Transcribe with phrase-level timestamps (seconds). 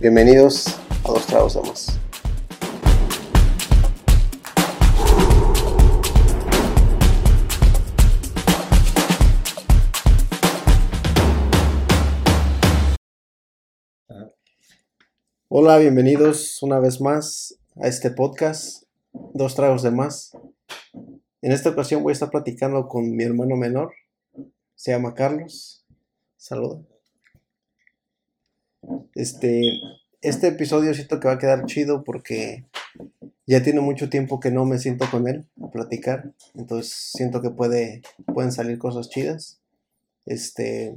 [0.00, 2.00] Bienvenidos a Dos Tragos de Más.
[15.48, 20.34] Hola, bienvenidos una vez más a este podcast, Dos Tragos de Más.
[21.42, 23.92] En esta ocasión voy a estar platicando con mi hermano menor,
[24.74, 25.84] se llama Carlos.
[26.38, 26.89] Saluda.
[29.14, 29.62] Este,
[30.20, 32.64] este episodio siento que va a quedar chido porque
[33.46, 36.32] ya tiene mucho tiempo que no me siento con él a platicar.
[36.54, 39.60] Entonces siento que puede, pueden salir cosas chidas.
[40.26, 40.96] Este,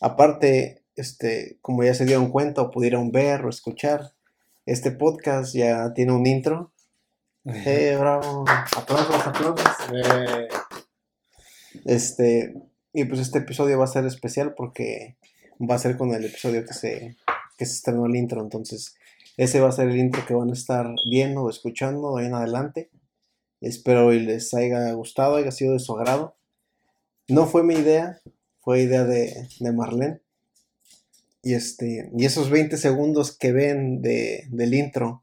[0.00, 4.12] aparte, este, como ya se dieron cuenta o pudieron ver o escuchar,
[4.66, 6.72] este podcast ya tiene un intro.
[7.44, 8.44] ¡Eh, bravo!
[8.76, 9.66] Aplausos, aplausos.
[9.94, 10.48] Eh,
[11.84, 12.54] Este,
[12.92, 15.16] y pues este episodio va a ser especial porque
[15.60, 17.16] va a ser con el episodio que se,
[17.58, 18.40] que se estrenó el intro.
[18.42, 18.94] Entonces,
[19.36, 22.28] ese va a ser el intro que van a estar viendo o escuchando de ahí
[22.28, 22.90] en adelante.
[23.60, 26.36] Espero y les haya gustado, haya sido de su agrado.
[27.28, 28.20] No fue mi idea,
[28.60, 30.20] fue idea de, de Marlene.
[31.42, 35.22] Y, este, y esos 20 segundos que ven de, del intro,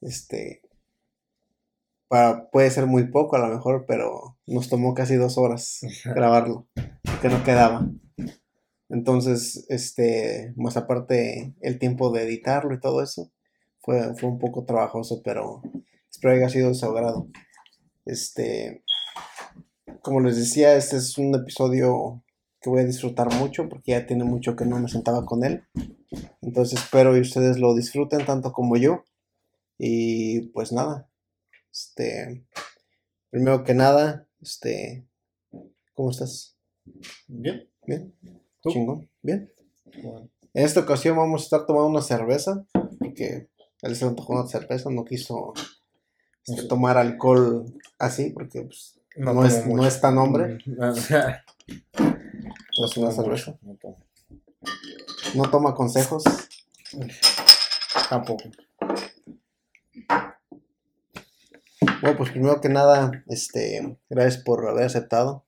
[0.00, 0.60] este,
[2.08, 6.66] para- puede ser muy poco a lo mejor, pero nos tomó casi dos horas grabarlo,
[7.22, 7.86] que no quedaba.
[8.88, 13.32] Entonces, este, más aparte el tiempo de editarlo y todo eso,
[13.80, 15.62] fue, fue un poco trabajoso, pero
[16.10, 17.28] espero haya sido de su agrado.
[18.04, 18.84] Este,
[20.02, 22.22] como les decía, este es un episodio
[22.60, 25.64] que voy a disfrutar mucho porque ya tiene mucho que no me sentaba con él.
[26.42, 29.04] Entonces espero que ustedes lo disfruten tanto como yo.
[29.78, 31.08] Y pues nada,
[31.70, 32.46] este,
[33.30, 35.06] primero que nada, este,
[35.92, 36.56] ¿cómo estás?
[37.26, 37.68] Bien.
[37.86, 38.14] ¿Bien?
[38.66, 38.72] ¿Tú?
[38.72, 39.52] Chingón, ¿bien?
[40.02, 42.64] Bueno, En esta ocasión vamos a estar tomando una cerveza,
[42.98, 43.48] porque
[43.82, 45.52] él se antojó una cerveza, no quiso
[46.46, 46.68] este, Sí.
[46.68, 47.64] tomar alcohol
[47.98, 50.78] así, porque pues, no, es, no es tan hombre, Mm,
[52.78, 53.56] no es una cerveza.
[55.34, 56.24] No toma consejos.
[58.10, 58.44] Tampoco.
[62.02, 65.44] Bueno, pues primero que nada, este, gracias por haber aceptado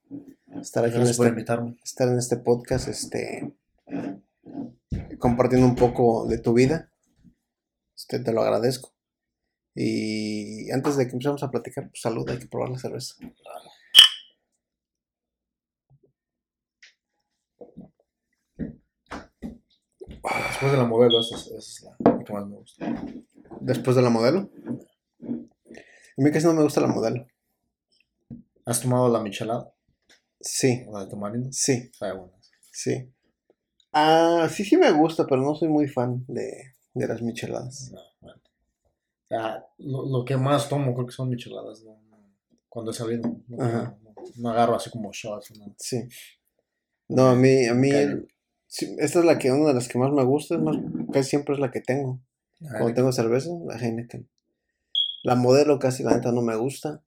[0.61, 1.77] estar aquí en Gracias por este, invitarme.
[1.83, 3.53] estar en este podcast, este,
[5.19, 6.91] compartiendo un poco de tu vida.
[7.95, 8.93] Este, te lo agradezco.
[9.75, 13.15] Y antes de que empecemos a platicar, pues salud, hay que probar la cerveza.
[20.49, 23.03] Después de la modelo, esa es, esa es la que más me gusta.
[23.61, 24.49] Después de la modelo.
[25.21, 27.25] A mí casi no me gusta la modelo.
[28.65, 29.73] ¿Has tomado la michelada?
[30.41, 31.49] Sí, ¿O la de tamarindo?
[31.51, 32.33] sí, Sabe buena.
[32.71, 33.11] sí.
[33.91, 37.91] Ah, sí, sí me gusta, pero no soy muy fan de, de las micheladas.
[37.91, 38.41] No, bueno.
[39.31, 41.83] Ah, lo, lo que más tomo creo que son micheladas.
[41.83, 41.97] ¿no?
[42.67, 43.23] Cuando he salido.
[43.47, 43.97] No, Ajá.
[44.03, 45.57] no, no agarro así como shots.
[45.57, 45.73] ¿no?
[45.77, 46.03] Sí.
[47.07, 47.91] No, a mí, a mí,
[48.67, 50.77] sí, esta es la que, una de las que más me gusta, es más,
[51.11, 52.19] casi siempre es la que tengo.
[52.59, 54.29] Cuando tengo cerveza, la Heineken.
[55.23, 57.03] La modelo casi la neta no me gusta.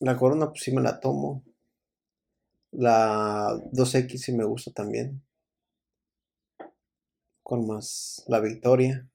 [0.00, 1.42] La corona pues sí me la tomo.
[2.76, 5.22] La 2X sí me gusta también.
[7.42, 8.24] ¿Cuál más?
[8.26, 9.08] La Victoria.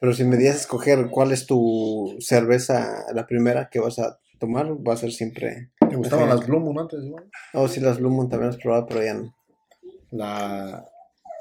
[0.00, 4.66] Pero si me dieras escoger cuál es tu cerveza, la primera que vas a tomar,
[4.86, 5.70] va a ser siempre...
[5.88, 7.30] ¿Te gustaban las Blue Moon antes igual?
[7.54, 9.36] Oh, sí, las Blue Moon también las he probado, pero ya no.
[10.10, 10.84] La,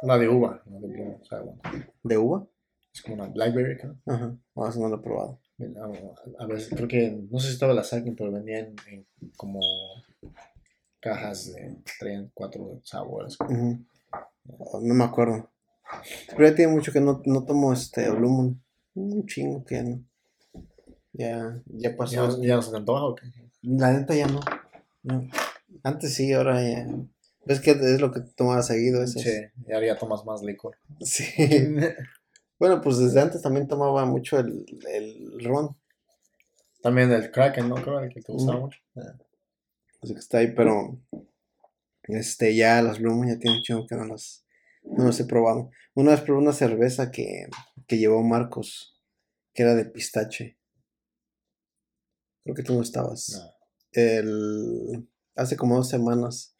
[0.03, 0.61] la de uva.
[0.65, 1.93] La de Blue Moon, sabe buena.
[2.03, 2.47] ¿De uva?
[2.93, 3.95] Es como una Blackberry, creo.
[4.05, 5.39] Ajá, no, eso no lo he probado.
[6.37, 9.07] A, veces, creo que, no sé si estaba la saquen, pero vendían en
[9.37, 9.59] como
[11.01, 13.37] cajas de traían cuatro sabores.
[13.39, 15.49] No me acuerdo.
[16.29, 18.63] Pero ya tiene mucho que no, no tomo este Blue Moon.
[18.93, 20.03] Un chingo que ya no.
[21.13, 22.37] Ya, ya pasó.
[22.39, 23.27] ¿Ya, ya no se te antoja o qué?
[23.61, 24.39] La neta ya no.
[25.03, 25.27] No.
[25.83, 26.87] Antes sí, ahora ya.
[27.45, 29.03] ¿Ves que es lo que tomaba seguido?
[29.03, 29.19] Ese?
[29.19, 30.77] Sí, y ahora ya tomas más licor.
[31.01, 31.25] Sí.
[32.61, 35.75] Bueno, pues desde antes también tomaba mucho el, el ron.
[36.83, 37.73] También el Kraken, ¿no?
[37.73, 38.77] Creo el que te gustaba mucho.
[40.01, 40.99] Así que está ahí, pero.
[42.03, 44.45] Este, ya las Blue Moon ya tiene un chingo que no las,
[44.83, 45.69] no las he probado.
[45.93, 47.47] Una vez probé una cerveza que,
[47.87, 48.99] que llevó Marcos,
[49.53, 50.57] que era de pistache.
[52.43, 53.29] Creo que tú no estabas.
[53.29, 53.53] No.
[53.91, 56.55] El, hace como dos semanas.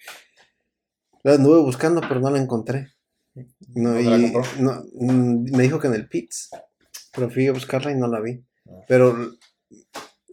[1.24, 2.94] La anduve buscando, pero no la encontré.
[3.74, 4.52] No, ¿Dónde la y compró?
[4.60, 6.50] no, mm, me dijo que en el Pits,
[7.14, 8.44] pero fui a buscarla y no la vi.
[8.68, 8.84] Ah.
[8.88, 9.16] Pero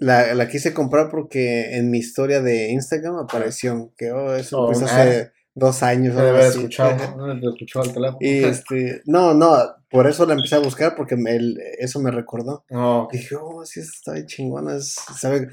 [0.00, 4.66] la, la quise comprar porque en mi historia de Instagram apareció que oh, eso Oh,
[4.66, 6.14] pues hace dos años.
[6.14, 7.24] Debe haber escuchado, ¿no?
[7.24, 8.18] Haber escuchado el teléfono.
[8.20, 9.56] Y este, no, no,
[9.90, 12.64] por eso la empecé a buscar, porque me- el- eso me recordó.
[12.70, 14.76] No, Dije, oh, sí, está bien chingona.
[14.76, 15.48] es- sabe,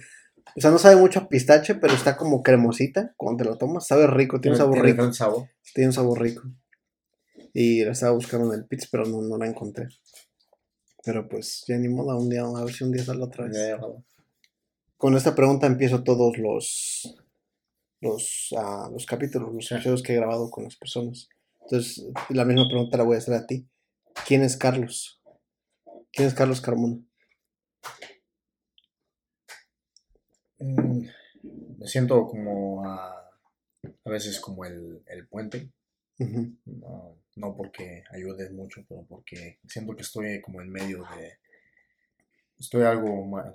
[0.55, 3.13] o sea, no sabe mucho a pistache, pero está como cremosita.
[3.17, 5.13] Cuando te lo tomas, sabe rico, tiene un sabor tiene rico.
[5.13, 5.49] sabor.
[5.73, 6.43] Tiene un sabor rico.
[7.53, 9.87] Y la estaba buscando en el Pits, pero no, no la encontré.
[11.03, 13.55] Pero pues, ya ni modo, un día, a ver si un día sale otra vez.
[13.55, 13.79] Ya, ya.
[14.97, 17.15] Con esta pregunta empiezo todos los
[18.01, 21.29] los, ah, los capítulos, los episodios que he grabado con las personas.
[21.61, 23.65] Entonces, la misma pregunta la voy a hacer a ti.
[24.27, 25.19] ¿Quién es Carlos?
[26.11, 26.97] ¿Quién es Carlos Carmona?
[30.59, 31.07] Mm,
[31.79, 33.11] Me siento como a,
[34.05, 35.69] a veces como el, el puente.
[36.17, 41.37] No, no porque ayude mucho, pero porque siento que estoy como en medio de...
[42.57, 43.53] Estoy algo más...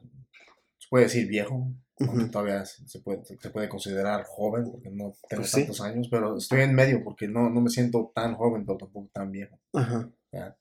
[0.81, 5.43] Se puede decir viejo, aunque todavía se puede, se puede considerar joven porque no tengo
[5.43, 5.61] Pues sí.
[5.61, 9.11] tantos años, pero estoy en medio porque no, no me siento tan joven, pero tampoco
[9.12, 9.59] tan viejo.
[9.75, 10.11] Ajá.
[10.32, 10.56] ¿ya?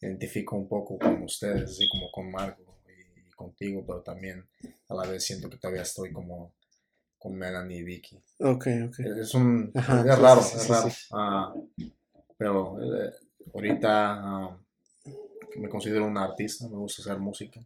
[0.00, 4.46] Identifico un poco con ustedes, así como con Marco y, y contigo, pero también
[4.88, 6.52] a la vez siento que todavía estoy como
[7.18, 8.16] con Melanie y Vicky.
[8.38, 8.98] Ok, ok.
[9.00, 11.54] Es un Ajá, es raro, sí, sí, es raro.
[12.38, 13.12] pero eh,
[13.52, 14.58] ahorita ah,
[15.56, 17.60] me considero un artista, me gusta hacer música.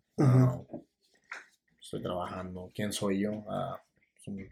[1.88, 2.70] Estoy trabajando.
[2.75, 3.44] ¿Quién soy yo?
[3.49, 3.81] Ah,
[4.23, 4.46] soy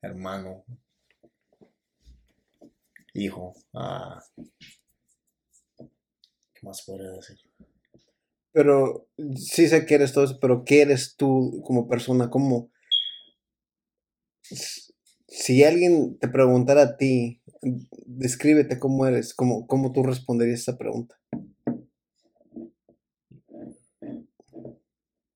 [0.00, 0.64] hermano,
[3.12, 3.52] hijo.
[3.74, 4.18] ah,
[6.54, 7.36] ¿Qué más podría decir?
[8.52, 9.06] Pero
[9.36, 12.30] sí sé que eres todo eso, pero ¿qué eres tú como persona?
[12.30, 12.70] ¿Cómo?
[15.28, 17.42] Si alguien te preguntara a ti,
[18.06, 21.20] descríbete cómo eres, ¿cómo, cómo tú responderías esa pregunta?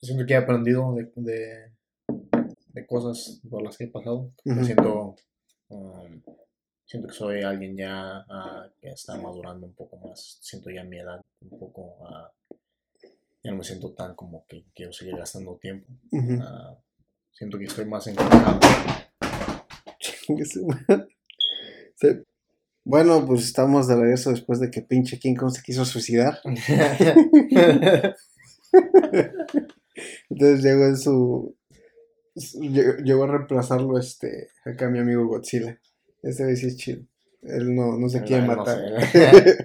[0.04, 1.72] Siento que he aprendido de, de,
[2.68, 4.30] de cosas por las que he pasado.
[4.44, 5.16] Me siento,
[5.68, 6.20] um,
[6.84, 10.38] siento que soy alguien ya ah, que está madurando un poco más.
[10.42, 11.96] Siento ya mi edad un poco.
[12.06, 12.30] ah,
[13.42, 15.90] ya no me siento tan como que quiero seguir gastando tiempo.
[16.42, 16.76] Ah,
[17.32, 18.04] siento que estoy más.
[21.96, 22.08] Sí.
[22.84, 26.40] Bueno, pues estamos de regreso después de que pinche King Kong se quiso suicidar.
[30.30, 31.56] Entonces llegó en su.
[33.04, 34.48] Llegó, a reemplazarlo este.
[34.64, 35.78] Acá mi amigo Godzilla.
[36.22, 37.02] Este güey sí es chido.
[37.42, 39.10] Él no, no se quiere No, no matar.
[39.12, 39.56] sé.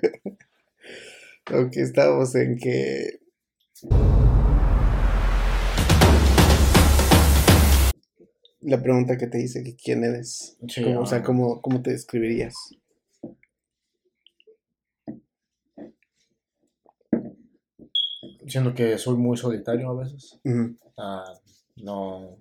[1.53, 3.19] ok, estamos en que.
[8.61, 10.57] La pregunta que te hice, que quién eres.
[10.67, 12.53] Sí, Cómo- o sea, ah, ¿cómo, ¿cómo te describirías?
[18.49, 20.39] Siento que soy muy solitario a veces.
[20.97, 21.33] Ah,
[21.77, 22.37] no.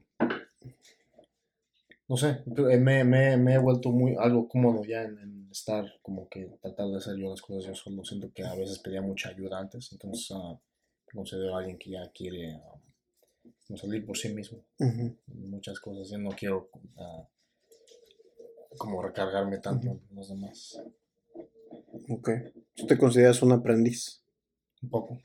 [2.08, 6.26] No sé, me, me, me he vuelto muy algo cómodo ya en, en estar como
[6.30, 8.02] que tratar de hacer yo las cosas yo solo.
[8.02, 10.58] Siento que a veces pedía mucha ayuda antes, entonces ah,
[11.12, 12.80] considero alguien que ya quiere ah,
[13.76, 14.64] salir por sí mismo.
[15.26, 16.70] Muchas cosas, yo no quiero
[18.78, 20.80] como recargarme tanto en los demás.
[22.08, 22.30] Ok.
[22.74, 24.22] ¿Tú te consideras un aprendiz?
[24.82, 25.18] Un poco.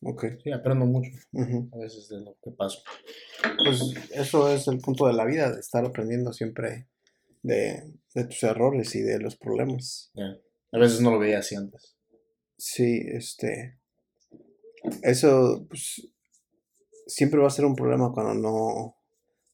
[0.00, 0.24] Ok.
[0.42, 2.82] Sí, aprendo mucho a veces de lo que paso.
[3.64, 6.88] Pues eso es el punto de la vida, de estar aprendiendo siempre
[7.42, 10.12] de, de tus errores y de los problemas.
[10.72, 11.96] A veces no lo veía así antes.
[12.56, 13.78] Sí, este.
[15.02, 16.08] Eso, pues.
[17.06, 18.96] Siempre va a ser un problema cuando no,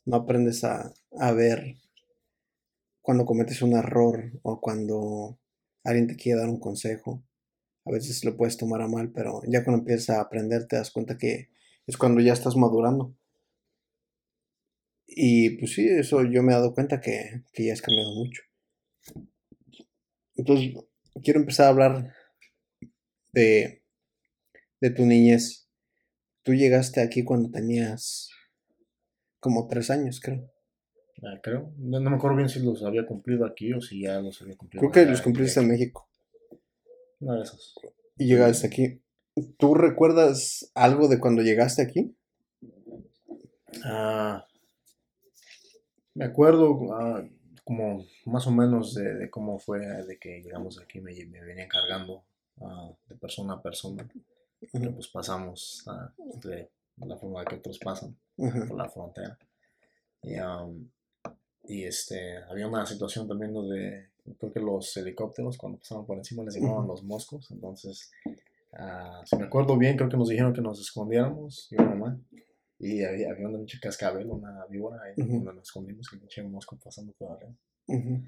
[0.07, 1.77] no aprendes a, a ver
[3.01, 5.39] cuando cometes un error o cuando
[5.85, 7.23] alguien te quiere dar un consejo.
[7.87, 10.91] A veces lo puedes tomar a mal, pero ya cuando empiezas a aprender te das
[10.91, 11.51] cuenta que
[11.87, 13.15] es cuando ya estás madurando.
[15.07, 18.43] Y pues sí, eso yo me he dado cuenta que, que ya has cambiado mucho.
[20.35, 20.75] Entonces,
[21.23, 22.15] quiero empezar a hablar
[23.33, 23.83] de,
[24.81, 25.69] de tu niñez.
[26.43, 28.31] Tú llegaste aquí cuando tenías
[29.41, 30.51] como tres años, creo.
[31.23, 31.73] Ah, creo.
[31.77, 34.57] No, no me acuerdo bien si los había cumplido aquí o si ya los había
[34.57, 34.81] cumplido.
[34.81, 35.69] Creo que los cumpliste en.
[35.69, 36.09] México
[37.33, 37.75] De esas.
[38.19, 39.03] y llegaste aquí.
[39.59, 42.17] ¿Tú recuerdas algo de cuando llegaste aquí?
[43.85, 44.47] Ah,
[46.15, 47.25] me acuerdo ah,
[47.65, 51.65] como más o menos de, de cómo fue de que llegamos aquí, me, me venía
[51.65, 52.25] encargando
[52.61, 56.13] ah, de persona a persona, que Ujú, pues pasamos ah,
[56.43, 59.39] de la forma que otros pasan por la frontera.
[60.23, 60.91] Y, am,
[61.65, 66.43] y este, había una situación también donde creo que los helicópteros cuando pasaban por encima
[66.45, 68.11] les llamaban los moscos, entonces,
[68.73, 72.19] ah, si me acuerdo bien, creo que nos dijeron que nos escondiéramos, yo y mamá.
[72.79, 76.43] Y había, había una pinche cascabel, una víbora ahí donde nos escondimos y un pinche
[76.43, 77.55] mosco pasando por arriba.
[77.87, 78.23] ujú.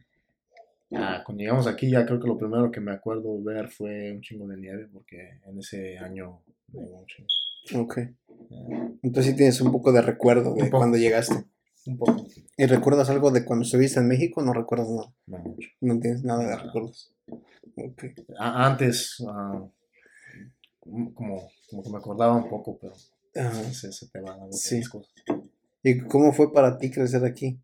[0.92, 4.20] Ah, cuando llegamos aquí ya creo que lo primero que me acuerdo ver fue un
[4.20, 7.82] chingo de nieve porque en ese año nevó un chingo.
[7.82, 7.98] Ok.
[8.52, 11.44] Ah, Entonces sí tienes un poco de recuerdo de cuando llegaste.
[11.86, 12.26] Un poco,
[12.56, 14.42] ¿Y recuerdas algo de cuando estuviste en México?
[14.42, 15.12] No recuerdas nada.
[15.26, 15.68] no mucho.
[15.80, 17.12] No tienes nada de recuerdos.
[17.76, 18.04] Ok.
[18.38, 19.66] A- antes, ah,
[20.80, 22.94] como, como que me acordaba un poco, pero
[23.34, 23.62] Ajá.
[23.72, 24.82] se, se te van a Sí.
[24.84, 25.12] cosas.
[25.82, 27.60] ¿Y cómo fue para ti crecer aquí?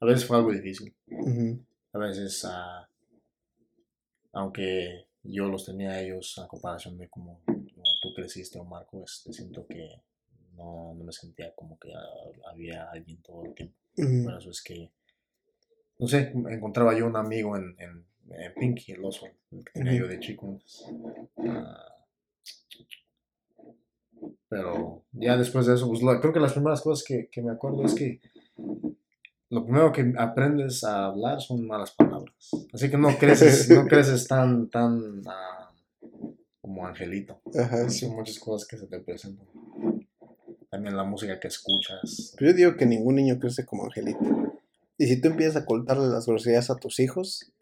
[0.00, 0.94] A veces fue algo difícil.
[1.92, 2.88] A veces, ah,
[4.32, 7.40] aunque yo los tenía a ellos a comparación de como
[8.00, 9.88] tú creciste o Marco, este, siento que
[10.54, 13.74] no, no me sentía como que ah, había alguien todo el tiempo.
[14.24, 14.90] Por eso es que,
[15.98, 19.94] no sé, encontraba yo un amigo en, en, en Pinky, el oso, el que tenía
[19.94, 20.60] yo de chico.
[21.38, 21.94] Ah,
[24.48, 27.52] pero ya después de eso, pues lo- creo que las primeras cosas que, que me
[27.52, 28.20] acuerdo es que
[29.50, 32.50] lo primero que aprendes a hablar son malas palabras.
[32.72, 35.67] Así que no creces, no creces tan, tan ah,
[36.60, 37.40] como angelito.
[37.58, 38.00] Ajá, sí.
[38.00, 39.46] Son muchas cosas que se te presentan.
[40.70, 42.34] También la música que escuchas.
[42.36, 44.20] Pero yo digo que ningún niño crece como angelito.
[44.98, 47.52] Y si tú empiezas a cortarle las groserías a tus hijos,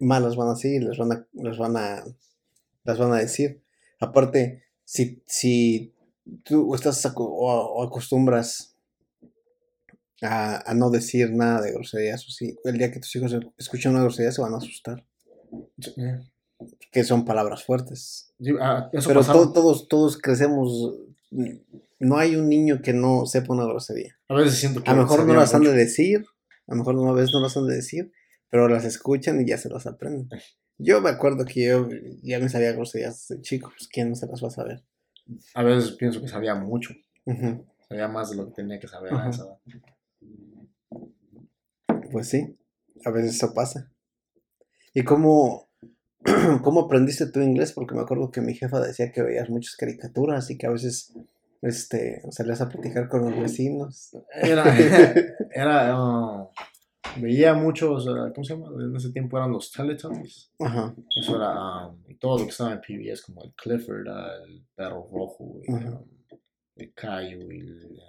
[0.00, 2.04] malas van a seguir, les van a, les van a,
[2.84, 3.62] las van a decir.
[4.00, 5.94] Aparte, si, si
[6.42, 8.74] tú estás o, acostumbras
[10.22, 13.92] a, a no decir nada de groserías, o si el día que tus hijos escuchan
[13.92, 15.04] una grosería se van a asustar,
[16.92, 18.32] que son palabras fuertes.
[18.40, 20.94] Sí, ah, eso Pero to- todos, todos crecemos,
[21.98, 24.16] no hay un niño que no sepa una grosería.
[24.28, 24.90] A veces siento que.
[24.90, 26.24] A lo mejor no las han de decir,
[26.66, 28.12] a lo mejor una vez no las han de decir,
[28.50, 30.28] pero las escuchan y ya se las aprenden.
[30.78, 31.88] Yo me acuerdo que yo
[32.22, 34.82] ya me sabía groserías de chico, pues quién no se las va a saber.
[35.54, 36.92] A veces pienso que sabía mucho.
[37.88, 39.58] Sabía más de lo que tenía que saber a esa edad.
[42.10, 42.58] Pues sí,
[43.04, 43.92] a veces eso pasa.
[44.94, 45.68] ¿Y cómo,
[46.62, 47.72] cómo aprendiste tu inglés?
[47.72, 51.12] Porque me acuerdo que mi jefa decía que veías muchas caricaturas y que a veces
[51.62, 54.16] este, salías a platicar con los vecinos.
[54.34, 54.64] Era.
[55.54, 56.48] era ah,
[57.16, 58.06] veía muchos.
[58.08, 58.68] ah, ¿Cómo se llama?
[58.82, 60.50] En ese tiempo eran los Teletubbies.
[60.58, 61.52] Ajá, Eso era.
[61.54, 65.60] ah, y todo lo que estaba en PBS, como el Clifford, ah, el perro rojo,
[65.62, 66.00] y, ah,
[66.76, 68.00] el Caillou, y el.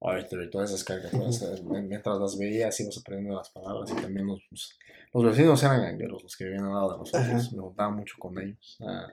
[0.00, 4.26] Arthur y todas esas caricaturas, eh, mientras las veías ibas aprendiendo las palabras y también
[4.26, 4.78] los, los-
[5.12, 7.48] los vecinos eran gangueros, los que vivían al lado de nosotros, Ajá.
[7.56, 8.76] me juntaba mucho con ellos.
[8.80, 9.08] Ah,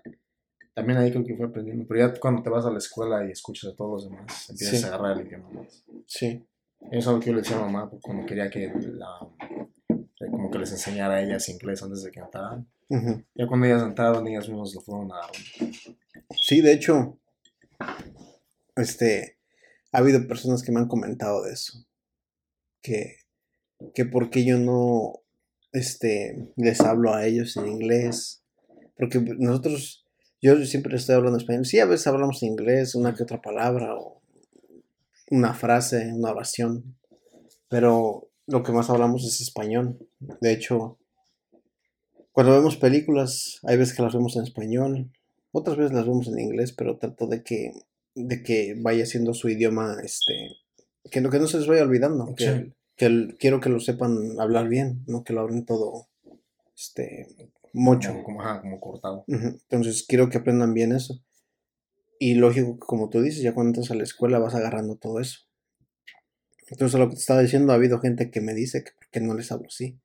[0.74, 3.32] también ahí creo que fui aprendiendo, pero ya cuando te vas a la escuela y
[3.32, 4.86] escuchas a todos los demás, empiezas Sí.
[4.86, 5.84] a agarrar el idioma más.
[6.08, 6.46] sí.
[6.92, 9.28] Eso es algo que yo le decía a mamá pues, cuando quería que la-
[9.90, 12.68] eh, como que les enseñara a ellas inglés antes de que entraran.
[12.90, 13.24] ujú.
[13.34, 15.22] Ya cuando ellas entraron, ellas mismas lo fueron a
[16.40, 17.18] Sí, de hecho,
[18.76, 19.35] este,
[19.96, 21.86] ha habido personas que me han comentado de eso,
[22.82, 23.16] que,
[23.94, 25.22] que por qué yo no,
[25.72, 28.44] este, les hablo a ellos en inglés,
[28.98, 30.06] porque nosotros,
[30.42, 34.22] yo siempre estoy hablando español, sí, a veces hablamos inglés, una que otra palabra o
[35.32, 36.98] una frase, una oración,
[37.70, 39.98] pero lo que más hablamos es español.
[40.20, 41.00] De hecho,
[42.34, 45.10] cuando vemos películas, hay veces que las vemos en español,
[45.54, 47.72] otras veces las vemos en inglés, pero trato de que,
[48.16, 50.34] de que vaya siendo su idioma, este,
[51.12, 52.74] que no, que no se les vaya olvidando, que, Sí.
[52.96, 56.08] que el- quiero que lo sepan hablar bien, no que lo hablen todo,
[56.76, 57.28] este,
[57.74, 58.10] mucho.
[58.12, 59.26] como, como, ajá, como cortado.
[59.28, 61.22] Entonces quiero que aprendan bien eso.
[62.20, 65.20] Y lógico, que como tú dices, ya cuando entras a la escuela vas agarrando todo
[65.20, 65.40] eso.
[66.70, 69.34] Entonces lo que te estaba diciendo, ha habido gente que me dice que qué no
[69.36, 70.00] les hablo así.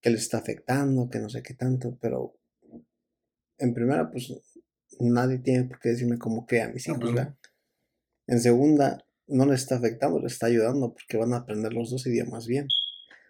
[0.00, 2.34] Que les está afectando, que no sé qué tanto, pero
[3.58, 4.32] en primera, pues
[5.08, 7.34] nadie tiene por qué decirme cómo que a mis hijos, pues, ¿verdad?
[8.26, 12.06] En segunda, no les está afectando, les está ayudando porque van a aprender los dos
[12.06, 12.68] idiomas bien.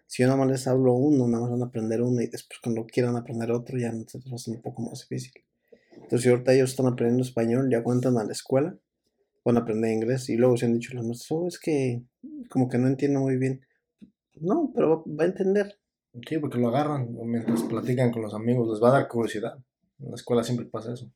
[0.06, 2.58] Si yo nada más les hablo uno, nada más van a aprender uno y después
[2.62, 5.32] cuando quieran aprender otro ya se les va a hacer un poco más difícil.
[5.92, 8.76] Entonces, si ahorita ellos están aprendiendo español, ya cuentan a la escuela,
[9.44, 12.02] van a aprender inglés y luego se han dicho los maestros, oh, es que
[12.48, 13.60] como que no entiendo muy bien.
[14.34, 15.78] No, pero va, va a entender.
[16.28, 19.58] Sí, porque lo agarran mientras platican con los amigos, les va a dar curiosidad.
[20.00, 21.10] En la escuela siempre pasa eso.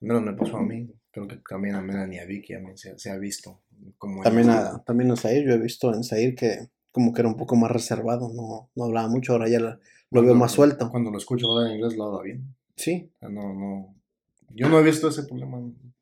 [0.00, 0.90] Menos me pasó a mí.
[1.12, 3.60] Creo que también a Melanie y a Vicky también se, se ha visto.
[3.98, 7.28] Como También a, también a Zair, yo he visto en Zair que como que era
[7.28, 9.78] un poco más reservado, no, no hablaba mucho, ahora ya la-
[10.10, 10.90] lo veo más suelto.
[10.90, 12.54] Cuando lo escucho hablar en inglés lo habla bien.
[12.76, 13.94] Sí, no, no.
[14.50, 15.58] Yo no he visto ese problema.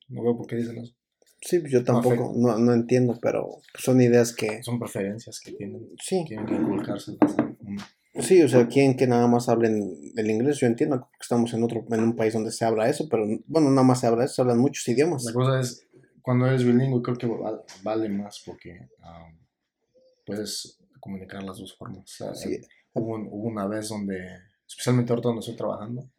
[0.09, 0.95] No veo por qué dicen eso.
[1.43, 5.89] sí, yo tampoco, no, no entiendo, pero son ideas que, Son preferencias que tienen.
[6.03, 7.37] sí, inculcárselas.
[7.61, 7.77] Mm.
[8.21, 11.63] Sí, o sea, quien que nada más hablen el inglés, yo entiendo que estamos en
[11.63, 14.35] otro, en un país donde se habla eso, pero bueno, nada más se habla eso,
[14.35, 15.25] se hablan muchos idiomas.
[15.25, 15.87] La cosa es,
[16.23, 19.39] cuando eres bilingüe creo que val- vale más porque um,
[20.27, 22.05] puedes comunicar las dos formas.
[22.05, 22.61] O sea, Sí.
[22.95, 24.19] hubo, hubo una vez donde,
[24.67, 26.11] especialmente ahorita donde estoy trabajando,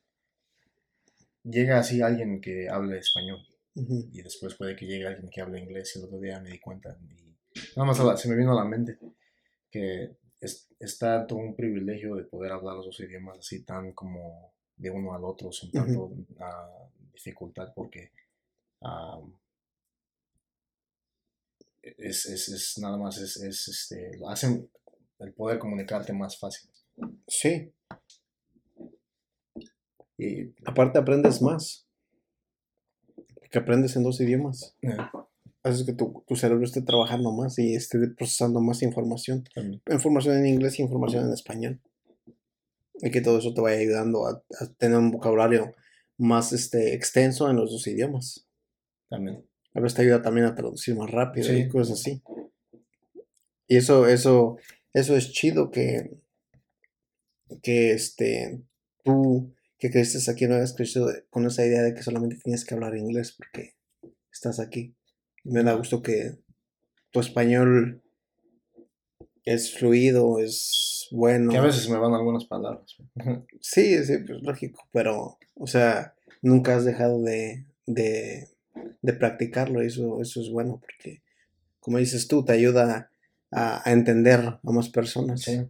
[1.44, 3.40] llega así alguien que hable español
[3.76, 6.60] y después puede que llegue alguien que hable inglés y el otro día me di
[6.60, 7.36] cuenta y
[7.78, 8.98] nada más la- se me vino a la mente
[9.72, 14.52] que es, está todo un privilegio de poder hablar los dos idiomas así tan como
[14.76, 18.12] de uno al otro sin tanto ah, dificultad porque
[21.82, 24.70] es, es, es nada más es, es este lo hacen
[25.20, 26.70] el poder comunicarte más fácil
[27.28, 27.72] Sí,
[30.18, 31.88] y aparte aprendes más.
[33.36, 34.76] Porque aprendes en dos idiomas.
[34.82, 34.98] eh,
[35.64, 39.44] Haces que tu, tu cerebro esté trabajando más y esté procesando más información.
[39.54, 41.82] también, Información en inglés y información en español.
[43.02, 45.74] Y que todo eso te vaya ayudando a, a tener un vocabulario
[46.18, 48.48] más este, extenso en los dos idiomas.
[49.10, 49.46] también.
[49.74, 51.56] A veces te ayuda también a traducir más rápido Sí.
[51.58, 52.22] y cosas así.
[53.68, 54.58] Y eso, eso,
[54.94, 56.12] eso es chido que,
[57.62, 58.62] que este,
[59.04, 62.74] tú que creces aquí no hayas crecido con esa idea de que solamente tienes que
[62.74, 63.76] hablar inglés porque
[64.32, 64.96] estás aquí.
[65.44, 66.38] Me da gusto que
[67.12, 68.02] tu español
[69.46, 71.52] es fluido, es bueno.
[71.52, 72.98] que a veces me van algunas palabras
[73.62, 78.48] Sí, sí, pues lógico, pero, o sea, nunca has dejado de, de,
[79.02, 81.24] de practicarlo, y eso, eso es bueno, porque,
[81.80, 83.12] como dices tú, te ayuda
[83.52, 85.42] a, a entender a más personas.
[85.42, 85.62] sí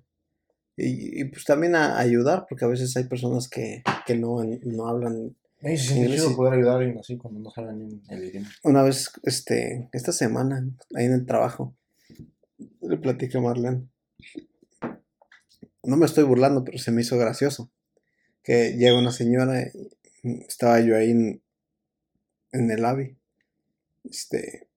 [0.75, 4.87] Y, y, pues también a, ayudar, porque a veces hay personas que, que no, no
[4.87, 5.35] hablan.
[5.61, 6.35] Siente Inglés chido sí.
[6.35, 10.65] poder ayudar a alguien así cuando no saben el idioma Una vez, este, esta semana,
[10.95, 11.75] ahí en el trabajo,
[12.81, 13.87] le platiqué a Marlene.
[15.83, 17.69] No me estoy burlando, pero se me hizo gracioso.
[18.43, 19.61] Que llega una señora,
[20.23, 21.41] y estaba yo ahí en,
[22.53, 23.17] en el AVI.
[24.05, 24.67] Este,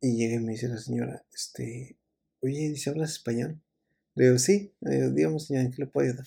[0.00, 1.96] y llega y me dice la señora, este,
[2.40, 3.60] oye, dice, ¿hablas español?
[4.14, 6.26] Le digo, sí, le digo, dígame señora, ¿en qué le puedo ayudar?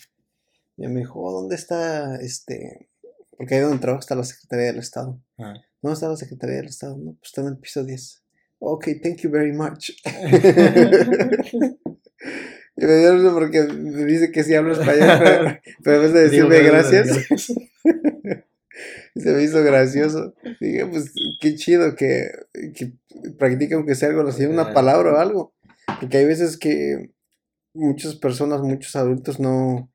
[0.76, 2.88] Y ella me dijo, "Oh, ¿dónde está este?
[3.36, 5.20] Porque ahí donde trabajo está la Secretaría del Estado.
[5.38, 5.54] Ah.
[5.82, 6.96] ¿Dónde está la Secretaría del Estado?
[6.96, 8.22] No, pues está en el piso 10.
[8.58, 9.90] Ok, thank you very much.
[12.76, 16.22] y me dio porque me dice que sí hablo español, pero, pero en vez de
[16.24, 17.52] decirme gracias, gracias,
[19.16, 20.34] se me hizo gracioso.
[20.60, 22.30] Dije, pues qué chido que,
[22.74, 22.92] que
[23.38, 24.74] practique aunque sea algo así, una Ah.
[24.74, 25.54] palabra o algo.
[26.00, 27.12] Porque hay veces que
[27.74, 29.90] muchas personas, muchos adultos no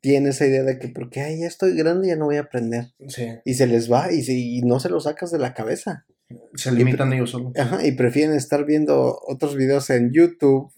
[0.00, 2.86] tienen esa idea de que porque ay, ya estoy grande ya no voy a aprender.
[3.08, 6.06] Sí, Y se les va y, se- y no se lo sacas de la cabeza.
[6.54, 7.52] se limitan ellos solos.
[7.56, 10.72] Ajá, y prefieren estar viendo otros videos en YouTube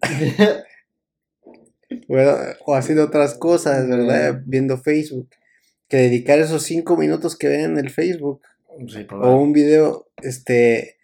[2.66, 4.42] o haciendo otras cosas, ¿verdad?
[4.46, 5.28] Viendo Facebook.
[5.88, 8.40] Que dedicar esos cinco minutos que ven en el Facebook
[8.88, 10.96] Sí, o un video, este,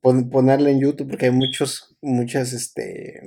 [0.00, 3.20] pon- ponerle en YouTube, porque hay muchos, muchas, este,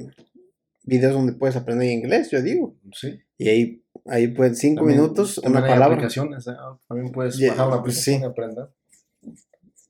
[0.84, 2.78] videos donde puedes aprender inglés, yo digo.
[2.94, 3.20] Sí.
[3.40, 5.96] Y ahí, ahí pues cinco También- minutos, también una hay palabra.
[5.96, 6.52] aplicaciones, ¿eh?
[6.88, 8.22] También puedes Yeah, bajar una pues aplicación sí.
[8.22, 8.68] y aprender.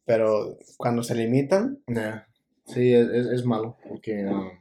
[0.05, 2.25] Pero cuando se limitan, Yeah.
[2.65, 4.51] Sí, es, es, es malo, porque um,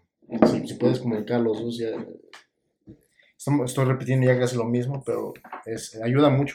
[0.50, 1.88] si, si puedes comunicar los dos, ya...
[3.36, 5.34] Estamos- Estoy repitiendo ya casi lo mismo, pero
[5.66, 6.54] es, ayuda mucho,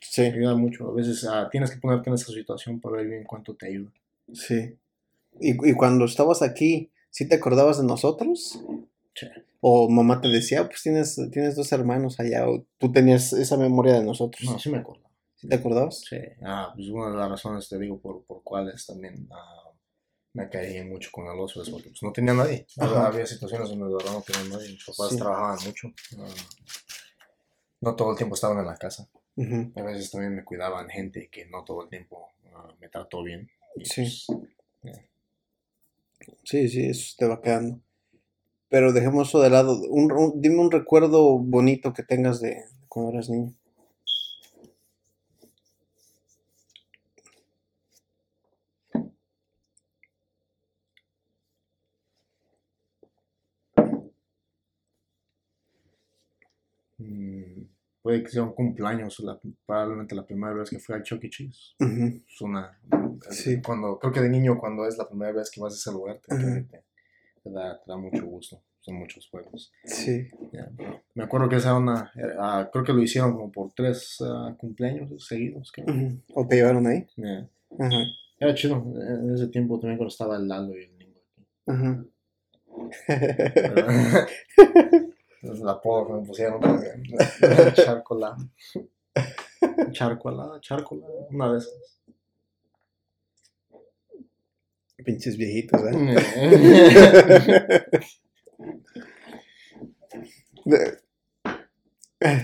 [0.00, 0.88] sí, ayuda mucho.
[0.88, 3.90] A veces ah, tienes que ponerte en esa situación para ver bien cuánto te ayuda.
[4.32, 4.76] sí.
[5.38, 8.58] Y, y cuando estabas aquí, ¿sí te acordabas de nosotros?
[9.18, 9.26] Sí.
[9.60, 13.94] O mamá te decía, pues tienes, tienes dos hermanos allá, o tú tenías esa memoria
[13.94, 14.44] de nosotros.
[14.48, 15.02] No, sí me acuerdo.
[15.34, 16.00] ¿Sí te acordabas?
[16.08, 19.70] Sí, ah, pues una de las razones, te digo, por, por cuales también ah,
[20.34, 22.66] me caí mucho con el oso es porque pues, no tenía nadie.
[22.78, 24.68] Había situaciones donde de verdad no tenía nadie.
[24.72, 25.16] Mis papás Sí.
[25.16, 25.88] trabajaban mucho.
[26.18, 26.34] ah,
[27.80, 29.08] no todo el tiempo estaban en la casa.
[29.76, 33.48] A veces también me cuidaban gente que no todo el tiempo ah, me trató bien.
[33.76, 34.24] Y, Sí.
[34.82, 34.98] pues,
[36.44, 37.80] Sí, sí, eso te va quedando.
[38.76, 39.80] Pero dejemos eso de lado.
[39.88, 42.58] Un, un- dime un recuerdo bonito que tengas de
[42.90, 43.54] cuando eras niño.
[56.98, 57.62] mm,
[58.02, 61.30] puede que sea un cumpleaños, la- probablemente la primera vez que fui al Chuck E.
[61.30, 61.74] Cheese.
[62.28, 62.78] Es una.
[63.30, 63.60] Sí.
[63.62, 66.20] Cuando, creo que de niño, cuando es la primera vez que vas a ese lugar,
[66.20, 66.34] te,
[66.64, 66.84] te-
[67.46, 68.60] te da, te da mucho gusto.
[68.80, 69.72] Son muchos juegos.
[69.84, 70.28] Sí.
[71.14, 72.12] Me acuerdo que esa era una.
[72.38, 75.72] ah, creo que lo hicieron como por tres ah, cumpleaños seguidos.
[75.72, 75.86] creo.
[76.34, 77.06] ¿O te llevaron ahí?
[77.78, 78.04] Ajá.
[78.38, 78.76] Era chido.
[78.76, 81.46] En ese tiempo también cuando estaba el Lalo y el Ningo aquí.
[85.42, 87.02] Entonces la apodo que me pusieron también.
[87.74, 88.36] Charcolada.
[89.90, 91.12] Charcolada, charcolada.
[91.30, 92.00] Una de esas.
[95.06, 96.16] Pinches viejitos, ¿eh?
[100.64, 100.98] De-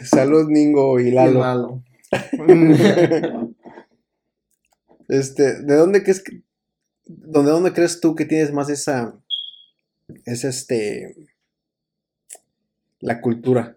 [0.05, 1.40] Salud, Ningo y Lalo.
[1.40, 1.83] Lalo.
[5.09, 6.40] Este, ¿de dónde crees que,
[7.05, 9.14] dónde, dónde crees tú que tienes más esa,
[10.25, 11.14] esa este,
[13.01, 13.77] la cultura,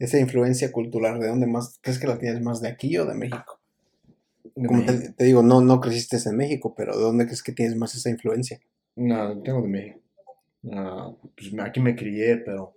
[0.00, 1.20] esa influencia cultural?
[1.20, 3.60] ¿De dónde más crees que la tienes más de aquí o de México?
[4.54, 7.76] Como te, te digo, no, no creciste en México, pero ¿de dónde crees que tienes
[7.76, 8.60] más esa influencia?
[8.96, 10.00] No, tengo de México.
[10.72, 12.74] Ah, pues aquí me crié, pero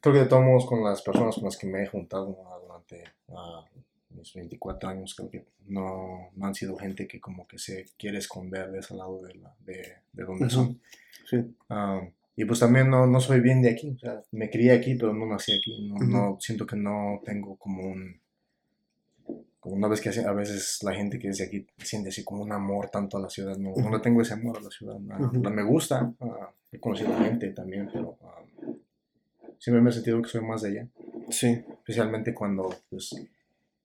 [0.00, 3.02] creo que de todos modos con las personas con las que me he juntado durante
[3.30, 3.64] ah,
[4.10, 8.18] mis 24 años, creo que no, no han sido gente que como que se quiere
[8.18, 10.54] esconder de ese lado de, la, de, de donde Ujú.
[10.54, 10.80] son.
[11.28, 11.36] Sí.
[11.68, 12.00] Ah,
[12.36, 15.12] y pues también no, no soy bien de aquí, o sea, me crié aquí, pero
[15.14, 15.88] no nací aquí.
[15.88, 16.04] No, Ujú.
[16.06, 18.20] no- siento que no tengo como un...
[19.66, 22.40] Como una vez que a veces la gente que es de aquí siente así como
[22.44, 24.94] un amor tanto a la ciudad, no, no le tengo ese amor a la ciudad.
[24.94, 25.40] Ujú.
[25.40, 26.14] Me gusta,
[26.70, 28.44] he conocido gente también, pero ah,
[29.58, 30.88] siempre me he sentido que soy más de allá,
[31.30, 31.48] Sí.
[31.78, 33.10] especialmente cuando pues,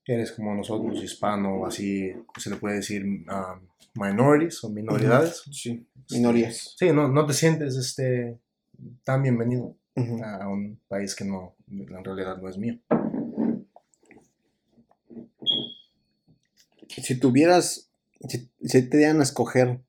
[0.05, 3.59] eres como nosotros, hispano, así se le puede decir ah,
[3.95, 5.41] minorities o minoridades.
[5.51, 5.83] Sí.
[6.11, 6.75] Minorías.
[6.77, 8.37] Sí, no, no te sientes este,
[9.03, 9.75] tan bienvenido
[10.23, 12.77] a un país que no, en realidad no es mío.
[16.97, 17.91] Si tuvieras,
[18.27, 19.81] si, si te dieran a escoger,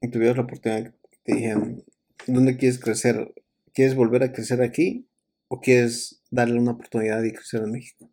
[0.00, 1.82] y tuvieras la oportunidad, te dijeran,
[2.26, 3.34] ¿dónde quieres crecer?
[3.72, 5.08] ¿Quieres volver a crecer aquí
[5.48, 8.10] o quieres darle una oportunidad y crecer en México?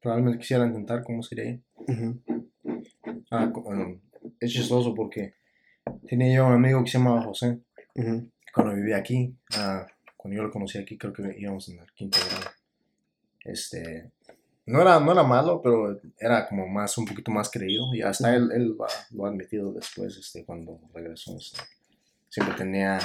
[0.00, 1.62] Probablemente quisiera intentar cómo sería ahí.
[3.30, 4.00] Ah, um,
[4.40, 5.34] es chistoso porque
[6.08, 7.60] tenía yo un amigo que se llamaba José,
[8.52, 12.18] cuando vivía aquí, ah, cuando yo lo conocí aquí, creo que íbamos en el quinto
[12.18, 12.50] grado.
[13.44, 14.10] Este,
[14.70, 18.34] no era, no era malo, pero era como más, un poquito más creído, y hasta
[18.34, 18.76] él, él
[19.10, 21.36] lo, ha, admitido después, este, cuando regresó.
[21.36, 21.60] este,
[22.28, 23.00] siempre tenía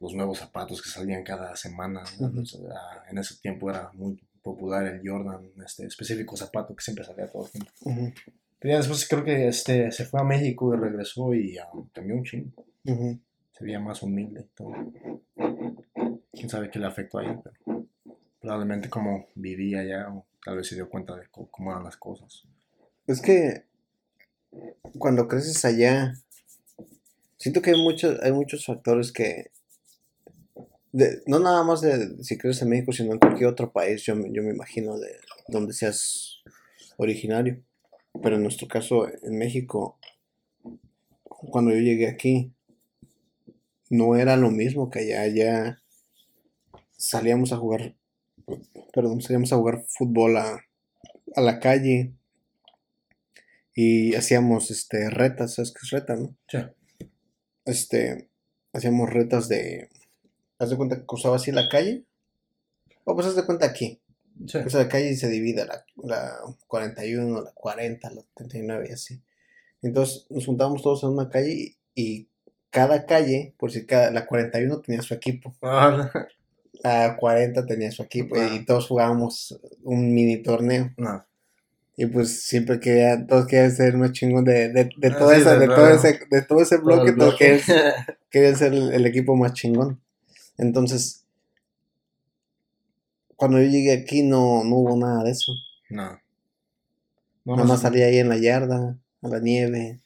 [0.00, 2.02] los nuevos zapatos que salían cada semana.
[2.20, 7.04] Entonces, ah, en ese tiempo era muy popular el Jordan, este específico zapato que siempre
[7.04, 7.72] salía todo el tiempo.
[7.84, 8.12] ujú,
[8.58, 12.16] Pero ya después creo que este, se fue a México y regresó y ah, cambió
[12.16, 12.64] un chingo.
[12.84, 13.18] ujú.
[13.52, 14.74] Se veía más humilde todo.
[16.32, 17.86] Quién sabe qué le afectó ahí, pero
[18.40, 22.44] probablemente como vivía allá o tal vez se dio cuenta de cómo eran las cosas.
[23.06, 23.64] Es que
[24.98, 26.14] cuando creces allá,
[27.36, 29.50] siento que hay muchos, hay muchos factores que,
[31.26, 34.42] no nada más de si creces en México, sino en cualquier otro país, yo, yo
[34.42, 35.16] me imagino de
[35.48, 36.42] donde seas
[36.96, 37.62] originario.
[38.22, 39.98] Pero en nuestro caso, en México,
[41.24, 42.52] cuando yo llegué aquí,
[43.88, 45.22] no era lo mismo que allá.
[45.22, 45.82] Allá
[46.96, 47.94] salíamos a jugar,
[48.92, 50.60] perdón, salíamos a jugar fútbol a,
[51.36, 52.12] a la calle
[53.74, 56.34] y hacíamos este retas, ¿sabes qué es reta, no?
[56.48, 56.58] Sí.
[57.64, 58.28] Este,
[58.72, 59.88] hacíamos retas de,
[60.58, 62.04] haz de cuenta que cruzaba así la calle,
[63.04, 63.98] o pues haz de cuenta aquí,
[64.46, 64.58] Sí.
[64.60, 69.20] cruza la calle y se divide la, la 41, la 40, la 39 y así.
[69.82, 72.28] Entonces nos juntábamos todos en una calle y, y
[72.70, 76.10] cada calle, por si cada, la 41 tenía su equipo, Ah,
[76.82, 80.90] la 40 tenía su equipo y todos jugábamos un mini torneo.
[80.96, 81.24] no.
[81.96, 85.42] Y pues siempre quería, todos querían ser más chingón de, de, de, Ah, toda sí,
[85.42, 87.60] esa- de todo ese, de todo ese Todo bloque, el todos querían,
[88.30, 90.00] querían ser el, el equipo más chingón.
[90.58, 91.24] Entonces,
[93.36, 95.52] cuando yo llegué aquí no, no hubo nada de eso.
[95.90, 96.18] no.
[97.44, 100.00] Nada más salía ahí en la yarda, a la nieve.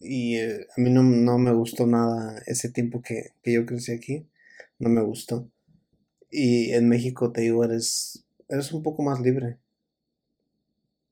[0.00, 3.92] Y eh, a mí no, no me gustó nada ese tiempo que, que yo crecí
[3.92, 4.26] aquí.
[4.78, 5.48] No me gustó.
[6.30, 9.58] Y en México, te digo, eres, eres un poco más libre.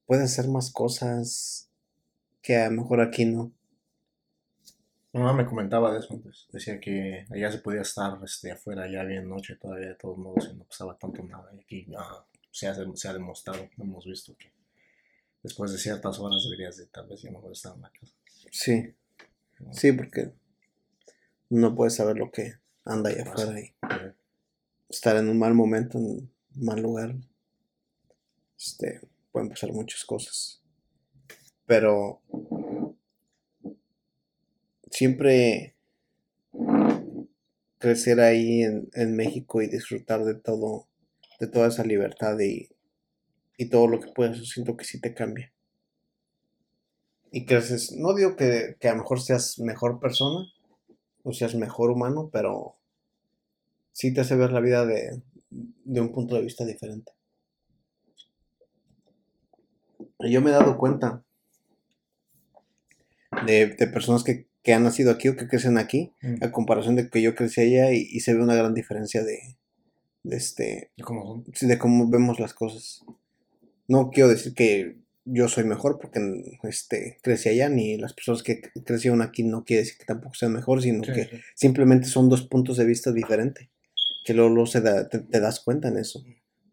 [0.07, 1.70] Puedes hacer más cosas
[2.42, 3.53] que a lo mejor aquí no.
[5.12, 6.46] Mi mamá me comentaba de eso antes.
[6.53, 10.49] Decía que allá se podía estar este, afuera ya bien noche todavía de todos modos
[10.53, 11.51] y no pasaba tanto nada.
[11.55, 14.53] Y aquí ah, se, ha, se ha demostrado, hemos visto que
[15.42, 18.14] después de ciertas horas deberías de tal vez ya mejor estar en la casa.
[18.53, 18.94] Sí,
[19.73, 20.33] sí, porque
[21.49, 23.75] no puedes saber lo que anda allá afuera y
[24.88, 27.14] estar en un mal momento, en un mal lugar.
[28.59, 29.01] Este,
[29.33, 30.62] pueden pasar muchas cosas.
[31.66, 32.21] Pero
[34.90, 35.75] siempre
[37.79, 40.88] crecer ahí en, en México y disfrutar de todo,
[41.38, 42.69] de toda esa libertad y,
[43.57, 45.53] y todo lo que puedes, yo siento que sí te cambia.
[47.33, 50.47] Y creces, no digo que, que a lo mejor seas mejor persona
[51.31, 52.77] o seas mejor humano, pero
[53.93, 57.12] sí te hace ver la vida de, de un punto de vista diferente.
[60.21, 61.25] Y yo me he dado cuenta
[63.47, 66.45] de, de personas que, que han nacido aquí o que crecen aquí, Mm.
[66.45, 69.57] a comparación de que yo crecí allá y, y se ve una gran diferencia de,
[70.23, 73.05] de este, de cómo vemos las cosas.
[73.88, 74.99] No quiero decir que
[75.33, 76.21] yo soy mejor porque
[76.64, 80.53] este, crecí allá, ni las personas que crecieron aquí no quiere decir que tampoco sean
[80.53, 81.40] mejor, sino Sí, que sí.
[81.55, 83.69] simplemente son dos puntos de vista diferentes,
[84.25, 86.25] que luego, luego se da- te, te das cuenta en eso,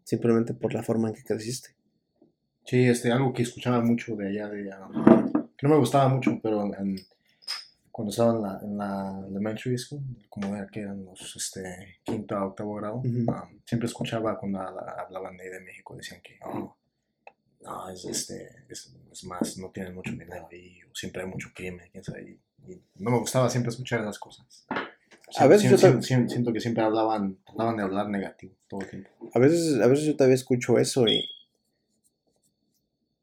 [0.04, 1.70] simplemente por la forma en que creciste.
[2.66, 6.40] Sí, este, algo que escuchaba mucho de allá, de, um, que no me gustaba mucho,
[6.42, 7.00] pero en-
[7.92, 12.36] cuando estaba en la, en la elementary school, como era que eran los este, quinto
[12.38, 13.26] a octavo grado, um,
[13.66, 16.76] siempre escuchaba cuando habla- hablaban de, de México, decían que, oh,
[17.68, 21.50] no, es, este, es, es más, no tienen mucho dinero ahí, o siempre hay mucho
[21.54, 24.66] crimen, quién sabe, y, y no me gustaba siempre escuchar esas cosas.
[25.38, 28.90] A veces yo siento, tam- siento que siempre hablaban, trataban de hablar negativo todo el
[28.90, 29.10] tiempo.
[29.34, 31.22] A veces, a veces yo todavía escucho eso y,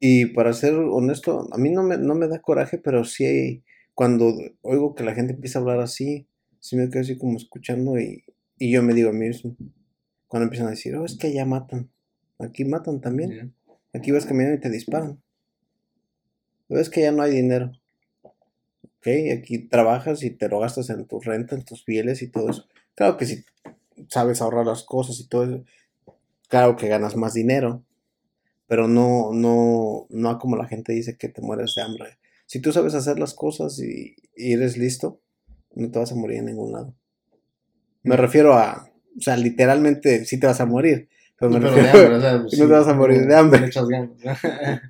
[0.01, 3.63] y para ser honesto, a mí no me, no me da coraje, pero sí
[3.95, 6.27] cuando oigo que la gente empieza a hablar así,
[6.61, 8.25] sí me quedo así como escuchando y,
[8.59, 9.57] y yo me digo a mí mismo,
[10.27, 11.91] cuando empiezan a decir, oh, es que allá matan,
[12.39, 13.55] aquí matan también.
[13.95, 15.23] Aquí vas caminando y te disparan,
[16.69, 17.73] ves que ya no hay dinero,
[18.23, 19.07] ok,
[19.39, 22.67] aquí trabajas y te lo gastas en tu renta, en tus pieles y todo eso,
[22.95, 23.45] claro que si
[24.09, 25.65] sabes ahorrar las cosas y todo eso,
[26.49, 27.85] claro que ganas más dinero,
[28.67, 32.19] pero no, no, no como la gente dice que te mueres de hambre.
[32.47, 35.21] Si tú sabes hacer las cosas y, y eres listo,
[35.75, 36.95] no te vas a morir en ningún lado.
[38.03, 41.83] Me refiero a, o sea, literalmente sí te vas a morir, pero me Pero de
[41.83, 43.71] refiero- hambre, o sea, pues no te vas a morir de hambre.
[43.71, 44.41] ganas.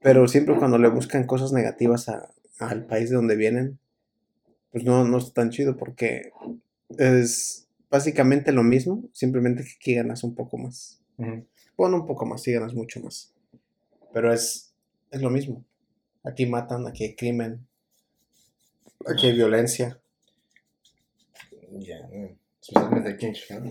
[0.00, 3.78] pero siempre cuando le buscan cosas negativas a- al país de donde vienen,
[4.70, 6.30] pues no, no es tan chido porque
[6.98, 11.00] es básicamente lo mismo, simplemente que aquí ganas un poco más.
[11.76, 13.32] Bueno, un poco más, sí ganas mucho más.
[14.12, 14.72] Pero es,
[15.10, 15.64] es lo mismo.
[16.24, 17.66] Aquí matan, aquí hay crimen,
[19.06, 19.98] aquí hay violencia.
[21.72, 23.70] Ya, mm, especialmente aquí en Chicago.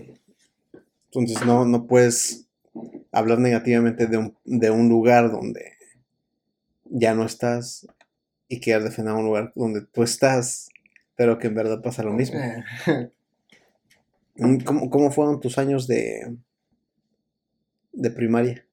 [1.14, 2.48] Entonces no, no puedes
[3.12, 5.72] hablar negativamente de un, de un lugar donde
[6.84, 7.86] ya no estás
[8.48, 10.70] y querer defender un lugar donde tú estás,
[11.14, 12.40] pero que en verdad pasa lo mismo.
[14.34, 16.38] Mm, ¿Cómo, cómo fueron tus años de,
[17.92, 18.66] de primaria?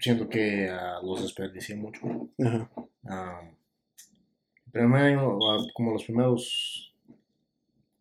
[0.00, 2.00] Siento que ah, los desperdicié mucho.
[2.44, 2.68] Ajá.
[3.04, 3.40] Ah,
[4.66, 6.91] el primer año, ah, como los primeros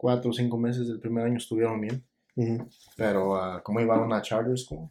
[0.02, 2.04] cuatro o cinco meses del primer año estuvieron bien,
[2.36, 4.90] ujú, pero ah, como iba a una charter school,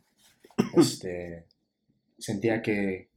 [0.77, 1.47] este,
[2.19, 3.09] sentía que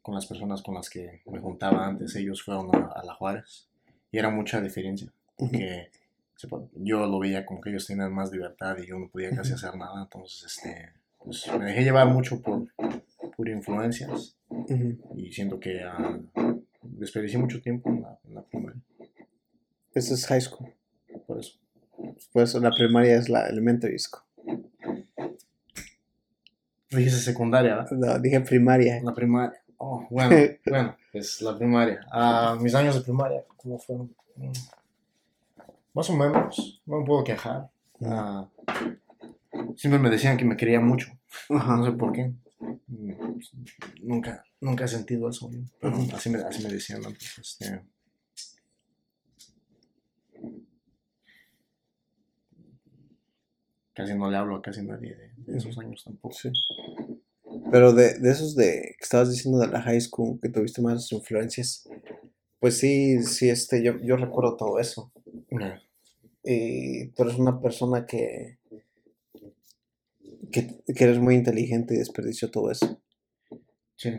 [0.00, 3.68] con las personas con las que me juntaba antes, ellos fueron a, a la Juárez
[4.12, 5.12] y era mucha diferencia.
[5.38, 5.50] ujú.
[5.50, 5.90] que
[6.36, 9.30] se po- yo lo veía como que ellos tenían más libertad y yo no podía
[9.34, 12.62] casi hacer nada, entonces este, pues, me dejé llevar mucho por,
[13.36, 14.96] por influencias Ujú.
[15.16, 16.16] y siento que ah,
[16.82, 18.80] desperdicié mucho tiempo en la, en la primaria,
[19.94, 20.72] Eso es high school.
[21.30, 21.52] Por eso.
[22.32, 24.22] Pues la primaria es la elementary school.
[26.88, 27.90] Fíjese secundaria, ¿verdad?
[27.92, 29.00] No, dije primaria.
[29.02, 29.62] La primaria.
[29.76, 32.00] Oh, bueno, bueno, pues la primaria.
[32.10, 34.12] Ah, mis años de primaria, ¿cómo fueron?
[34.36, 34.50] Mm,
[35.94, 37.70] Más o menos, no me puedo quejar.
[38.04, 38.48] Ah,
[39.76, 41.08] siempre me decían que me quería mucho.
[41.48, 42.32] No sé por qué.
[42.88, 43.52] Mm, pues,
[44.02, 45.48] Nunca, nunca he sentido eso.
[45.80, 47.38] Pero así, me, así me decían antes.
[47.38, 47.82] Este,
[53.94, 56.34] casi no le hablo a casi nadie de, de esos años tampoco.
[56.34, 56.50] Sí.
[57.70, 61.10] Pero de, de esos de que estabas diciendo de la high school, que tuviste más
[61.12, 61.88] influencias,
[62.58, 65.12] pues sí, sí, este, yo, yo recuerdo todo eso.
[66.44, 68.58] Y tú eres una persona que,
[70.52, 73.00] que, que eres muy inteligente y desperdició todo eso.
[73.96, 74.10] Sí,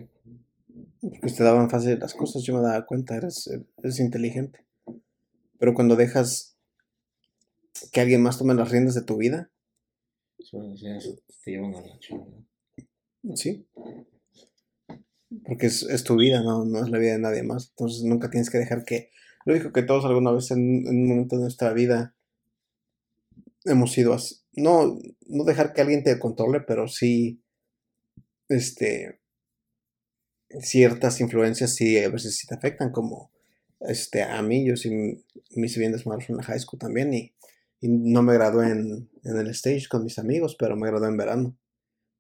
[1.02, 4.66] Porque te daban fácil las cosas, yo me daba cuenta, eres, eres inteligente.
[5.58, 6.58] Pero cuando dejas
[7.92, 9.52] que alguien más tome las riendas de tu vida,
[10.50, 12.44] te llevan a la chingada.
[13.36, 13.68] Sí.
[15.46, 17.70] Porque es, es tu vida, no, no es la vida de nadie más.
[17.70, 19.12] Entonces nunca tienes que dejar que...
[19.46, 22.16] Lo dijo que todos alguna vez en, un momento de nuestra vida
[23.66, 24.36] hemos sido así.
[24.54, 27.42] No, no dejar que alguien te controle, pero sí,
[28.50, 29.22] este,
[30.60, 33.32] ciertas influencias sí a veces sí te afectan, como
[33.80, 37.34] este, a mí, yo sí hice bien desmadroso en la high school también y,
[37.82, 41.18] y no me gradué en, en el stage con mis amigos, pero me gradué en
[41.18, 41.58] verano.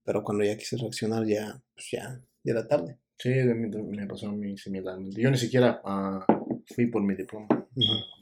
[0.03, 2.99] Pero cuando ya quise reaccionar ya, pues ya, ya era tarde.
[3.17, 5.21] Sí, me pasó a mí similarmente.
[5.21, 6.25] Yo ni siquiera ah,
[6.73, 7.47] fui por mi diploma.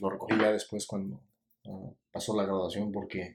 [0.02, 1.21] Lo recogí ya después cuando
[1.65, 3.34] ah, pasó la graduación porque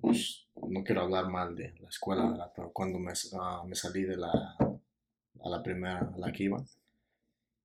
[0.00, 2.52] pues, no quiero hablar mal de la escuela, ¿verdad?
[2.56, 6.58] pero cuando me, ah, me salí de la, a la primera, a la que iba,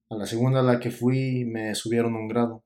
[0.10, 2.64] a la segunda a la que fui me subieron un grado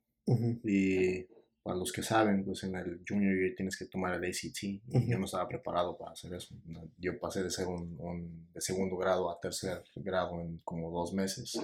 [0.65, 1.25] y
[1.63, 4.81] para los que saben, pues en el junior year tienes que tomar el ACT y
[5.07, 6.55] yo no estaba preparado para hacer eso.
[6.97, 11.13] Yo pasé de ser un, un- de segundo grado a tercer grado en como dos
[11.13, 11.59] meses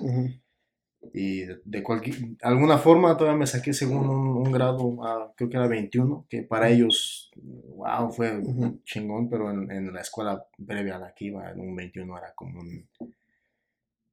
[1.13, 5.49] y de, de cualquier alguna forma todavía me saqué según un, un grado ah, creo
[5.49, 8.41] que era 21 que para ellos wow fue
[8.83, 12.59] chingón pero en, en la escuela previa a la que iba un 21 era como
[12.59, 12.87] un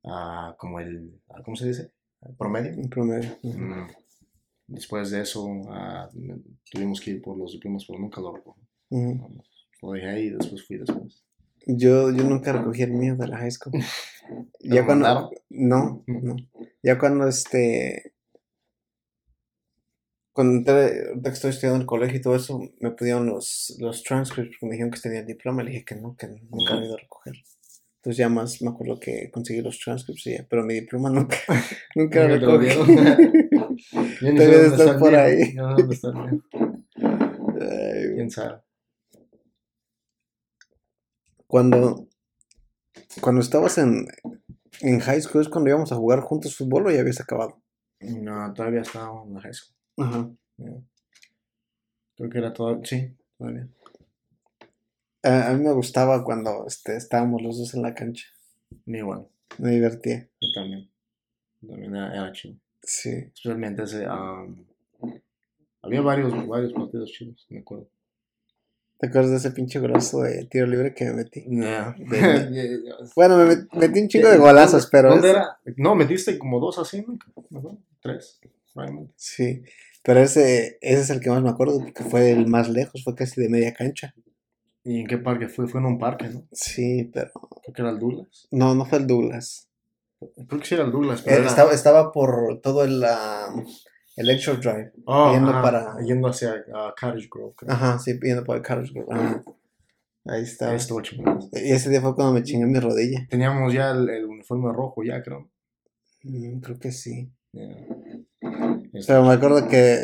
[0.04, 1.90] ah, como el ah, ¿cómo se dice?
[2.38, 3.30] promedio En promedio.
[3.42, 3.86] Mm.
[4.66, 6.08] Después de eso ah,
[6.70, 8.60] tuvimos que ir por los diplomas pero nunca lo recogí
[9.82, 11.24] lo dejé ahí y después fui después
[11.66, 13.72] Yo, yo nunca recogí el mío de la high school.
[13.72, 13.80] ¿Te
[14.76, 15.06] Ya cuando.
[15.06, 15.30] mandaron?
[15.50, 16.36] No, no.
[16.82, 18.12] Ya cuando este.
[20.32, 23.76] Cuando entré, ahorita que estoy estudiando en el colegio y todo eso, me pidieron los,
[23.78, 26.74] los transcripts, porque me dijeron que tenía el diploma, le dije que no, que nunca
[26.74, 27.34] he ido a recoger.
[28.04, 31.38] Entonces ya más me acuerdo que conseguí los transcripts y ya, pero mi diploma nunca,
[31.94, 32.68] nunca lo recogí.
[34.20, 35.54] Debe de estar por ahí.
[35.54, 36.10] no está.
[37.00, 38.60] Ay, quién sabe
[41.46, 42.06] Cuando,
[43.22, 44.06] cuando estabas en,
[44.82, 47.62] en high school, ¿es cuando íbamos a jugar juntos fútbol o ya habías acabado?
[48.00, 49.76] No, todavía estaba en high school.
[49.96, 50.30] Ajá.
[52.16, 52.82] Creo que era todo.
[52.84, 53.66] Sí, todavía.
[55.24, 58.26] A, a mí me gustaba cuando este, estábamos los dos en la cancha.
[58.86, 59.26] Mi igual.
[59.58, 60.28] Me divertía.
[60.40, 60.88] Yo también.
[61.66, 62.56] También era, era chido.
[62.82, 63.10] Sí.
[63.10, 64.06] Especialmente ese.
[64.08, 64.56] um,
[65.82, 67.88] había varios, varios partidos chidos, me acuerdo.
[68.98, 71.42] ¿Te acuerdas de ese pinche golazo de tiro libre que me metí?
[71.48, 71.94] Yeah.
[71.98, 72.80] De-
[73.16, 75.10] Bueno, me met- metí un chingo de golazos, pero.
[75.10, 75.58] ¿Dónde era?
[75.76, 77.18] No, metiste como dos así, ¿no?
[78.00, 78.38] Tres.
[78.72, 79.12] probablemente.
[79.16, 79.62] Sí.
[80.02, 83.14] Pero ese, ese es el que más me acuerdo, porque fue el más lejos, fue
[83.14, 84.14] casi de media cancha.
[84.84, 85.66] ¿Y en qué parque fue?
[85.66, 86.46] Fue en un parque, ¿no?
[86.52, 87.30] Sí, pero.
[87.62, 88.48] Creo que era el Douglas.
[88.50, 89.68] No, no fue el Douglas.
[90.46, 91.22] Creo que sí era el Douglas.
[91.22, 93.48] pero Eh, era- estaba, estaba por todo el, ah,
[94.16, 94.92] el Extra Drive.
[95.06, 97.54] Oh, yendo ajá, para- Yendo hacia ah, Cottage Grove.
[97.56, 97.72] creo.
[97.72, 99.08] Ajá, sí, yendo por el Carlos Grove.
[99.10, 99.42] Ajá.
[100.26, 100.74] Ahí estaba.
[100.74, 101.38] Estuvo chingón.
[101.52, 103.26] Y ese día fue cuando me chingué mi rodilla.
[103.28, 105.50] Teníamos ya el, el uniforme rojo, ya creo.
[106.22, 107.30] Mm, creo que sí.
[107.52, 107.86] Yeah.
[109.06, 109.98] Pero me acuerdo que.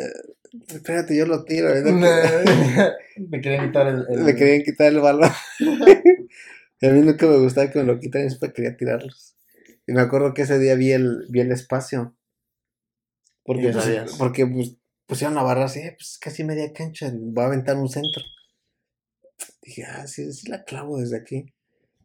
[0.67, 1.69] Espérate, yo lo tiro.
[1.73, 1.81] ¿eh?
[3.29, 4.05] me quería quitar el.
[4.09, 5.31] el- Le querían quitar el balón.
[5.59, 9.35] y a mí nunca me gustaba que me lo quitaran, siempre quería tirarlos.
[9.87, 12.15] Y me acuerdo que ese día vi el, vi el espacio.
[13.43, 13.85] Porque, pues,
[14.19, 14.75] porque pues,
[15.07, 18.21] pusieron la barra así, "Eh, pues casi media cancha, voy a aventar un centro.
[19.63, 21.45] Dije, ah, sí, sí la clavo desde aquí.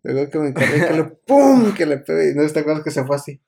[0.02, 1.74] Luego que me encargué que le ¡pum!
[1.74, 2.30] que le pegué.
[2.30, 3.40] Y no te acuerdas que se fue así.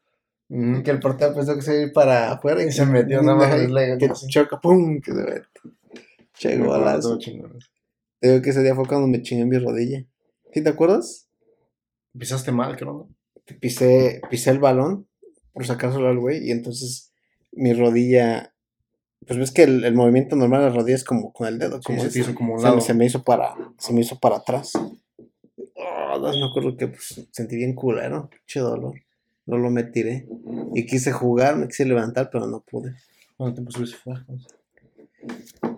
[0.51, 2.63] Y que el portero pensó que se iba a ir para afuera.
[2.65, 4.27] Y se metió nada más el leg, Que así.
[4.29, 5.01] choca, ¡pum!
[5.01, 5.47] Que se mete.
[6.35, 7.19] Che, golazo.
[7.19, 10.05] Te digo que ese día fue cuando me chingué mi rodilla.
[10.53, 11.29] ¿Sí te acuerdas?
[12.19, 13.09] Pisaste mal, creo, ¿no?
[13.61, 15.07] Pisé, pisé el balón
[15.53, 17.13] por sacárselo al güey y entonces
[17.53, 18.53] mi rodilla,
[19.27, 21.77] pues ves que el, el movimiento normal de la rodilla es como con el dedo,
[21.79, 22.81] Sí, como se te hizo como un se, lado.
[22.81, 24.73] se me hizo para, se me hizo para atrás.
[24.75, 28.95] Oh, no, me acuerdo que pues, sentí bien culero, che dolor.
[29.49, 30.29] No lo me tiré.
[30.75, 32.95] Y quise jugar, me quise levantar, pero no pude.
[33.37, 34.25] ¿Cuánto tiempo estuviste fuera?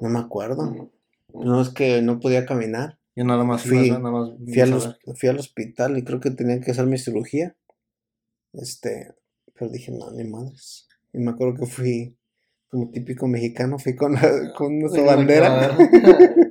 [0.01, 0.91] No me acuerdo.
[1.33, 2.99] No es que no podía caminar.
[3.15, 4.31] Yo nada más Fui- nada más.
[4.45, 7.55] Fui al, fui hospital y creo que tenían que hacer mi cirugía.
[8.53, 9.15] Este,
[9.57, 10.89] pero dije, no, ni madres.
[11.13, 12.17] Y me acuerdo que fui,
[12.69, 15.77] como típico mexicano, fui con, la- con nuestra bandera.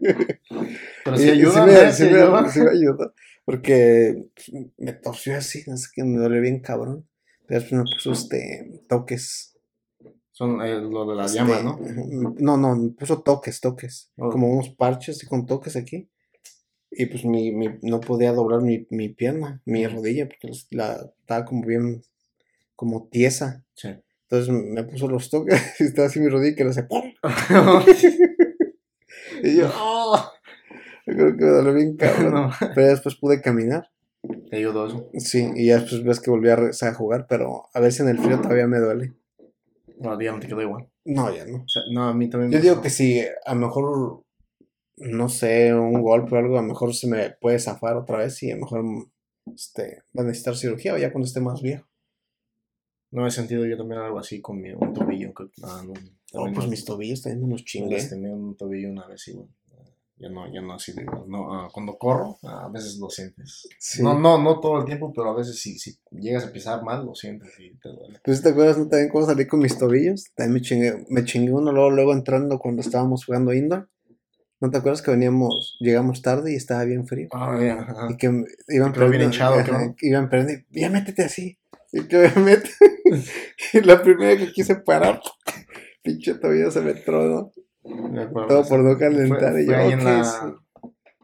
[1.04, 2.50] Pero Y- sí y ayuda, me, sí Sí me- ayuda.
[2.50, 3.14] sí me ayudó,
[3.46, 4.28] Porque
[4.78, 7.06] me torció así, sé qué, me dolió bien cabrón.
[7.50, 9.58] Después me puso este, toques.
[10.32, 11.80] Son eh, lo de la este, llama, ¿no?
[12.40, 14.12] No, no, me puso toques, toques.
[14.18, 14.30] Oh.
[14.30, 16.10] Como unos parches así con toques aquí.
[16.92, 21.46] Y pues mi, mi, no podía doblar mi, mi pierna, mi rodilla, porque la, estaba
[21.46, 22.04] como bien,
[22.76, 23.63] como tiesa.
[23.73, 23.90] Sí.
[24.30, 27.12] Entonces me puso los toques y estaba así mi rodilla que hacía ¡pum!
[29.44, 30.32] Y yo, ¡oh!
[31.06, 32.34] Yo creo que me dolió bien cabrón.
[32.34, 33.90] No, Pero después pude caminar.
[34.50, 35.10] Te ayudó eso.
[35.13, 38.19] Sí, y ya después ves que volví a a jugar, pero a veces en el
[38.19, 39.13] frío todavía me duele.
[40.00, 40.89] No, ya no te quedó igual.
[41.06, 41.58] No, ya no.
[41.63, 42.52] O sea, no, a mí también.
[42.52, 44.23] Yo digo que si a lo mejor,
[44.97, 48.41] no sé, un golpe o algo, a lo mejor se me puede zafar otra vez
[48.43, 48.85] y a lo mejor
[49.54, 51.85] este, va a necesitar cirugía o ya cuando esté más viejo.
[53.12, 55.33] No he sentido yo también algo así con mi, un tobillo.
[55.33, 55.93] que- ah, no,
[56.33, 57.95] Oh, pues no- mis tobillos también me chingué.
[57.97, 59.50] lastimé un tobillo una vez igual.
[60.20, 61.24] Ya no, ya no sido igual.
[61.28, 63.67] No, ah, cuando corro, a veces lo sientes.
[63.80, 64.04] Sí.
[64.04, 67.06] No, no, no todo el tiempo, pero a veces si, si llegas a pisar mal,
[67.06, 68.20] lo sientes y te duele.
[68.24, 70.26] Pues te acuerdas también cómo salí con mis tobillos.
[70.36, 73.90] También me chingué, me chingué uno luego, luego entrando cuando estábamos jugando indoor.
[74.62, 77.30] ¿No te acuerdas que veníamos, llegamos tarde y estaba bien frío?
[77.32, 78.08] Ah, ya, ajá.
[78.10, 78.28] Y que
[78.67, 79.56] iban Pero bien hinchado,
[80.02, 80.65] Iban perdiendo.
[80.72, 81.58] Ya métete así.
[81.94, 82.70] Y que me meto.
[83.74, 85.22] y la primera que quise parar,
[86.04, 87.54] pinche todavía se me tronó.
[87.84, 88.69] Todo sí.
[88.69, 89.52] por no calentar.
[89.52, 90.48] Fue, y yo, ahí en ok, la, sí.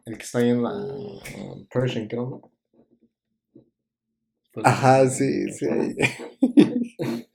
[0.05, 2.51] el que está ahí en la uh, Pershing, creo.
[4.53, 5.65] Fue- Ajá, sí, sí.
[5.67, 5.95] ahí.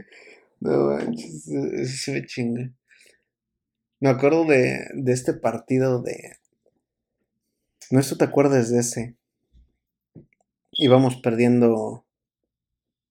[0.60, 2.72] no manches, eso sí me chinga.
[4.00, 6.36] Me acuerdo de, de este partido de.
[7.90, 9.16] No sé si te acuerdas de ese.
[10.72, 12.06] Íbamos perdiendo.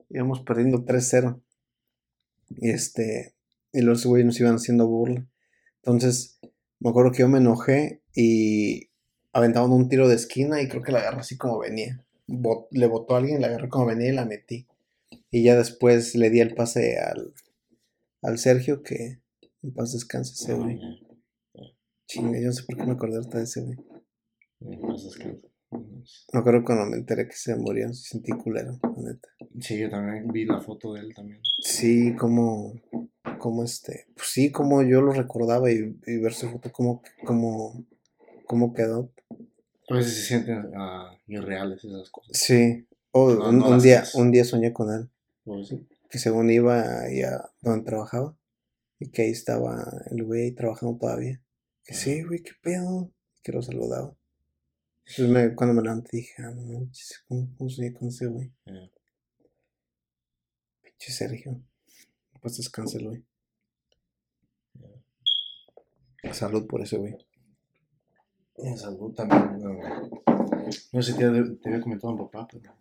[0.10, 1.39] Íbamos perdiendo 3-0.
[2.49, 3.36] Y este.
[3.72, 5.28] Y los güeyes nos iban haciendo burla.
[5.84, 6.39] Entonces,
[6.80, 8.89] me acuerdo que yo me enojé y
[9.34, 12.05] aventaban un tiro de esquina y creo que la agarré así como venía.
[12.27, 14.67] Bot- le botó a alguien, la agarré como venía y la metí.
[15.32, 17.34] Y ya después le di el pase al,
[18.21, 19.21] al Sergio que
[19.63, 20.80] en paz descanse ese güey.
[22.07, 23.77] Chinga, yo no sé por qué me acordé de ese güey.
[24.59, 25.09] ya, pues
[25.72, 26.26] descansa.
[26.34, 29.30] Me acuerdo cuando me enteré que se murió, sí sentí culero, la neta.
[29.59, 31.41] Sí, yo también vi la foto de él también.
[31.61, 32.74] Sí, como,
[33.39, 37.86] como este, pues sí, como yo lo recordaba y, y ver su foto, como, como,
[38.45, 39.11] como quedó.
[39.89, 42.38] A veces se sienten ah, irreales esas cosas.
[42.38, 45.09] Sí, o No, un, no día, un día soñé con él,
[45.45, 45.88] ¿O sí?
[46.09, 48.36] que según iba a donde trabajaba
[48.99, 51.41] y que ahí estaba el güey trabajando todavía.
[51.84, 53.11] Que sí, güey, qué pedo,
[53.41, 54.15] que lo saludaba.
[55.10, 56.88] Entonces me- cuando me levanté dije, ah, no
[57.28, 58.51] ¿cómo, cómo soñé con ese güey?
[58.66, 58.89] Ya.
[60.84, 61.60] Pinche Sergio.
[62.41, 63.26] Pues descanse el güey.
[66.32, 67.16] Salud por ese güey.
[68.57, 69.57] En salud también.
[69.60, 69.74] No,
[70.93, 72.76] no sé si te, te había comentado a mi papá, pero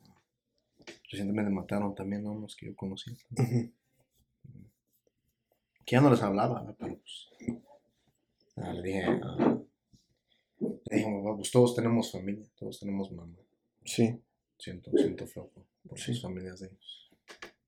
[1.11, 3.16] recientemente mataron también a unos que yo conocí.
[5.87, 6.74] Que ya no les hablaba, ¿no?
[6.76, 7.29] pero pues.
[8.57, 9.59] ah, le dije, ah,
[10.61, 13.35] pues todos tenemos familia, todos tenemos mamá.
[13.85, 14.21] Sí,
[14.61, 15.49] Siento, siento feo
[15.89, 16.13] por, Sí.
[16.13, 17.11] sus familias de ellos.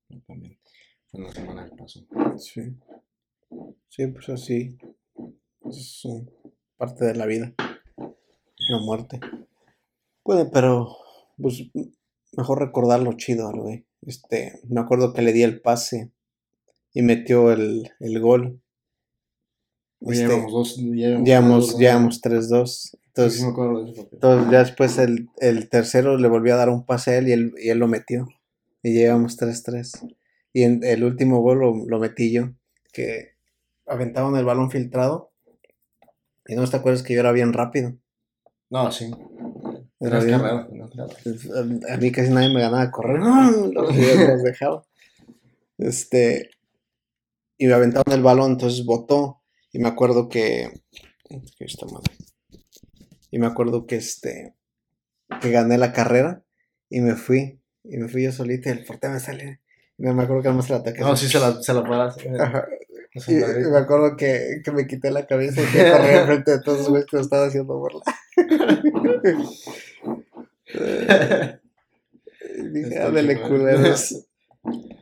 [0.09, 0.59] Yo también.
[1.07, 2.05] Fue en la semana que pasó.
[2.37, 2.61] sí.
[3.87, 4.77] Sí, pues así.
[5.69, 6.29] Es un-
[6.77, 7.53] parte de la vida.
[7.97, 9.19] La muerte.
[10.25, 10.97] Bueno, pero
[11.41, 11.63] pues
[12.33, 13.85] mejor recordar lo chido, güey.
[14.01, 16.11] Este, me acuerdo que le di el pase
[16.93, 18.61] y metió el, el gol.
[20.01, 20.77] Ya Este, llevamos dos.
[20.77, 21.79] Llevamos, Llevamos, dos, ¿no?
[21.79, 22.67] llevamos 3-2.
[22.67, 24.09] Sí, Entonces, sí eso.
[24.11, 27.31] Entonces ya después el, el tercero le volvió a dar un pase a él y
[27.33, 28.27] él, y él lo metió.
[28.83, 30.13] Y llegamos 3-3.
[30.53, 32.49] Y en el último gol lo, lo metí yo.
[32.93, 33.35] Que
[33.85, 35.31] aventaban el balón filtrado.
[36.47, 37.93] Y no te acuerdas que yo era bien rápido.
[38.69, 39.11] No, sí.
[39.99, 41.93] Era bien- carrera, carrera.
[41.93, 43.19] A, mí casi nadie me ganaba a correr.
[43.19, 44.83] No, los, los dejaba.
[45.77, 46.49] Este.
[47.59, 49.40] Y me aventaban el balón, entonces botó.
[49.71, 50.81] Y me acuerdo que.
[51.29, 52.13] que esta madre.
[53.31, 54.55] Y me acuerdo que este.
[55.41, 56.43] Que gané la carrera.
[56.89, 57.59] Y me fui.
[57.83, 59.49] Y me fui yo solito y el portero me salió.
[59.97, 61.01] Y me acuerdo que además el ataque.
[61.01, 62.29] No, sí se la, se la paraste.
[62.39, 62.65] Ajá.
[63.13, 66.61] Es Y, me acuerdo que, que me quité la cabeza y que corrí enfrente de
[66.61, 68.01] todos los güeyes que me estaban haciendo burla.
[72.57, 73.49] Y dije, ándale, chingón".
[73.49, 74.27] culeros.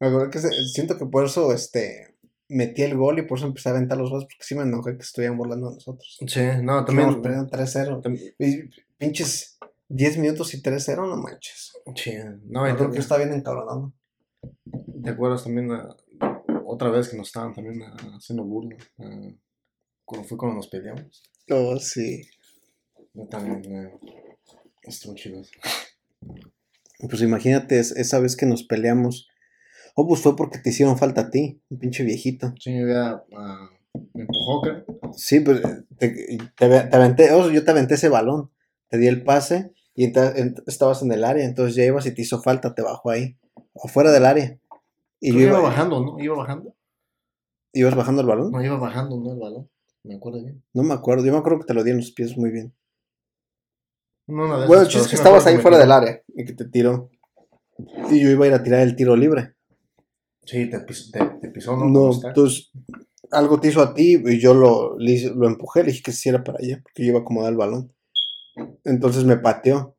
[0.00, 2.07] Me acuerdo que se- siento que por eso este,
[2.48, 4.96] metí el gol y por eso empecé a aventar los goles, porque sí me enojé
[4.96, 6.18] que estuvieran burlando a nosotros.
[6.26, 7.22] Sí, no, También también.
[7.22, 8.02] perdiendo 3-0.
[8.02, 11.72] tam- Y pinches 10 minutos y 3-0, no manches.
[11.94, 12.12] Sí,
[12.46, 13.92] no, Yo creo que está bien encabronado.
[15.02, 15.96] ¿Te acuerdas también ah,
[16.66, 18.76] otra vez que nos estaban también ah, haciendo burla?
[18.98, 19.30] ah,
[20.04, 21.22] cuando fue cuando nos peleamos.
[21.50, 22.22] Oh, sí.
[23.14, 23.62] Yo también.
[23.74, 23.98] ah,
[24.82, 25.42] estuvo chido.
[27.08, 29.28] Pues imagínate es- esa vez que nos peleamos.
[30.00, 32.54] Oh, pues fue porque te hicieron falta a ti, un pinche viejito.
[32.60, 33.68] Sí, ya ah,
[34.14, 34.84] me empujó, creo.
[35.16, 35.60] Sí, pues
[35.98, 38.52] te, te, te aventé, oh, yo te aventé ese balón,
[38.90, 42.22] te di el pase y ent- estabas en el área, entonces ya ibas y te
[42.22, 43.40] hizo falta, te bajó ahí,
[43.84, 44.56] afuera del área.
[45.18, 46.20] Y yo iba iba, bajando, ¿no?
[46.20, 46.76] Iba bajando.
[47.72, 48.52] ibas bajando el balón.
[48.52, 49.32] No, iba bajando, ¿no?
[49.32, 49.68] El balón.
[50.04, 50.62] Me acuerdo bien.
[50.74, 52.72] No me acuerdo, yo me acuerdo que te lo di en los pies muy bien.
[54.28, 56.66] No, de Bueno, el chiste es que estabas ahí fuera del área y que te
[56.66, 57.10] tiró.
[58.12, 59.57] Y yo iba a ir a tirar el tiro libre.
[60.48, 60.94] Sí, te, te,
[61.42, 61.90] te pisó, ¿no?
[61.90, 62.70] No, entonces
[63.30, 66.20] algo te hizo a ti y yo lo, le lo empujé, le dije que se
[66.20, 67.92] hiciera para allá, porque yo iba a acomodar el balón.
[68.84, 69.98] Entonces me pateó,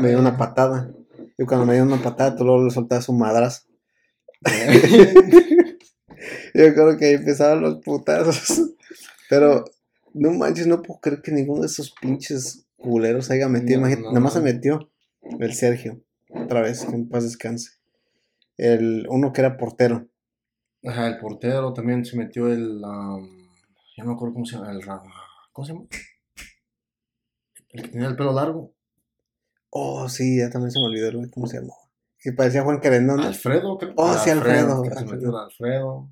[0.00, 0.94] me dio una patada.
[1.36, 3.62] Y cuando me dio una patada, tú luego le soltabas un madrazo.
[6.54, 8.74] Yo creo que ahí empezaban los putazos.
[9.28, 9.64] Pero
[10.14, 13.80] no manches, no puedo creer que ninguno de esos pinches culeros haya metido.
[13.80, 14.40] No, nada más no.
[14.40, 14.88] se metió
[15.40, 16.00] el Sergio.
[16.30, 17.75] Otra vez, que en paz descanse.
[18.56, 20.08] El uno que era portero.
[20.84, 22.82] Ajá, el portero también se metió el.
[22.84, 23.48] am,
[23.96, 24.70] ya no me acuerdo cómo se llama.
[24.72, 24.84] El
[25.52, 25.86] ¿Cómo se llama?
[27.70, 28.72] El que tenía el pelo largo.
[29.70, 31.74] Oh, sí, ya también se me olvidó, güey, ¿cómo se llamaba?
[32.18, 33.18] Que parecía Juan Carendón.
[33.18, 33.26] ¿no?
[33.26, 33.92] Alfredo, creo.
[33.96, 35.12] Oh, sí, Alfredo, que se Alfredo.
[35.14, 36.10] metió el Alfredo.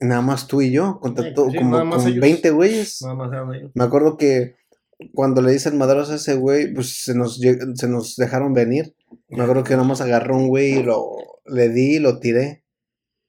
[0.00, 2.20] Nada más tú y yo, contra Sí, todo, sí, como con ellos.
[2.20, 3.02] 20 güeyes.
[3.02, 3.70] Nada más eran ellos.
[3.74, 4.56] Me acuerdo que
[5.14, 8.94] cuando le dicen madrazo a ese güey, pues se nos, se nos dejaron venir.
[9.28, 12.64] Me acuerdo que nada más agarró un güey y lo, le di y lo tiré.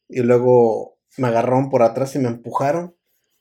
[0.09, 2.95] Y luego me agarraron por atrás y me empujaron.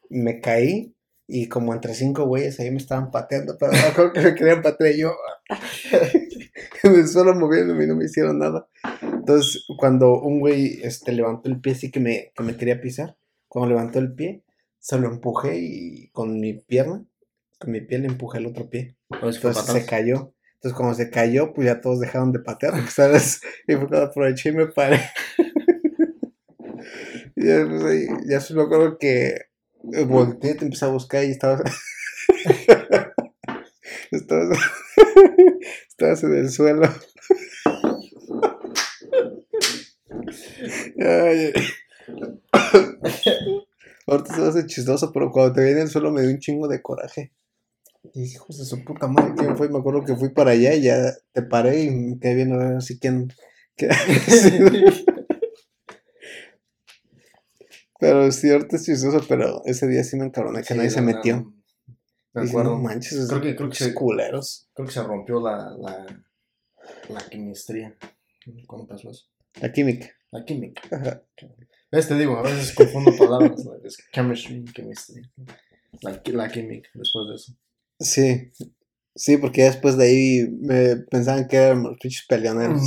[0.09, 0.95] Me caí.
[1.27, 3.57] Y como entre cinco güeyes ahí me estaban pateando.
[3.59, 5.13] Pero me acuerdo que me querían patear yo.
[6.85, 8.69] me solo moviéndome y no me hicieron nada.
[9.03, 13.17] Entonces, cuando un güey este, levantó el pie así que me, que me quería pisar,
[13.49, 14.45] cuando levantó el pie,
[14.79, 17.05] se lo empujé y con mi pierna,
[17.59, 18.97] con mi pie le empujé el otro pie.
[19.11, 20.35] Entonces se cayó.
[20.63, 23.41] Entonces, como se cayó, pues ya todos dejaron de patear, ¿sabes?
[23.67, 25.01] Y fue cuando y me paré.
[27.37, 29.27] y ya, pues, ahí- ya me acuerdo que
[29.93, 31.63] eh, volteé, te empecé a buscar y estabas.
[34.11, 34.59] estabas.
[35.89, 36.89] estabas en el suelo.
[40.99, 41.53] Ay,
[44.07, 46.69] Ahorita se hace chistoso, pero cuando te vi en el suelo me dio un chingo
[46.69, 47.33] de coraje.
[48.03, 49.69] Y dije, hijos de su puta madre, ¿quién fue?
[49.69, 52.65] Me acuerdo que fui para allá y ya te paré y me quedé viendo a
[52.69, 53.29] ver así quién.
[57.99, 61.01] pero sí, ahorita es chistoso, pero ese día sí me encabroné que Sí, nadie se
[61.01, 61.55] verdad, metió.
[62.33, 62.71] Me Dije, acuerdo.
[62.77, 64.69] no manches, Creo que- creo que se- culeros.
[64.75, 66.07] Creo que se rompió la, la,
[67.09, 67.97] la quimistría.
[68.67, 69.27] ¿Cuándo pasó eso?
[69.61, 70.09] La química.
[70.31, 70.83] La química.
[70.91, 71.23] Ajá.
[71.91, 72.07] ¿Ves?
[72.09, 73.67] Te digo, a veces confundo palabras.
[73.85, 75.23] Es chemistry, chemistry.
[76.03, 77.53] La, la química, después de eso.
[78.01, 78.51] Sí.
[79.15, 82.81] Sí, porque después de ahí me pensaban que eran los pinches peleoneros.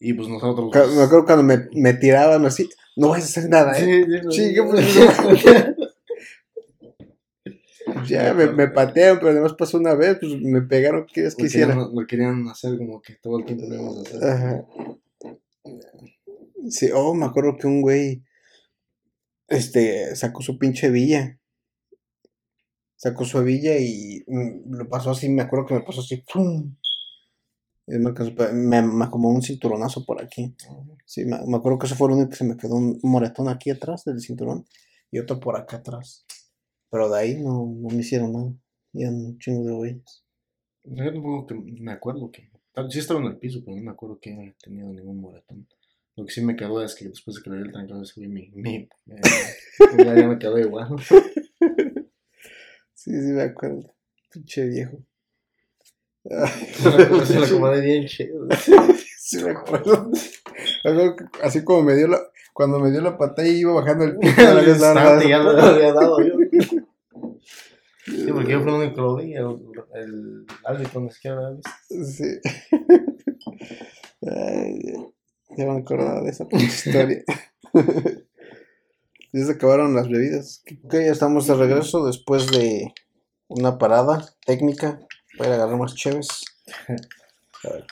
[0.00, 0.70] Y pues nosotros.
[0.72, 4.04] Cu- Me acuerdo cuando me, me tiraban así, no vas a hacer nada, ¿eh?
[4.30, 4.86] Sí, Sí, ¿qué pues,
[8.08, 11.46] Ya me, me patearon, pero además pasó una vez, pues me pegaron, ¿qué quieres que
[11.46, 11.68] hiciera?
[11.74, 14.24] querían, lo querían hacer como que todo el tiempo lo íbamos a hacer.
[14.24, 14.66] Ajá.
[16.68, 18.22] Sí, oh, me acuerdo que un güey,
[19.48, 21.37] este, sacó su pinche villa.
[22.98, 26.74] Sacó su villa y mm, lo pasó así, me acuerdo que me pasó así, ¡pum!
[27.86, 28.00] Me,
[28.52, 30.52] me, me como un cinturonazo por aquí.
[31.06, 33.48] Sí, me, me acuerdo que eso fue lo único que se me quedó un moretón
[33.48, 34.66] aquí atrás del cinturón
[35.12, 36.26] y otro por acá atrás.
[36.90, 38.52] Pero de ahí no, no me hicieron nada.
[38.92, 40.24] Y un chingo de güeyes.
[40.82, 42.50] Yo tampoco que me acuerdo que.
[42.90, 45.68] Sí estaba en el piso, pero no me acuerdo que haya tenido ningún moretón.
[46.16, 48.14] Lo que sí me quedó es que después de que le di el trancazo ese
[48.16, 48.50] güey, mi.
[48.54, 48.88] mi eh,
[49.98, 50.88] ya, ya me quedó igual.
[53.08, 53.94] Sí, sí, me acuerdo.
[54.30, 54.98] Pinche viejo.
[57.24, 58.46] Se la acomodé bien chido.
[59.20, 60.10] Sí, me acuerdo.
[61.42, 62.18] Así como me dio la.
[62.54, 66.32] Cuando me dio la patada y iba bajando el instante ya lo había dado yo.
[68.06, 69.34] Sí, porque yo fui que lo vi.
[69.34, 69.58] El,
[69.94, 71.56] el árbitro ni siquiera.
[71.90, 72.40] Sí.
[74.22, 74.94] Ay,
[75.58, 77.22] ya me acordaba de esa historia.
[79.38, 80.64] Ya se acabaron las bebidas.
[80.82, 82.92] Ok, ya estamos de regreso después de
[83.46, 84.98] una parada técnica
[85.38, 86.44] para agarrar más chéves.
[87.64, 87.86] A ver.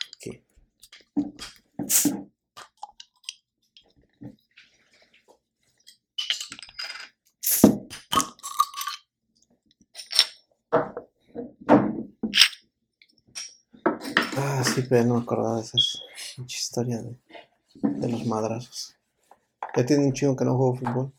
[14.36, 16.03] Ah, sí, pero no me acordaba de esas
[16.34, 17.16] pinche historia de,
[17.82, 18.97] de los madrazos.
[19.76, 21.12] Ya tiene un chingo que no juego fútbol.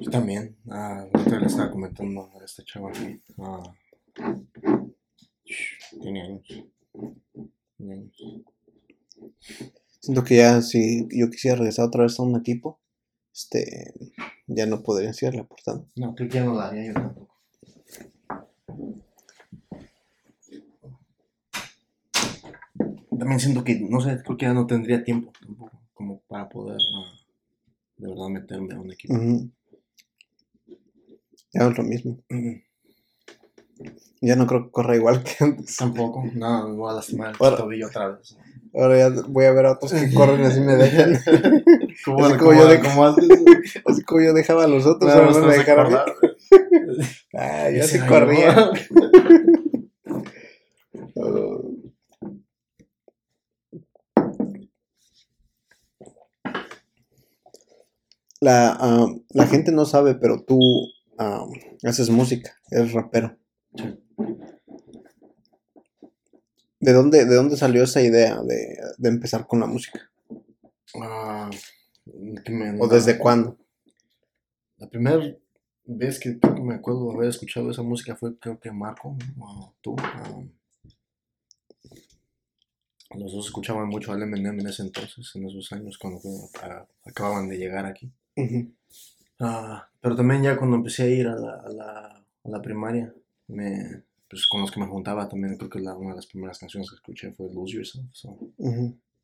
[0.00, 0.56] Yo también.
[0.68, 2.90] Ah, ahorita le estaba comentando a esta chava.
[3.38, 3.62] Ah,
[6.00, 6.64] tiene años.
[7.76, 8.44] Tiene años.
[10.00, 12.80] Siento que ya si yo quisiera regresar otra vez a un equipo,
[13.34, 13.92] este,
[14.46, 15.84] ya no podría hacerle portada.
[15.96, 17.34] No, creo que ya no la haría yo tampoco.
[23.18, 26.76] También siento que, no sé, creo que ya no tendría tiempo tampoco, como para poder
[26.94, 27.12] ah,
[27.96, 29.14] de verdad meterme a un equipo.
[31.56, 32.18] Ya no es lo mismo.
[32.28, 32.52] Mm,
[34.20, 35.76] Ya no creo que corra igual que antes.
[35.76, 38.36] Tampoco, no, me voy a lastimar el Ahora- tobillo otra vez.
[38.74, 41.14] Ahora ya voy a ver a otros que corren así me dejan.
[41.96, 43.28] Así como yo de- como antes.
[43.86, 46.04] Así como yo dejaba a los otros, ahora más me te vas a dejaron a
[46.04, 46.12] mí.
[47.38, 48.70] Ah, yo sí corría.
[58.40, 60.58] La, ah, la gente no sabe, pero tú
[61.18, 61.46] ah,
[61.84, 63.36] haces música, eres rapero.
[63.76, 63.98] Sí.
[66.80, 70.10] ¿De dónde, ¿De dónde salió esa idea de, de empezar con la música?
[71.00, 71.50] Ah,
[72.48, 73.58] me- ¿O desde cuándo?
[74.78, 75.18] La primera
[75.86, 79.16] ves que creo que me acuerdo de haber escuchado esa música fue creo que Marco
[79.40, 79.92] o tú.
[80.34, 80.50] um,
[83.18, 86.20] los dos escuchaban mucho al Eminem en ese entonces, en esos años cuando
[86.62, 88.12] a- acababan de llegar aquí.
[89.40, 93.12] Ah, pero también ya cuando empecé a ir a la, a la, a la primaria,
[93.48, 96.58] me, pues con los que me juntaba también, creo que la, una de las primeras
[96.58, 98.06] canciones que escuché fue Lose Yourself.
[98.12, 98.38] so,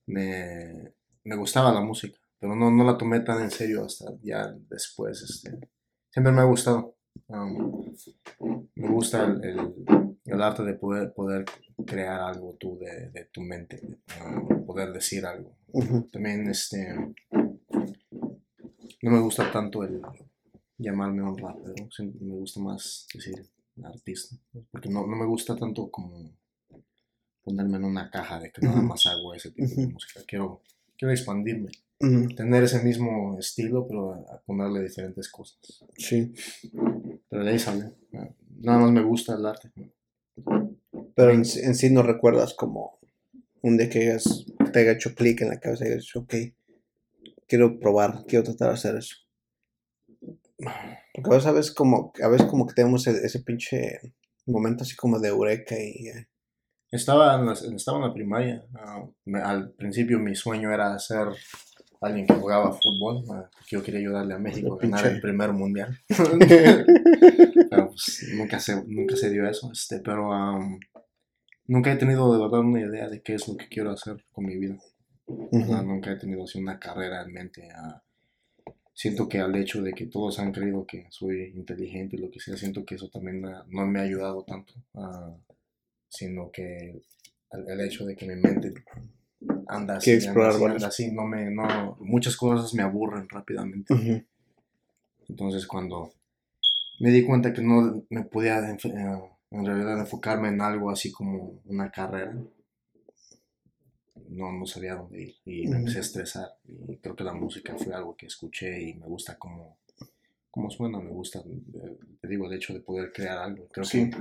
[0.06, 0.92] me,
[1.24, 5.22] me gustaba la música, pero no, no la tomé tan en serio hasta ya después.
[5.22, 5.70] Este,
[6.10, 6.96] siempre me ha gustado.
[7.28, 7.84] Um,
[8.74, 9.74] me gusta el, el-
[10.24, 11.44] el arte de poder, poder
[11.84, 13.80] crear algo tú de, de tu mente,
[14.24, 15.56] um, poder decir algo.
[16.12, 16.94] También este,
[19.03, 20.00] no me gusta tanto el
[20.78, 21.74] llamarme un rapero,
[22.20, 23.46] me gusta más decir
[23.82, 24.36] artista,
[24.70, 26.30] porque no, no me gusta tanto como
[27.42, 30.20] ponerme en una caja de que nada más hago ese tipo de música.
[30.26, 30.62] Quiero,
[30.96, 31.70] quiero expandirme,
[32.36, 35.59] tener ese mismo estilo, pero a, a ponerle diferentes cosas.
[35.96, 36.32] Sí.
[37.28, 37.92] Pero de ahí sale.
[38.61, 39.70] Nada más me gusta el arte.
[41.14, 42.98] Pero en, sí- en sí no recuerdas como
[43.62, 46.34] un día que hayas- te haya hecho clic en la cabeza y dicho, ok,
[47.53, 49.16] quiero probar, quiero tratar de hacer eso.
[51.14, 54.00] Porque a veces, a veces como, a veces como que tenemos ese, ese pinche
[54.46, 56.09] momento así como de eureka y...
[56.09, 56.28] eh,
[56.90, 58.64] Estaba en la, estaba en la primaria.
[59.26, 61.28] me- al principio mi sueño era ser
[62.00, 63.22] alguien que jugaba fútbol.
[63.26, 65.98] porque yo quería ayudarle a México a ganar pinche- el primer mundial.
[67.70, 69.70] pero pues nunca se, nunca se dio eso.
[69.72, 70.78] Este, pero am,
[71.66, 74.44] nunca he tenido de verdad una idea de qué es lo que quiero hacer con
[74.46, 74.76] mi vida.
[75.28, 77.68] Nunca he tenido así una carrera en mente.
[77.74, 78.02] ah,
[78.94, 82.40] siento que al hecho de que todos han creído que soy inteligente y lo que
[82.40, 84.74] sea, siento que eso también no me ha ayudado tanto.
[84.94, 85.34] ah,
[86.08, 87.00] sino que
[87.52, 88.74] el, el hecho de que mi mente
[89.66, 92.82] anda así, Quiere anda explorar así, varias anda así, no me, no, muchas cosas me
[92.82, 93.94] aburren rápidamente.
[95.28, 96.12] Entonces cuando
[97.00, 98.78] me di cuenta que no me podía eh,
[99.50, 102.36] en realidad enfocarme en algo así como una carrera,
[104.28, 106.56] no, no sabía dónde ir y me empecé a estresar.
[106.88, 109.78] Y creo que la música fue algo que escuché y me gusta cómo,
[110.50, 113.68] cómo suena, me gusta, eh, te digo, el hecho de poder crear algo.
[113.68, 114.10] Creo, Sí.
[114.10, 114.16] que,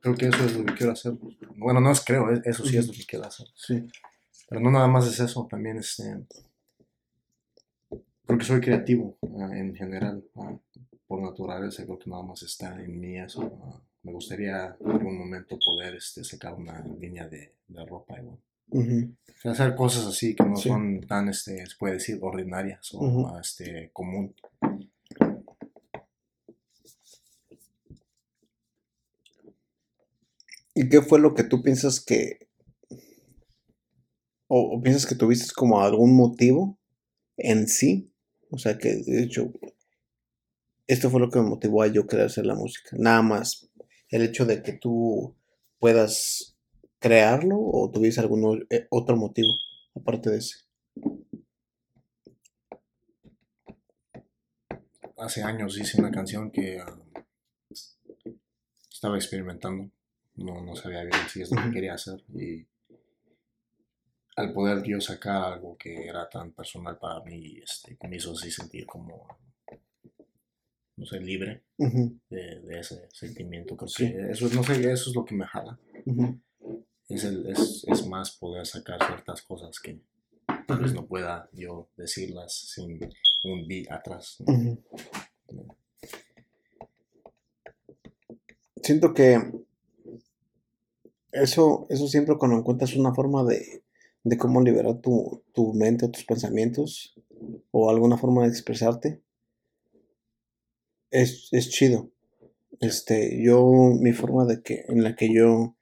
[0.00, 1.12] creo que eso es lo que quiero hacer.
[1.56, 3.46] Bueno, no es creo, es- eso sí es lo que quiero hacer.
[3.54, 3.86] Sí.
[4.48, 6.24] Pero no nada más es eso, también este,
[8.26, 10.56] porque soy creativo ah, en general, ah,
[11.06, 13.42] por naturaleza, creo que nada más está en mí eso.
[13.64, 13.80] ah.
[14.02, 18.38] me gustaría en algún momento poder este, sacar una línea de, de ropa igual.
[19.44, 20.68] Hacer cosas así que no Sí.
[20.68, 24.34] son tan, este, se puede decir, ordinarias o este, común.
[30.74, 32.48] ¿Y qué fue lo que tú piensas que...
[34.46, 36.78] O, o piensas que tuviste como algún motivo
[37.36, 38.12] en sí?
[38.50, 39.52] O sea, que de hecho,
[40.86, 42.96] esto fue lo que me motivó a yo querer hacer la música.
[42.98, 43.68] Nada más
[44.08, 45.36] el hecho de que tú
[45.78, 46.56] puedas
[46.98, 49.48] crearlo o tuviese algún eh, otro motivo
[49.94, 50.56] aparte de ese.
[55.16, 56.98] Hace años hice una canción que ah,
[58.90, 59.90] estaba experimentando,
[60.36, 62.66] no, no sabía bien si es lo que quería hacer y
[64.36, 68.52] al poder yo sacar algo que era tan personal para mí, este, me hizo así
[68.52, 69.26] sentir como,
[70.96, 73.76] no sé, libre de, de ese sentimiento.
[73.76, 74.04] Creo Sí.
[74.30, 75.76] eso, no sé, eso es lo que me jala.
[77.08, 80.00] Es, el, es, es más poder sacar ciertas cosas que
[80.66, 83.00] tal vez no pueda yo decirlas sin
[83.44, 84.36] un beat atrás.
[88.82, 89.38] Siento que
[91.32, 93.82] eso, eso siempre cuando encuentras una forma de,
[94.24, 97.14] de cómo liberar tu, tu mente o tus pensamientos
[97.70, 99.22] o alguna forma de expresarte,
[101.10, 102.10] es, es chido.
[102.80, 105.76] Este, yo, mi forma de que, en la que yo,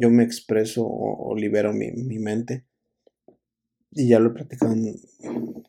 [0.00, 2.64] yo me expreso o, o libero mi, mi mente,
[3.90, 4.94] y ya lo he platicado en,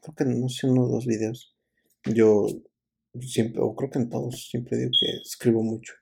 [0.02, 1.56] creo que no sé, uno o dos videos,
[2.06, 2.48] yo
[3.22, 5.94] siempre, o creo que en todos, siempre digo que escribo mucho.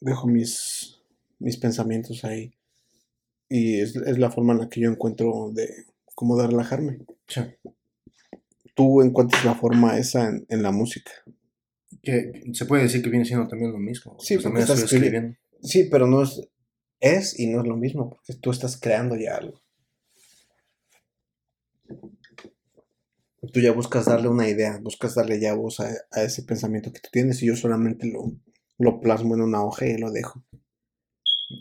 [0.00, 1.00] Dejo mis,
[1.38, 2.52] mis pensamientos ahí.
[3.48, 5.68] Y es, es la forma en la que yo encuentro de,
[6.14, 6.98] como de relajarme.
[7.26, 7.40] Sí.
[8.74, 11.12] Tú encuentras la forma esa en, en la música.
[12.02, 14.16] Que se puede decir que viene siendo también lo mismo.
[14.20, 15.36] Sí, Pues también estás escribiendo.
[15.62, 16.46] Sí, pero no es,
[17.00, 19.60] es y no es lo mismo, porque tú estás creando ya algo.
[23.52, 25.90] Tú ya buscas darle una idea, buscas darle ya voz a,
[26.22, 28.32] ese pensamiento que tú tienes y yo solamente lo,
[28.78, 30.44] lo plasmo en una hoja y lo dejo.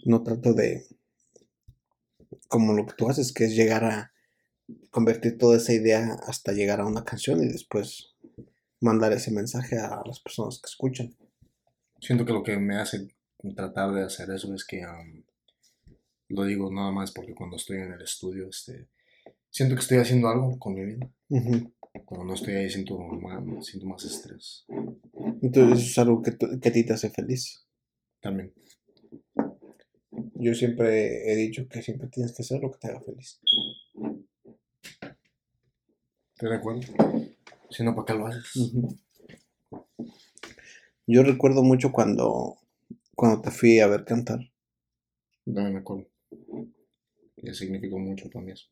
[0.05, 0.85] No trato de,
[2.47, 4.13] como lo que tú haces, que es llegar a
[4.89, 8.15] convertir toda esa idea hasta llegar a una canción y después
[8.79, 11.15] mandar ese mensaje a las personas que escuchan.
[11.99, 13.07] Siento que lo que me hace
[13.55, 15.23] tratar de hacer eso es que um,
[16.29, 18.87] lo digo nada más porque cuando estoy en el estudio, este,
[19.49, 21.09] siento que estoy haciendo algo con mi vida.
[22.05, 24.65] Cuando no estoy ahí siento más, siento más estrés.
[25.41, 27.65] Entonces eso es algo que, que a ti te hace feliz.
[28.19, 28.53] También.
[30.35, 33.39] Yo siempre he dicho que siempre tienes que hacer lo que te haga feliz.
[36.37, 36.81] ¿Te de acuerdo?
[37.69, 38.73] Si no, ¿para qué lo haces?
[41.07, 42.57] Yo recuerdo mucho cuando,
[43.15, 44.39] cuando te fui a ver cantar.
[45.45, 46.07] No me acuerdo.
[47.37, 48.67] Y significó mucho para mí eso.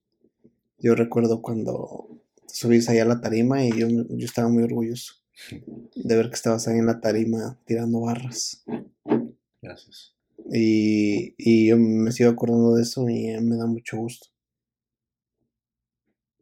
[0.78, 5.16] Yo recuerdo cuando subiste ahí a la tarima y yo, yo estaba muy orgulloso
[5.96, 8.64] de ver que estabas ahí en la tarima tirando barras.
[9.62, 10.16] Gracias.
[10.52, 14.28] Y, y yo me sigo acordando de eso y me da mucho gusto.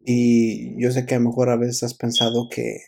[0.03, 2.80] Y yo sé que a lo mejor a veces has pensado que,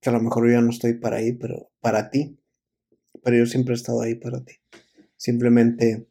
[0.00, 2.38] que a lo mejor yo ya no estoy para ahí, pero para ti.
[3.22, 4.54] Pero yo siempre he estado ahí para ti.
[5.16, 6.06] Simplemente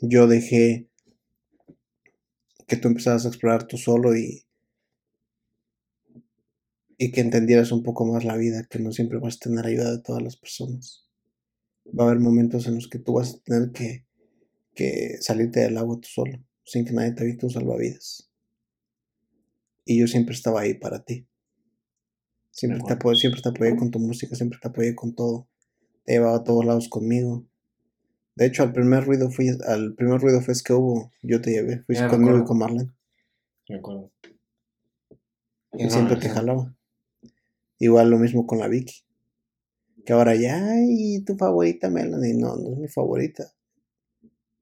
[0.00, 0.88] yo dejé
[2.66, 4.44] que tú empezaras a explorar tú solo y,
[6.98, 9.92] y que entendieras un poco más la vida, que no siempre vas a tener ayuda
[9.92, 11.06] de todas las personas.
[11.98, 14.04] Va a haber momentos en los que tú vas a tener que,
[14.74, 16.38] que salirte del agua tú solo
[16.68, 18.30] sin que nadie te visto un salvavidas.
[19.84, 21.26] Y yo siempre estaba ahí para ti.
[22.50, 25.48] Siempre, te apoyé, siempre te apoyé con tu música, siempre te apoyé con todo.
[26.04, 27.46] Te llevaba a todos lados conmigo.
[28.38, 31.82] De hecho, al primer ruido fui, al primer ruido fue que hubo, yo te llevé,
[31.82, 32.92] fuiste conmigo y con Marlene.
[33.68, 34.12] Me acuerdo.
[35.72, 36.72] Y siempre te jalaba.
[37.80, 39.02] Igual lo mismo con la Vicky.
[40.06, 42.34] Que ahora ya, y tu favorita Melanie.
[42.34, 43.52] No, no es mi favorita.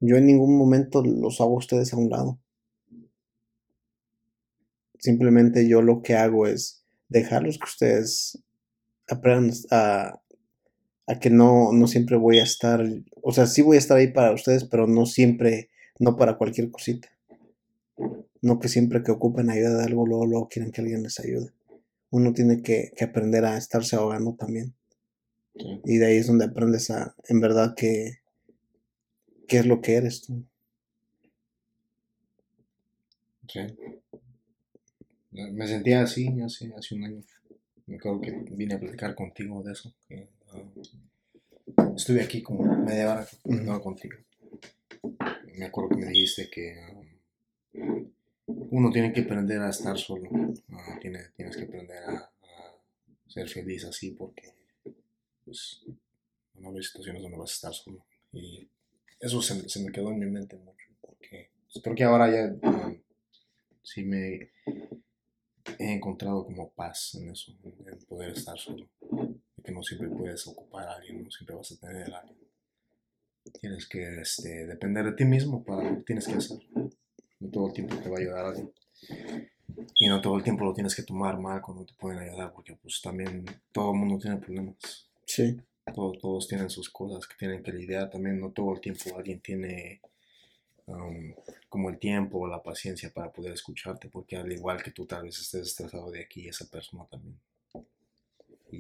[0.01, 2.41] Yo en ningún momento los hago a ustedes a un lado.
[4.99, 8.43] Simplemente yo lo que hago es dejarlos que ustedes
[9.07, 10.23] aprendan a,
[11.07, 12.85] a que no, no siempre voy a estar,
[13.23, 16.71] o sea, sí voy a estar ahí para ustedes, pero no siempre, no para cualquier
[16.71, 17.09] cosita.
[18.43, 21.53] No que siempre que ocupen ayuda de algo, luego, luego quieren que alguien les ayude.
[22.11, 24.75] Uno tiene que, que aprender a estarse ahogando también.
[25.85, 28.19] Y de ahí es donde aprendes a, en verdad, que,
[29.49, 30.45] qué es lo que eres tú.
[33.49, 33.61] Sí.
[35.31, 37.23] Me sentía así hace, hace un año.
[37.87, 39.95] Me acuerdo que vine a platicar contigo de eso.
[40.11, 40.25] Ah,
[41.97, 44.17] estuve aquí como media hora uh contigo.
[45.55, 46.75] Me acuerdo que me dijiste que
[47.75, 48.13] um,
[48.71, 50.29] uno tiene que aprender a estar solo.
[50.31, 52.31] Uh, tienes que aprender a, a,
[53.27, 54.53] ser feliz así porque
[55.45, 55.85] pues,
[56.55, 58.05] no hay situaciones donde vas a estar solo.
[58.33, 58.69] Y
[59.21, 61.51] eso se, se, me quedó en mi mente mucho, porque
[61.83, 63.01] creo que ahora ya um,
[63.83, 64.51] sí me
[65.79, 68.89] he encontrado como paz en eso, en poder estar solo,
[69.67, 72.39] que no siempre puedes ocupar a alguien, no siempre vas a tener a alguien.
[73.61, 76.59] Tienes que este, depender de ti mismo para lo que tienes que hacer.
[77.41, 78.73] No todo el tiempo te va a ayudar a alguien.
[79.97, 82.75] Y no todo el tiempo lo tienes que tomar mal cuando te pueden ayudar, porque
[82.77, 84.77] pues también todo el mundo tiene problemas.
[85.27, 85.61] Sí
[85.95, 88.11] todos tienen sus cosas que tienen que lidiar.
[88.11, 90.01] También no todo el tiempo alguien tiene
[90.87, 91.33] um,
[91.69, 95.25] como el tiempo o la paciencia para poder escucharte, porque al igual que tú tal
[95.25, 97.39] vez estés estresado de aquí, esa persona también.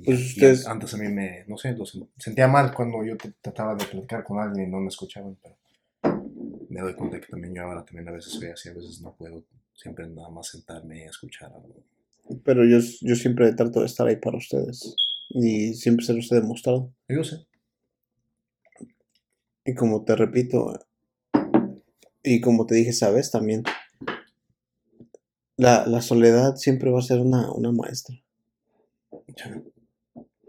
[0.04, 1.84] Pues antes a mí me, no sé, lo
[2.18, 5.56] sentía mal cuando yo trataba de platicar con alguien y no me escuchaban, pero
[6.68, 9.14] me doy cuenta que también yo ahora también a veces soy así, a veces no
[9.14, 11.84] puedo siempre nada más sentarme y escuchar algo.
[12.44, 14.94] Pero yo, yo siempre trato de estar ahí para ustedes.
[15.30, 16.92] Y siempre se los he demostrado.
[17.08, 17.46] Yo sé.
[19.64, 20.78] Y como te repito,
[22.22, 23.62] y como te dije, sabes, también,
[25.56, 28.16] la, la soledad siempre va a ser una, una maestra.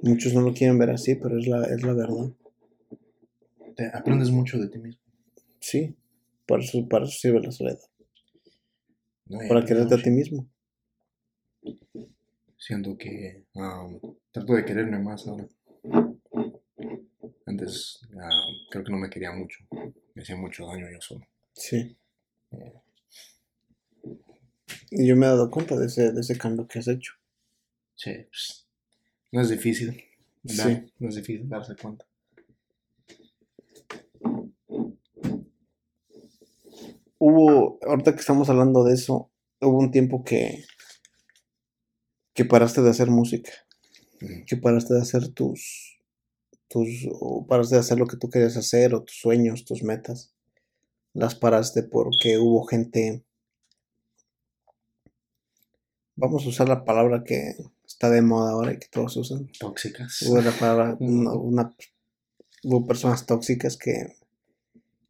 [0.07, 2.31] Muchos no lo quieren ver así, pero es la, es la verdad.
[3.75, 5.01] Te aprendes mucho de ti mismo.
[5.59, 5.95] Sí,
[6.47, 7.79] para eso, para eso sirve la soledad.
[9.49, 10.47] para quererte a ti mismo.
[12.57, 13.45] Siento que
[14.31, 15.47] trato de quererme más ahora.
[17.45, 18.01] Antes
[18.69, 19.65] creo que no me quería mucho.
[20.15, 21.27] Me hacía mucho daño yo solo.
[21.53, 21.97] Sí.
[22.51, 22.73] Eh.
[24.91, 27.13] Y yo me he dado cuenta de ese, de ese cambio que has hecho.
[27.95, 28.66] Sí, pues,
[29.31, 30.03] no es difícil.
[30.45, 30.91] Sí.
[30.99, 32.05] No es difícil darse cuenta.
[37.19, 40.63] Hubo, ahorita que estamos hablando de eso, hubo un tiempo que
[42.37, 43.51] que paraste de hacer música,
[44.45, 45.99] que paraste de hacer tus,
[46.67, 46.87] tus,
[47.19, 50.35] o paraste de hacer lo que tú querías hacer, o tus sueños, tus metas,
[51.13, 53.25] las paraste porque hubo gente
[56.15, 57.55] vamos a usar la palabra que
[57.97, 59.49] está de moda ahora y que todos usan.
[59.59, 60.21] Tóxicas.
[60.21, 61.75] Hubo la palabra, una, una-
[62.63, 64.13] hubo personas tóxicas que,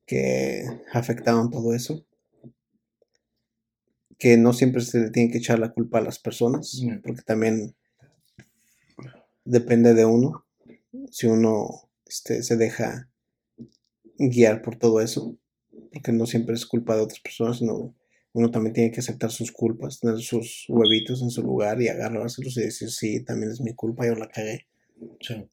[0.05, 0.63] que
[0.93, 2.05] afectaron todo eso.
[4.17, 7.01] Que no siempre se le tiene que echar la culpa a las personas, Mm.
[7.03, 7.75] porque también
[9.43, 10.45] depende de uno.
[11.11, 13.09] Si uno este, se deja
[14.17, 15.37] guiar por todo eso,
[15.91, 17.93] porque no siempre es culpa de otras personas, sino
[18.37, 22.55] uno también tiene que aceptar sus culpas, tener sus huevitos en su lugar y agarrárselos
[22.57, 24.67] y decir, sí, también es mi culpa, yo la cagué.
[25.21, 25.43] Sí.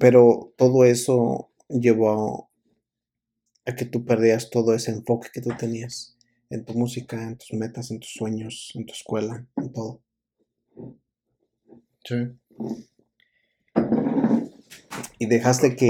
[0.00, 2.50] Pero todo eso llevó
[3.64, 6.16] a que tú perdías todo ese enfoque que tú tenías
[6.50, 10.02] en tu música, en tus metas, en tus sueños, en tu escuela, en todo.
[12.02, 12.16] Sí.
[15.20, 15.88] Y dejaste que.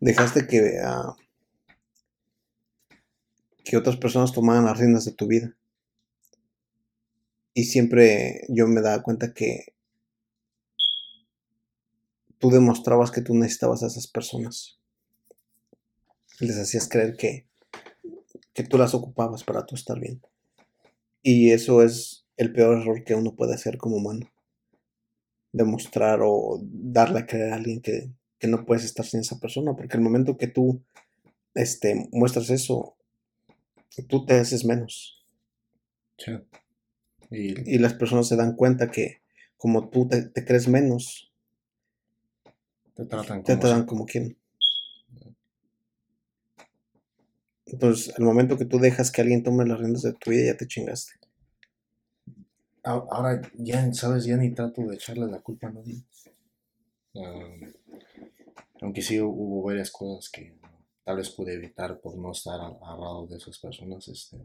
[0.00, 0.80] Dejaste que.
[0.84, 1.14] ah,
[3.64, 5.56] que otras personas tomaran las riendas de tu vida.
[7.54, 9.74] Y siempre yo me daba cuenta que.
[12.38, 14.78] Tú demostrabas que tú necesitabas a esas personas.
[16.38, 17.46] Les hacías creer que.
[18.54, 20.22] que tú las ocupabas para tú estar bien.
[21.22, 24.30] Y eso es el peor error que uno puede hacer como humano
[25.52, 29.74] demostrar o darle a creer a alguien que, que no puedes estar sin esa persona,
[29.74, 30.82] porque el momento que tú
[31.54, 32.96] este, muestras eso,
[34.08, 35.24] tú te haces menos.
[36.18, 36.32] Sí.
[37.30, 39.22] Y, Y las personas se dan cuenta que
[39.56, 41.32] como tú te, te crees menos,
[42.94, 44.36] te tratan te como tratan como quieren.
[47.66, 50.56] Entonces, al momento que tú dejas que alguien tome las riendas de tu vida, ya
[50.56, 51.12] te chingaste.
[52.82, 54.24] Ahora ya, ¿sabes?
[54.24, 56.02] Ya ni trato de echarle la culpa a nadie.
[57.14, 57.56] Ah,
[58.80, 60.54] aunque sí hubo varias cosas que
[61.04, 64.06] tal vez pude evitar por no estar al, al lado de esas personas.
[64.08, 64.36] Este,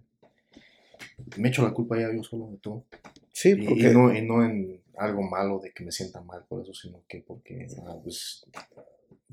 [1.37, 2.83] me echo la culpa ya yo solo de todo.
[3.31, 6.45] Sí, Y, y porque no, y no en algo malo de que me sienta mal
[6.47, 8.45] por eso, sino que porque ah, pues,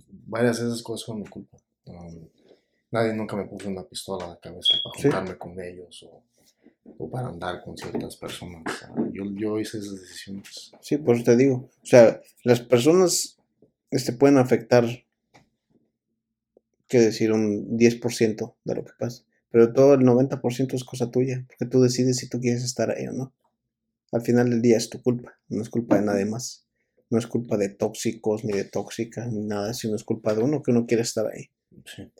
[0.08, 1.56] varias de esas cosas fueron mi culpa.
[1.86, 2.28] Um,
[2.90, 5.02] nadie nunca me puso una pistola a la cabeza para Sí.
[5.02, 6.22] juntarme con ellos o,
[6.98, 8.62] o para andar con ciertas personas.
[9.12, 10.72] Yo, yo hice esas decisiones.
[10.80, 11.70] Sí, por eso te digo.
[11.82, 13.38] O sea, las personas
[13.90, 14.84] este, pueden afectar,
[16.92, 19.24] qué decir, un 10% de lo que pasa.
[19.50, 23.06] Pero todo el 90% es cosa tuya, porque tú decides si tú quieres estar ahí
[23.06, 23.32] o no.
[24.12, 26.66] Al final del día es tu culpa, no es culpa de nadie más.
[27.08, 30.62] No es culpa de tóxicos, ni de tóxicas, ni nada, sino es culpa de uno
[30.62, 31.48] que uno quiere estar ahí.
[31.86, 32.10] Sí.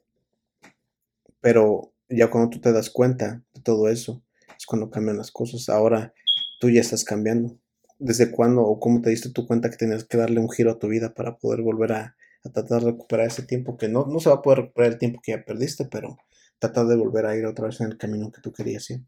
[1.43, 4.23] Pero ya cuando tú te das cuenta de todo eso,
[4.57, 5.69] es cuando cambian las cosas.
[5.69, 6.15] Ahora
[6.61, 7.59] tú ya estás cambiando.
[7.99, 10.79] ¿Desde cuándo o cómo te diste tu cuenta que tenías que darle un giro a
[10.79, 13.77] tu vida para poder volver a, a tratar de recuperar ese tiempo?
[13.77, 16.17] Que no, no se va a poder recuperar el tiempo que ya perdiste, pero
[16.59, 19.03] tratar de volver a ir otra vez en el camino que tú querías ir.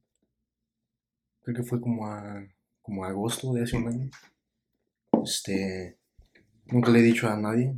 [1.43, 2.47] Creo que fue como a,
[2.83, 4.11] como a agosto de hace un año.
[5.23, 5.99] Este,
[6.67, 7.75] nunca le he dicho a nadie.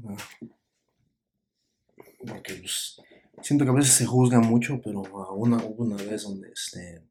[2.27, 3.01] Porque pues,
[3.43, 5.03] siento que a veces se juzga mucho, pero
[5.35, 7.03] una, hubo una vez donde este,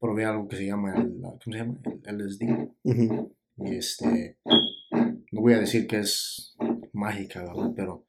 [0.00, 1.78] probé algo que se llama el, ¿cómo se llama?
[2.04, 2.42] El LSD.
[3.56, 4.38] Y este,
[5.30, 6.53] no voy a decir que es
[6.94, 7.72] mágica, ¿verdad?
[7.76, 8.04] Pero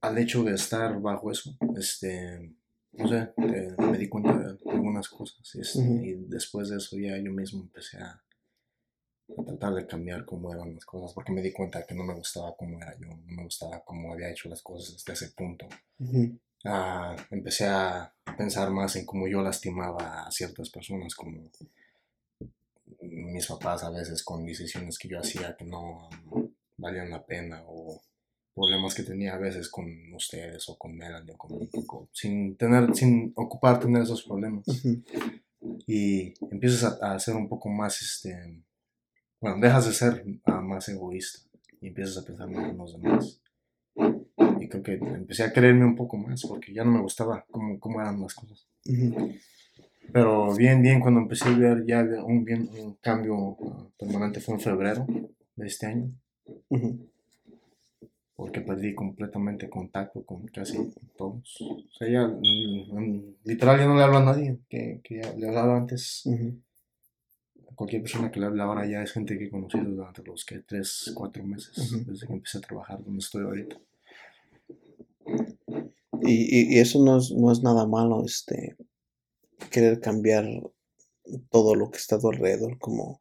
[0.00, 2.52] al hecho de estar bajo eso, este,
[2.92, 5.54] no sé, te- me di cuenta de algunas cosas.
[5.54, 5.80] este.
[6.06, 8.22] Y después de eso ya yo mismo empecé a,
[9.38, 12.14] a tratar de cambiar cómo eran las cosas, porque me di cuenta que no me
[12.14, 15.66] gustaba cómo era yo, no me gustaba cómo había hecho las cosas hasta ese punto.
[16.66, 21.50] Ah, empecé a pensar más en cómo yo lastimaba a ciertas personas, como
[23.00, 26.08] mis papás a veces con decisiones que yo hacía que no
[26.76, 28.00] valían la pena o
[28.54, 33.32] problemas que tenía a veces con ustedes o con Melanie o conmigo, sin tener, sin
[33.34, 35.02] ocupar tener esos problemas ujú.
[35.86, 38.62] y empiezas a, a ser un poco más, este,
[39.40, 41.40] bueno, dejas de ser ah, más egoísta
[41.80, 43.40] y empiezas a pensar más en los demás.
[44.60, 47.78] Y creo que empecé a creerme un poco más porque ya no me gustaba cómo,
[47.78, 48.66] cómo eran las cosas.
[48.86, 49.34] Ujú,
[50.12, 54.54] Pero bien, bien, cuando empecé a ver ya un, bien, un cambio ah, permanente fue
[54.54, 55.06] en febrero
[55.56, 56.10] de este año,
[58.36, 60.76] porque perdí completamente contacto con casi
[61.16, 61.56] todos.
[61.60, 65.32] O sea, ya mm, mm, literal ya no le hablo a nadie que, que ya
[65.34, 66.22] le hablaba antes.
[66.26, 66.60] Ujú.
[67.76, 70.60] Cualquier persona que le hable ahora ya es gente que he conocido durante los que
[70.60, 71.74] 3, 4 meses,
[72.06, 73.76] desde que empecé a trabajar donde estoy ahorita.
[76.22, 78.76] Y, y- y eso no es, no es nada malo, este,
[79.70, 80.44] querer cambiar
[81.50, 83.20] todo lo que está a tu alrededor, como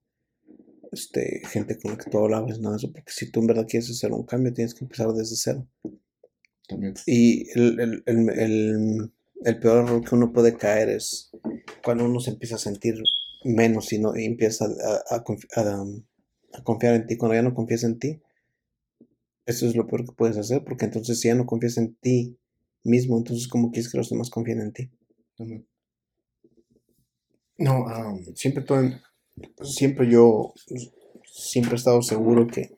[0.94, 3.90] este, gente con la que tú hablabas, nada eso, porque si tú en verdad quieres
[3.90, 5.68] hacer un cambio, tienes que empezar desde cero.
[6.68, 6.94] También.
[7.06, 9.12] Y el, el, el, el-
[9.46, 11.30] el peor error que uno puede caer es
[11.84, 12.96] cuando uno se empieza a sentir
[13.44, 16.02] menos y, no, y empieza a, a, confi- a, um,
[16.54, 18.22] a confiar en ti, cuando ya no confías en ti,
[19.46, 22.38] eso es lo peor que puedes hacer, porque entonces si ya no confías en ti
[22.84, 24.92] mismo, entonces ¿cómo quieres que los demás confíen en ti?
[25.38, 25.66] También.
[27.58, 28.82] No, um, Siempre, todo,
[29.62, 30.54] siempre yo,
[31.26, 32.78] siempre he estado seguro que,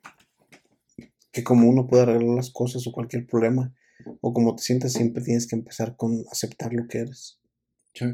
[1.32, 3.74] que como uno puede arreglar las cosas o cualquier problema,
[4.22, 7.40] o como te sientas, siempre tienes que empezar con aceptar lo que eres.
[7.94, 8.06] sí.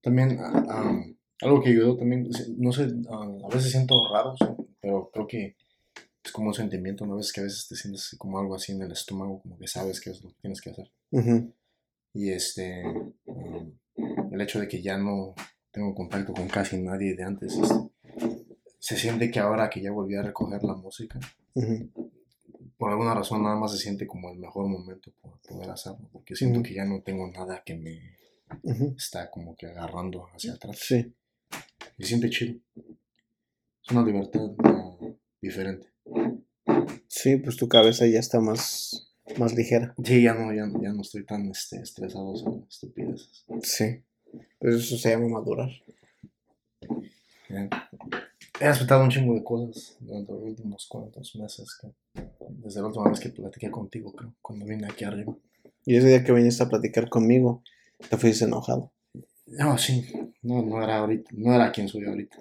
[0.00, 4.46] También, ah, um, algo que ayudó también, no sé, ah, a veces siento raro, sí,
[4.80, 5.56] pero creo que
[6.24, 7.14] es como un sentimiento, ¿no?
[7.14, 9.66] A veces que a veces te sientes como algo así en el estómago, como que
[9.66, 10.90] sabes qué es lo que tienes que hacer.
[12.14, 12.84] Y este,
[13.26, 13.72] um,
[14.32, 15.34] el hecho de que ya no
[15.70, 17.76] tengo contacto con casi nadie de antes, este,
[18.78, 21.18] se siente que ahora que ya volví a recoger la música,
[22.76, 26.36] por alguna razón nada más se siente como el mejor momento por poder hacerlo, porque
[26.36, 28.16] siento que ya no tengo nada que me
[28.96, 30.78] está como que agarrando hacia atrás.
[30.80, 31.12] Sí,
[31.98, 32.58] Se siente chido.
[32.76, 34.50] Es una libertad
[35.40, 35.88] diferente.
[37.08, 39.94] sí, pues tu cabeza ya está más, más ligera.
[40.04, 43.44] Sí, ya no, ya, no- ya no estoy tan este, estresado sobre estupideces.
[43.62, 44.02] Sí,
[44.58, 45.70] pero eso se llama madurar.
[48.60, 51.68] He respetado un chingo de cosas durante los últimos cuantos meses.
[51.80, 51.88] que-
[52.50, 55.34] desde la última vez que platiqué contigo, creo, cuando vine aquí arriba.
[55.84, 57.62] Y ese día que viniste a platicar conmigo,
[58.10, 58.92] te fuiste enojado.
[59.46, 60.04] No, sí,
[60.42, 62.36] no, no era ahorita, no era quien soy ahorita.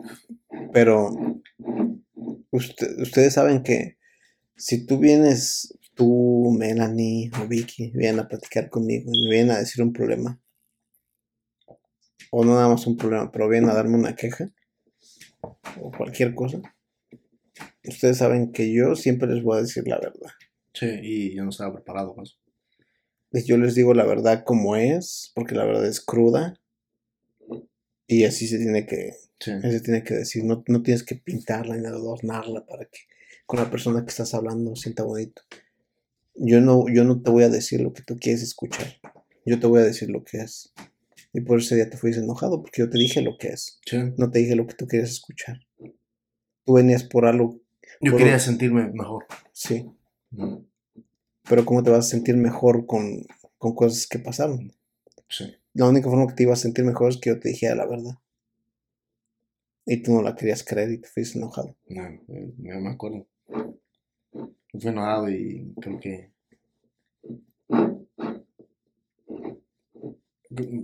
[0.73, 1.09] Pero
[2.51, 3.97] usted- ustedes saben que
[4.55, 9.59] si tú vienes, tú, Melanie o Vicky, vienen a platicar conmigo y me vienen a
[9.59, 10.39] decir un problema,
[12.39, 14.51] o no nada más un problema, pero vienen a darme una queja,
[15.41, 16.61] o cualquier cosa,
[17.83, 20.29] ustedes saben que yo siempre les voy a decir la verdad.
[20.71, 22.37] Sí, y yo no estaba preparado para eso.
[23.31, 26.53] Pues Yo les digo la verdad como es, porque la verdad es cruda,
[28.05, 31.75] y así se tiene que, Sí, se tiene que decir, no, no tienes que pintarla
[31.75, 32.99] ni adornarla para que
[33.47, 35.41] con la persona que estás hablando sienta bonito.
[36.35, 38.99] Yo no, yo no te voy a decir lo que tú quieres escuchar.
[39.43, 40.71] Yo te voy a decir lo que es.
[41.33, 43.79] Y por ese día te fuiste enojado porque yo te dije lo que es.
[43.85, 43.97] sí.
[44.17, 45.59] No te dije lo que tú querías escuchar.
[46.65, 47.61] Tú venías por algo,
[48.01, 49.25] Yo Por- quería sentirme mejor.
[49.53, 49.89] sí.
[50.31, 50.57] Mm,
[51.49, 53.25] Pero ¿cómo te vas a sentir mejor con,
[53.57, 54.73] con cosas que pasaron?
[55.29, 57.75] Sí, La única forma que te ibas a sentir mejor es que yo te dijera
[57.75, 58.17] la verdad.
[59.85, 61.75] Y tú no la querías creer y te fuiste enojado.
[61.87, 63.25] no, eh, no me acuerdo.
[63.49, 66.31] Fui enojado y creo que.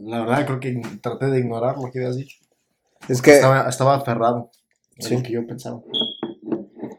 [0.05, 2.37] La verdad, creo que traté de ignorar lo que habías dicho.
[3.09, 3.35] Es que...
[3.35, 4.51] Estaba, estaba aferrado
[4.99, 5.15] Sí.
[5.15, 5.81] lo que yo pensaba.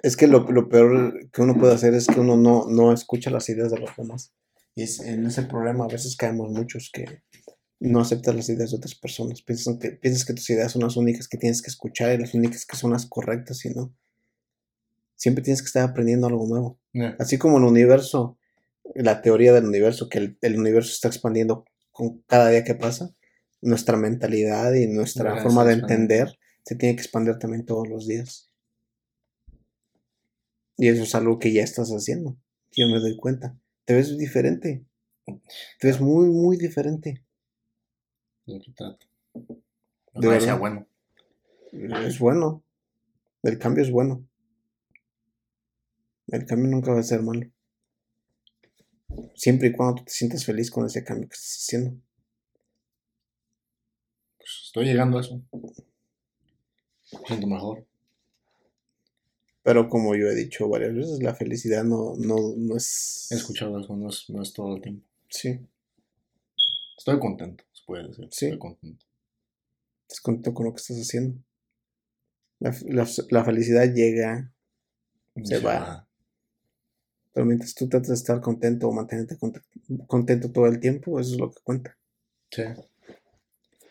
[0.02, 3.30] Es que lo, lo peor que uno puede hacer es que uno no, no escucha
[3.30, 4.32] las ideas de los demás.
[4.74, 7.22] Y es, en ese problema a veces caemos muchos que
[7.80, 9.42] no aceptan las ideas de otras personas.
[9.42, 12.34] Piensan que, piensas que tus ideas son las únicas que tienes que escuchar y las
[12.34, 13.94] únicas que son las correctas y no.
[15.16, 16.78] Siempre tienes que estar aprendiendo algo nuevo.
[16.92, 17.16] Yeah.
[17.20, 18.36] Así como el universo,
[18.94, 21.64] la teoría del universo, que el, el universo está expandiendo
[21.94, 23.14] con cada día que pasa,
[23.62, 28.50] nuestra mentalidad y nuestra forma de entender se tiene que expandir también todos los días.
[30.76, 32.36] Y eso es algo que ya estás haciendo.
[32.72, 33.56] Yo me doy cuenta.
[33.84, 34.84] Te ves diferente.
[35.24, 37.22] Te ves muy, muy diferente.
[38.44, 38.60] De
[40.20, 40.58] sea verdad.
[40.58, 40.88] bueno.
[41.72, 42.64] Es bueno.
[43.44, 44.26] El cambio es bueno.
[46.26, 47.53] El cambio nunca va a ser malo.
[49.34, 51.96] Siempre y cuando tú te sientas feliz con ese cambio que estás haciendo.
[54.38, 55.42] Pues estoy llegando a eso.
[55.52, 57.84] Me siento mejor.
[59.62, 63.28] Pero como yo he dicho varias veces, la felicidad no, no, no es...
[63.30, 65.06] He escuchado eso, no es, no es todo el tiempo.
[65.28, 65.58] Sí,
[67.06, 68.28] Estoy contento, se puede decir.
[68.30, 68.46] Sí.
[68.46, 69.04] Estoy contento.
[70.02, 71.38] estás contento con lo que estás haciendo.
[72.60, 74.50] La, la la felicidad llega,
[75.42, 76.03] Se va.
[77.34, 79.62] Pero mientras tú tratas de estar contento o mantenerte cont-
[80.06, 81.98] contento todo el tiempo, eso es lo que cuenta.
[82.50, 82.62] Sí.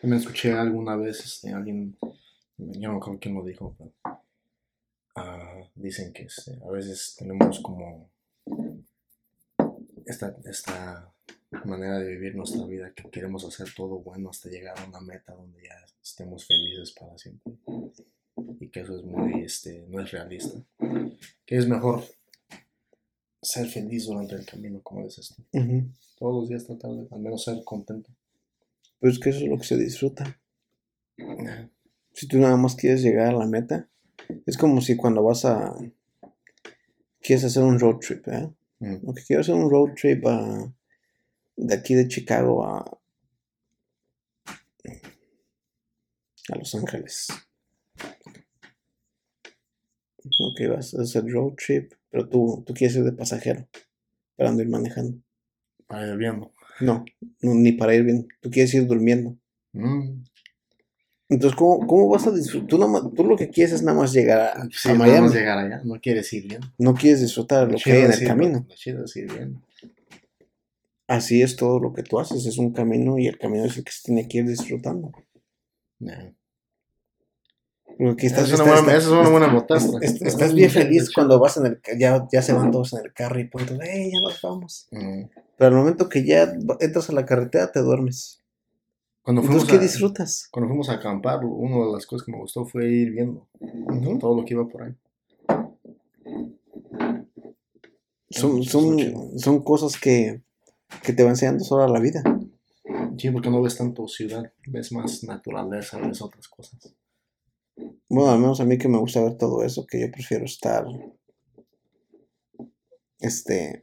[0.02, 1.96] Me escuché alguna vez, este, alguien,
[2.56, 3.92] yo no creo quién lo dijo, pero
[5.14, 8.10] ah, dicen que este, a veces tenemos como
[10.06, 11.12] esta, esta
[11.64, 15.34] manera de vivir nuestra vida, que queremos hacer todo bueno hasta llegar a una meta
[15.34, 17.54] donde ya estemos felices para siempre.
[18.60, 20.58] Y que eso es muy, este, no es realista.
[21.46, 22.02] Que es mejor
[23.44, 25.44] ser feliz durante el camino, como dices tú.
[26.18, 28.10] Todos los días tratar de al menos ser contento.
[28.98, 30.40] Pero es que eso es lo que se disfruta.
[32.12, 33.88] Si tú nada más quieres llegar a la meta,
[34.46, 35.76] es como si cuando vas a...
[37.20, 38.50] Quieres hacer un road trip, ¿eh?
[39.26, 40.72] Quiero hacer un road trip a,
[41.56, 42.78] de aquí de Chicago a,
[46.48, 47.28] a Los Ángeles.
[50.40, 53.66] Ok, vas a hacer road trip, pero tú, tú quieres ir de pasajero,
[54.36, 55.18] para no ir manejando.
[55.88, 56.52] Para ir viendo.
[56.78, 57.04] No,
[57.42, 59.36] no, ni para ir bien, tú quieres ir durmiendo.
[59.72, 60.22] Mm.
[61.28, 62.68] Entonces, ¿cómo, cómo vas a disfrutar?
[63.16, 65.28] Tú, lo que quieres es nada más llegar a, Sí, a Miami.
[65.28, 66.60] llegar allá, no quieres ir bien.
[66.78, 68.64] No quieres disfrutar lo que hay en el camino.
[68.68, 69.60] Lo chido es ir bien.
[71.08, 73.82] Así es todo lo que tú haces, es un camino y el camino es el
[73.82, 75.10] que se tiene que ir disfrutando.
[75.98, 76.30] Nah.
[77.98, 80.06] Porque Esa estás, es una estás- buena- esa es una buena estás- metáfora.
[80.06, 83.12] estás- estás bien feliz cuando vas en el ya, ya se van todos en el
[83.12, 84.88] carro y punto, ¡hey, ya nos vamos!
[84.90, 85.22] Mm.
[85.56, 88.40] Pero al momento que ya entras a la carretera te duermes.
[89.22, 90.48] Cuando fuimos, Entonces, ¿qué a, disfrutas?
[90.50, 93.46] cuando fuimos a acampar, una de las cosas que me gustó fue ir viendo
[94.20, 94.94] todo lo que iba por ahí.
[98.30, 100.42] Son, Eso son, son cosas que,
[101.04, 102.22] que te va enseñando sobre la vida.
[103.16, 106.92] Sí, porque no ves tanto ciudad, ves más naturaleza, ves otras cosas.
[108.14, 110.86] Bueno, al menos a mí que me gusta ver todo eso, que yo prefiero estar,
[113.18, 113.82] este,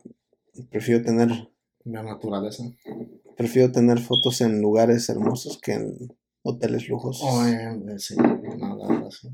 [0.69, 1.49] prefiero tener,
[1.83, 2.63] La naturaleza.
[3.35, 7.27] prefiero tener fotos en lugares hermosos que en hoteles lujosos.
[7.29, 9.27] Oh, eh, sí, no, la verdad, sí.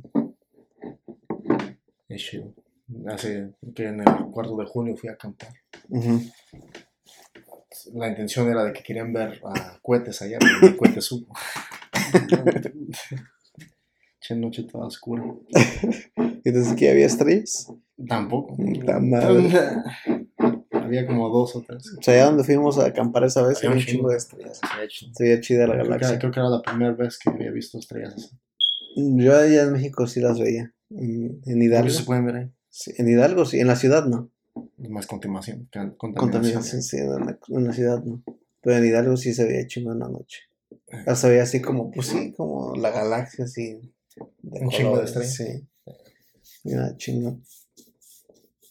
[2.10, 2.54] Es chido.
[3.08, 5.54] Hace que en el cuarto de junio fui a acampar.
[5.90, 6.22] Ujú.
[7.94, 11.36] La intención era de que querían ver a cohetes allá, pero el cohete supo.
[14.28, 15.24] Che, noche toda oscura.
[16.44, 17.72] ¿Y desde que había estrellas?
[18.08, 18.56] Tampoco.
[18.58, 19.50] Madre.
[20.72, 21.84] Había como dos o tres.
[22.00, 24.62] O sea, allá donde fuimos a acampar esa vez Había había un chingo de estrellas.
[25.14, 26.20] Se veía chida la Creo que, galaxia.
[26.20, 28.30] creo que era la primera vez que había visto estrellas así.
[28.96, 30.74] Yo allá en México sí las veía.
[30.90, 31.90] En, en Hidalgo.
[31.90, 32.52] se pueden ver ahí.
[32.70, 34.32] Sí, en Hidalgo sí, en la ciudad no.
[34.78, 35.68] Más contaminación.
[35.72, 38.24] can- Contaminación, sí, en la, en la ciudad no.
[38.62, 40.40] Pero en Hidalgo sí se veía chingo en la noche.
[41.06, 43.82] O se veía así como, pues sí, como la galaxia así.
[44.42, 45.34] De Un chingo de estrellas.
[45.36, 45.68] Sí.
[46.64, 47.40] Mira, chingo.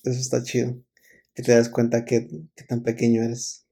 [0.05, 0.77] Eso está chido.
[1.35, 3.67] Que te das cuenta que, que tan pequeño eres.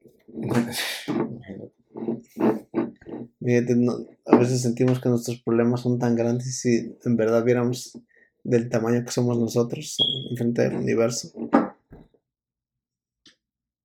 [3.40, 7.98] No- a veces sentimos que nuestros problemas son tan grandes y si en verdad viéramos
[8.42, 9.96] del tamaño que somos nosotros
[10.30, 11.30] enfrente del universo.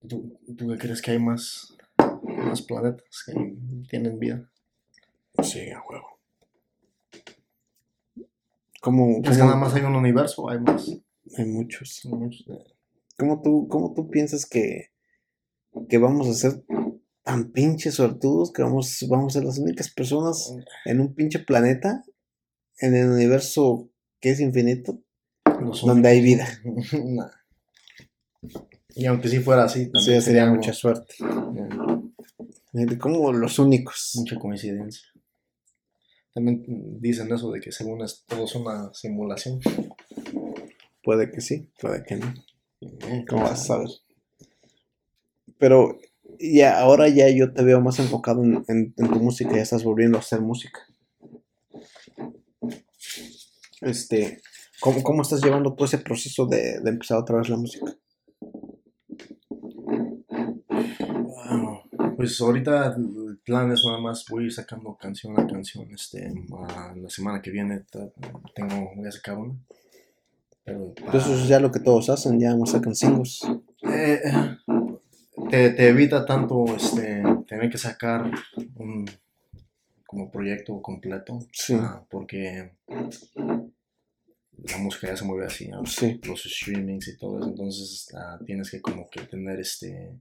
[0.08, 1.76] ¿Tú, ¿Tú qué crees que hay más,
[2.24, 3.34] más planetas que
[3.90, 4.50] tienen vida?
[5.44, 6.19] Sí, a huevo.
[8.82, 10.90] ¿Cómo, ¿Crees que nada más hay un universo o hay más?
[11.38, 12.02] Hay muchos.
[12.06, 12.46] Hay muchos.
[13.18, 14.92] ¿Cómo tú, cómo tú piensas que,
[15.90, 16.64] que vamos a ser
[17.24, 20.56] tan pinches suertudos que vamos, vamos a ser las únicas personas
[20.86, 22.04] en un pinche planeta,
[22.80, 25.02] en el universo que es infinito,
[25.62, 26.48] Los donde hay vida?
[27.04, 27.30] Nah.
[28.96, 31.14] Y aunque sí fuera así, también sería mucha suerte.
[33.00, 34.14] Como los únicos.
[34.16, 35.08] mucha coincidencia.
[36.34, 36.64] También
[37.02, 39.60] dicen eso de que según es todo es una simulación.
[41.04, 42.34] Puede que sí, puede que no.
[42.82, 43.90] Eh, ¿Cómo vas a saber?
[45.60, 46.00] Pero
[46.40, 49.84] ya, ahora ya yo te veo más enfocado en, en- en tu música, ya estás
[49.84, 50.80] volviendo a hacer música.
[53.82, 54.42] Este,
[54.80, 57.94] ¿cómo, cómo estás llevando todo ese proceso de, de empezar otra vez la música?
[61.00, 62.16] Wow.
[62.16, 62.96] Pues ahorita
[63.50, 65.92] el plan es nada más voy a ir sacando canción a canción.
[65.92, 66.32] Este,
[66.68, 67.84] a la semana que viene
[68.54, 69.56] tengo, voy a sacar una.
[70.64, 73.42] Pero eso es ya lo que todos hacen, ya más sacan singles.
[73.92, 74.22] Eh,
[75.50, 78.30] te, te evita tanto este, tener que sacar
[78.76, 79.10] un
[80.06, 81.40] como proyecto completo.
[81.52, 81.74] Sí.
[81.74, 82.74] ah, porque
[84.58, 85.84] la música ya se mueve así, ¿no?
[85.88, 86.20] Sí.
[86.24, 87.50] los streamings y todo eso.
[87.50, 90.20] Entonces ah, tienes que como que tener este,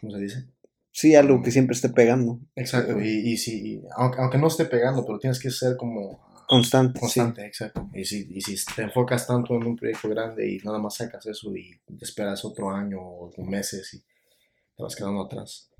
[0.00, 0.46] ¿cómo se dice?
[0.92, 2.40] Sí, algo que siempre esté pegando.
[2.56, 3.00] Exacto.
[3.00, 7.46] Y, y si, aunque, aunque no esté pegando, pero tienes que ser como Constante, constante,
[7.46, 7.88] exacto.
[7.94, 11.24] Y si, y si te enfocas tanto en un proyecto grande y nada más sacas
[11.26, 15.70] eso y te esperas otro año o meses y te vas quedando atrás.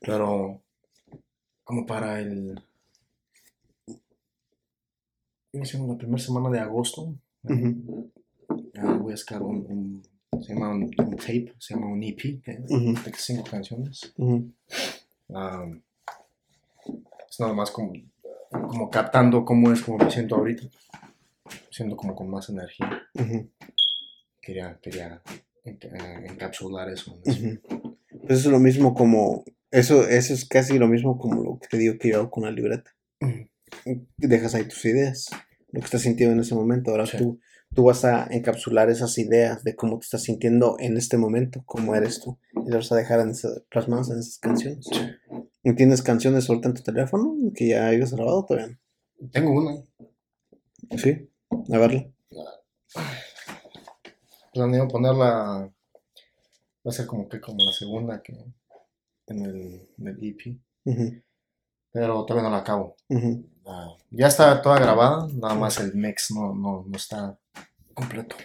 [0.00, 0.62] Pero
[1.64, 2.54] como para el...
[5.52, 7.16] la primera semana de agosto.
[7.42, 8.12] Ujú,
[8.76, 10.02] ah, voy a sacar un, un-
[10.42, 14.12] se llama un, un tape, se llama un EP, de, ujú, de cinco canciones.
[14.16, 14.52] ujú.
[15.34, 15.66] Ah,
[17.30, 17.92] es nada más como,
[18.50, 20.64] como captando cómo es como me siento ahorita.
[21.70, 23.02] Siento como con más energía.
[23.14, 23.50] Ujú,
[24.40, 25.22] Quería, quería
[25.64, 27.18] enca- eh, encapsular eso.
[27.24, 27.40] eso.
[28.26, 31.68] Pues eso es lo mismo como, eso, eso es casi lo mismo como lo que
[31.68, 32.90] te digo que yo hago con la libreta.
[34.16, 35.26] Dejas ahí tus ideas,
[35.72, 36.90] lo que estás sintiendo en ese momento.
[36.90, 37.18] Ahora Sí.
[37.18, 37.40] tú,
[37.74, 41.94] tú vas a encapsular esas ideas de cómo te estás sintiendo en este momento, cómo
[41.94, 44.88] eres tú, y las vas a dejar en esa- plasmadas en esas canciones.
[45.62, 48.78] ¿Y ¿Tienes canciones ahorita en tu teléfono que ya hayas grabado todavía?
[49.32, 49.82] Tengo una.
[50.96, 51.28] Sí,
[51.72, 52.06] a verla.
[54.52, 55.70] Planeo ponerla.
[56.86, 58.32] Va a ser como que como la segunda que
[59.26, 60.58] en el, en el EP.
[61.92, 62.96] Pero todavía no la acabo.
[63.66, 67.38] Ah, ya está toda grabada, nada más el mix no, no, no está
[67.98, 68.36] completo.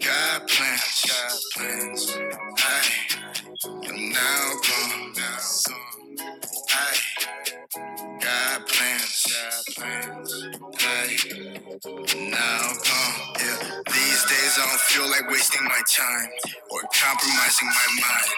[0.00, 2.18] God plans, God plans.
[2.58, 2.82] I
[3.88, 6.16] am now gone, now gone.
[6.70, 6.96] I,
[8.20, 8.66] God
[12.32, 13.18] now gone.
[13.36, 13.60] Yeah,
[13.92, 16.30] these days I don't feel like wasting my time
[16.72, 18.30] or compromising my mind.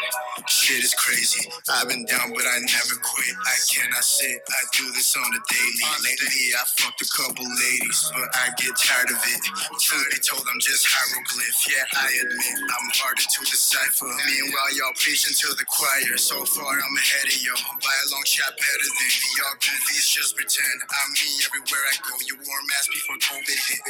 [0.50, 1.46] Shit is crazy.
[1.70, 3.34] I've been down, but I never quit.
[3.46, 4.42] I cannot sit.
[4.50, 5.86] I do this on a daily.
[6.02, 9.40] Lately, I fucked a couple ladies, but I get tired of it.
[9.78, 11.58] Truth be told, I'm just hieroglyph.
[11.70, 14.10] Yeah, I admit I'm harder to decipher.
[14.10, 16.18] Meanwhile, y'all preaching to the choir.
[16.18, 17.78] So far, I'm ahead of y'all.
[17.78, 19.54] By a long shot, better than y'all.
[19.62, 20.63] Goofies just pretend.
[20.66, 22.14] I'm me everywhere I go.
[22.26, 23.82] You wore a mask before COVID hit.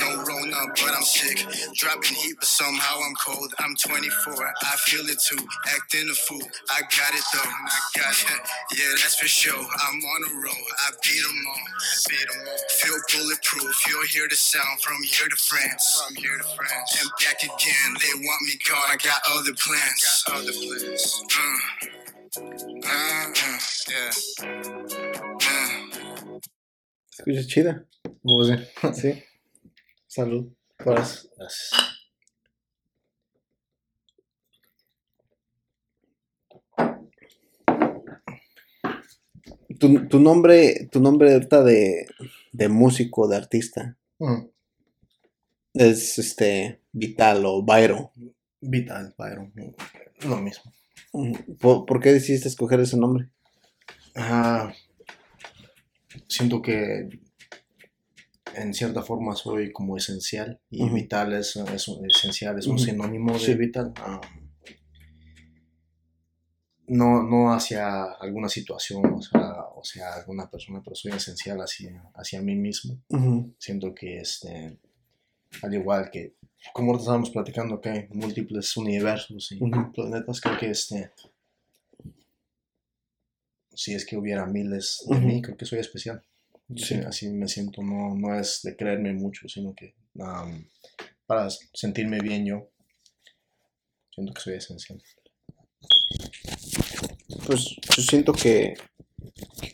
[0.00, 1.38] No Rona, but I'm sick.
[1.74, 3.54] Dropping heat, but somehow I'm cold.
[3.58, 4.34] I'm 24.
[4.34, 5.40] I feel it too.
[5.74, 6.42] Acting a fool.
[6.70, 7.50] I got it though.
[7.50, 8.40] I got it.
[8.78, 9.54] Yeah, that's for sure.
[9.58, 10.66] I'm on a roll.
[10.86, 11.66] I beat them all.
[12.08, 12.58] Beat 'em all.
[12.70, 13.86] Feel bulletproof.
[13.88, 16.02] You'll hear the sound from here to France.
[16.06, 17.00] From here to France.
[17.00, 17.90] And back again.
[18.00, 18.90] They want me gone.
[18.90, 20.24] I got other plans.
[20.26, 21.24] Got other plans.
[21.32, 21.58] Uh.
[22.84, 23.58] Uh, uh,
[23.90, 24.10] yeah.
[27.16, 27.86] Escucha chida.
[28.22, 28.68] ¿Cómo ves?
[28.94, 29.22] Sí.
[30.06, 30.52] Salud.
[30.82, 31.28] Por eso.
[31.36, 31.70] Gracias.
[39.78, 42.06] Tu, tu nombre, tu nombre ahorita de,
[42.52, 44.46] de músico, de artista, Mm,
[45.74, 48.12] es este Vital o Byro.
[48.60, 49.52] Vital, Byron.
[49.56, 50.72] mm, Lo mismo.
[51.12, 51.56] Ujú.
[51.56, 53.28] ¿Por, por qué decidiste escoger ese nombre?
[54.14, 54.72] Ah,
[56.28, 57.08] siento que
[58.54, 63.54] en cierta forma soy como esencial y vital es, es esencial, es un sinónimo de
[63.54, 63.92] vital.
[63.96, 64.20] Ah,
[66.86, 72.10] no, no hacia alguna situación, o sea, o sea, alguna persona, pero soy esencial hacia,
[72.14, 73.02] hacia mí mismo.
[73.58, 74.78] Siento que este,
[75.62, 76.36] al igual que,
[76.72, 79.58] como estábamos platicando, que hay múltiples universos y
[79.92, 81.10] planetas, creo que este,
[83.74, 86.22] si es que hubiera miles de mí, creo que soy especial.
[86.76, 86.84] Sí.
[86.86, 90.64] Sí, así me siento, no, no es de creerme mucho, sino que um,
[91.26, 92.70] para sentirme bien yo,
[94.14, 95.02] siento que soy esencial.
[97.46, 98.74] Pues yo siento que,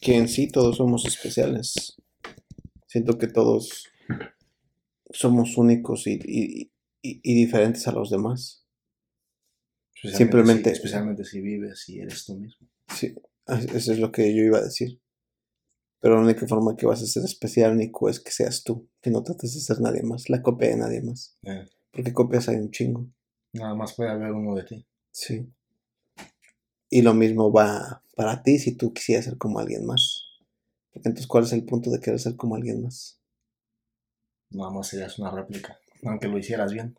[0.00, 1.96] que en sí todos somos especiales.
[2.86, 3.84] Siento que todos
[5.12, 6.62] somos únicos y, y-
[7.02, 8.66] y- y diferentes a los demás.
[10.02, 12.66] Simplemente- si- especialmente si vives y eres tú mismo.
[12.94, 13.14] Sí,
[13.46, 15.00] eso es lo que yo iba a decir.
[16.00, 19.10] Pero la única forma que vas a ser especial, Nico, es que seas tú, que
[19.10, 21.36] no trates de ser nadie más, la copia de nadie más.
[21.42, 23.06] Eh, Porque copias hay un chingo.
[23.52, 24.86] nada más puede haber uno de ti.
[25.12, 25.52] Sí.
[26.88, 30.24] Y lo mismo va para ti si tú quisieras ser como alguien más.
[30.92, 33.20] Porque entonces, ¿cuál es el punto de querer ser como alguien más?
[34.50, 36.96] Nada más serías una réplica, aunque lo hicieras bien.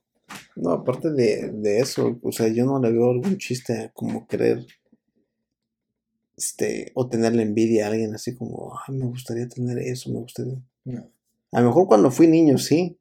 [0.55, 4.65] No, aparte de, de eso, o sea, yo no le veo algún chiste como querer,
[6.41, 10.55] este, o tenerle envidia a alguien así como, ay, me gustaría tener eso, me gustaría.
[10.85, 11.07] No.
[11.51, 12.97] A lo mejor cuando fui niño, sí.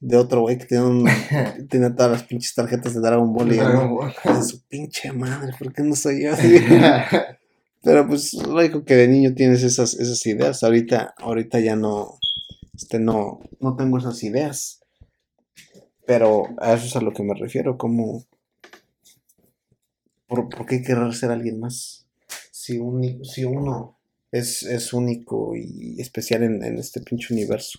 [0.00, 1.06] De otro güey que un,
[1.68, 4.00] tiene todas las pinches tarjetas de Dragon Ball y yo, ¿no?
[4.34, 6.32] de su pinche madre, ¿por qué no soy yo?
[7.82, 10.62] Pero pues lógico que de niño tienes esas, esas ideas.
[10.62, 12.18] Ahorita, ahorita ya no,
[12.72, 14.80] este, no, no tengo esas ideas.
[16.06, 18.24] Pero a eso es a lo que me refiero, como
[20.34, 22.06] ¿por, por qué querer ser alguien más?
[22.50, 23.98] Si, uni- si uno
[24.32, 27.78] es, es único y especial en, en este pinche universo.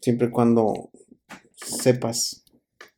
[0.00, 0.90] Siempre y cuando
[1.54, 2.44] sepas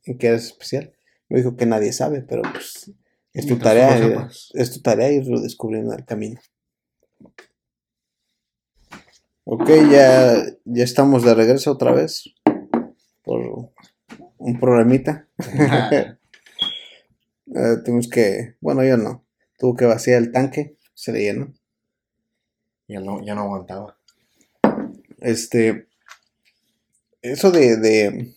[0.04, 0.92] en qué eres especial.
[1.28, 2.90] No digo que nadie sabe, pero pues
[3.34, 4.28] es tu tarea.
[4.54, 6.40] es tu tarea irlo descubriendo en el camino.
[9.44, 12.24] Ok, ya, ya estamos de regreso otra vez.
[13.22, 13.70] Por
[14.38, 15.28] un problemita.
[17.84, 19.24] Tuvimos que, bueno, yo no.
[19.58, 21.54] Tuvo que vaciar el tanque, se le llenó.
[22.86, 23.98] ya, no, ya no aguantaba.
[25.18, 25.88] Este,
[27.22, 28.34] eso de, de,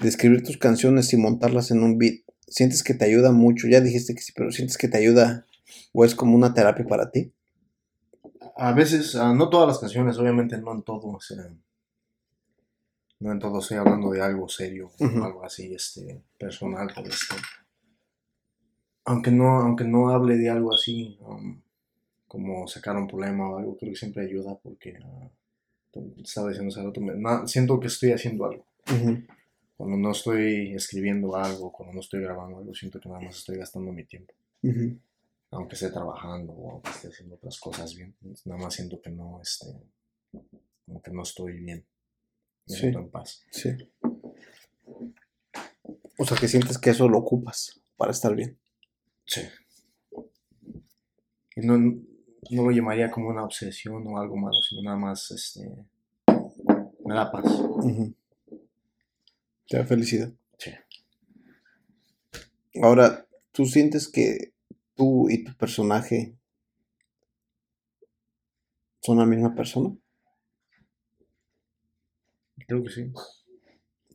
[0.00, 3.66] de escribir tus canciones y montarlas en un beat, sientes que te ayuda mucho.
[3.68, 5.46] Ya dijiste que sí, pero sientes que te ayuda
[5.92, 7.32] o es como una terapia para ti.
[8.56, 11.50] A veces, ah, no todas las canciones, obviamente no en todo, o sea,
[13.20, 17.36] no en todo estoy hablando de algo serio, algo así, este, personal, este,
[19.10, 21.60] aunque no, aunque no hable de algo así, um,
[22.28, 25.28] como sacar un problema o algo, creo que siempre ayuda porque, ah,
[25.90, 28.64] como te estaba diciendo hace rato, me- na- siento que estoy haciendo algo.
[29.76, 33.56] Cuando no estoy escribiendo algo, cuando no estoy grabando algo, siento que nada más estoy
[33.56, 34.32] gastando mi tiempo.
[35.52, 38.14] Aunque esté trabajando o aunque esté haciendo otras cosas bien,
[38.44, 39.66] nada más siento que no, este,
[40.86, 41.84] como que no estoy bien.
[42.66, 42.80] Me Sí.
[42.82, 43.42] siento en paz.
[43.50, 43.70] Sí.
[46.18, 48.56] O sea, que sientes que eso lo ocupas para estar bien.
[49.30, 49.42] Sí.
[51.54, 55.86] Y no, no lo llamaría como una obsesión o algo malo, sino nada más, este,
[57.04, 57.44] me da paz.
[57.46, 58.12] Ujú.
[59.68, 60.32] Te da felicidad.
[60.58, 60.72] Sí.
[62.82, 64.52] Ahora, ¿tú sientes que
[64.96, 66.34] tú y tu personaje
[69.00, 69.96] son la misma persona?
[72.66, 73.12] Creo que sí.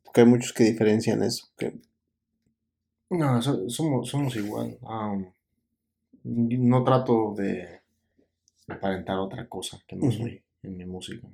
[0.03, 1.47] Porque hay muchos que diferencian eso.
[1.57, 1.79] Que,
[3.09, 4.77] No, so- somos, somos igual.
[6.69, 7.81] No trato de
[8.67, 11.27] aparentar otra cosa que no soy en mi música.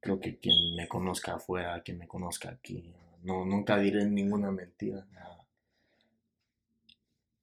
[0.00, 2.94] Creo que quien me conozca afuera, quien me conozca aquí,
[3.24, 5.06] no, nunca diré ninguna mentira.
[5.18, 5.44] Ah,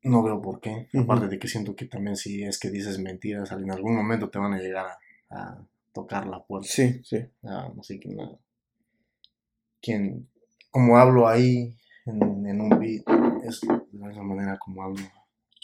[0.04, 0.88] No veo por qué.
[1.02, 4.38] Aparte de que siento que también si es que dices mentiras, en algún momento te
[4.40, 5.00] van a llegar a,
[5.38, 6.68] a tocar la puerta.
[6.68, 7.18] sí, sí.
[7.80, 8.38] Así que nada.
[9.82, 10.28] Quien,
[10.72, 11.76] como hablo ahí
[12.06, 13.04] en, en un beat,
[13.44, 15.06] es de la misma manera como hablo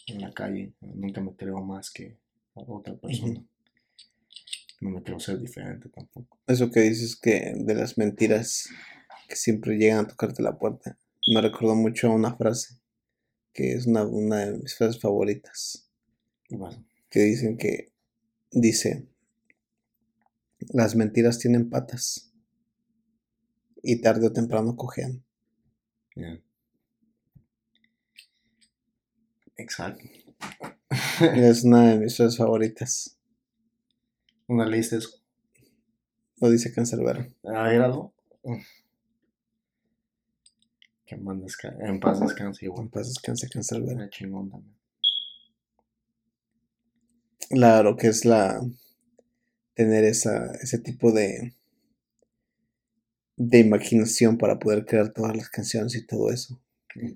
[0.07, 0.73] en la calle.
[0.81, 2.17] Nunca me creo más que
[2.55, 3.43] a otra persona.
[4.81, 6.39] No me creo ser diferente tampoco.
[6.47, 8.69] Eso que dices que de las mentiras
[9.27, 10.97] que siempre llegan a tocarte la puerta.
[11.33, 12.79] Me recordó mucho a una frase
[13.53, 15.89] que es una, una de mis frases favoritas.
[17.09, 17.91] Que dicen que
[18.51, 19.07] dice,
[20.69, 22.31] las mentiras tienen patas
[23.83, 25.23] y tarde o temprano cojean.
[29.57, 30.03] Exacto.
[31.35, 33.17] Es una de mis frases favoritas.
[34.47, 35.21] Una lista es
[36.37, 37.27] Lo dice Cancerbero.
[37.43, 38.13] agrado.
[41.05, 42.89] Que en paz desca- en paz descanse En igual.
[42.89, 43.99] paz descanse Cancerbero.
[43.99, 44.75] Era chingón también.
[47.49, 48.61] Claro que es la
[49.73, 51.55] tener esa, ese tipo de
[53.39, 56.61] de imaginación para poder crear todas las canciones y todo eso.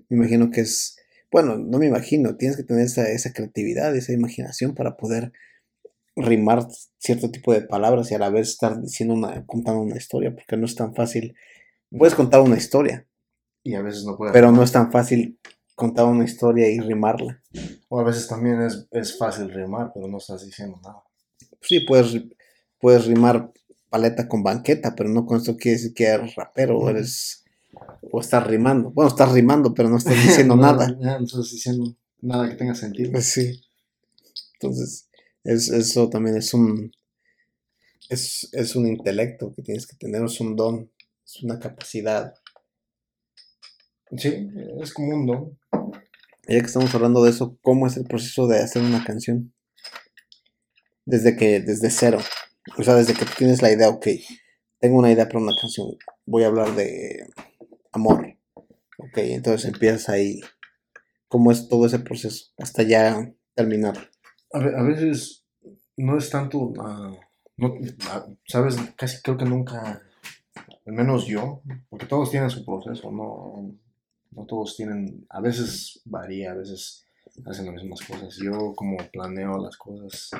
[0.08, 0.96] Me imagino que es,
[1.30, 5.32] bueno, no me imagino, tienes que tener esa, esa creatividad, esa imaginación para poder
[6.16, 6.66] rimar
[6.98, 10.56] cierto tipo de palabras y a la vez estar diciendo una, contando una historia, porque
[10.56, 11.36] no es tan fácil.
[11.90, 13.06] Puedes contar una historia,
[13.62, 14.32] Y a veces no puede.
[14.32, 15.38] pero no es tan fácil
[15.74, 17.42] contar una historia y rimarla.
[17.90, 21.02] O a veces también es, es fácil rimar, pero no estás diciendo nada.
[21.60, 22.16] Sí, puedes,
[22.80, 23.52] puedes rimar
[23.94, 27.44] paleta con banqueta, pero no con esto quiere decir que eres rapero o eres
[28.10, 28.90] o estás rimando.
[28.90, 30.88] Bueno, estás rimando, pero no estás diciendo No, nada.
[30.88, 33.12] no estás diciendo nada que tenga sentido.
[33.12, 33.60] Pues sí.
[34.54, 35.08] Entonces,
[35.44, 36.90] es, eso también es un
[38.08, 40.90] es, es un intelecto que tienes que tener, es un don,
[41.24, 42.34] es una capacidad.
[44.16, 44.48] Sí,
[44.82, 45.58] es como un don.
[46.48, 49.54] Ya que estamos hablando de eso, ¿cómo es el proceso de hacer una canción?
[51.04, 52.18] Desde que, desde cero.
[52.78, 54.06] O sea, desde que tú tienes la idea, ok,
[54.80, 55.88] tengo una idea para una canción,
[56.26, 57.26] voy a hablar de
[57.92, 58.36] amor.
[58.98, 60.40] Ok, entonces empiezas ahí.
[61.28, 62.46] ¿Cómo es todo ese proceso?
[62.58, 64.10] Hasta ya terminar.
[64.52, 65.44] A, ve- a veces
[65.96, 67.12] no es tanto, ah,
[68.10, 70.02] ah, sabes, casi creo que nunca,
[70.86, 73.74] al menos yo, porque todos tienen su proceso, no,
[74.30, 77.06] no todos tienen, a veces varía, a veces
[77.46, 78.36] hacen las mismas cosas.
[78.42, 80.30] Yo como planeo las cosas,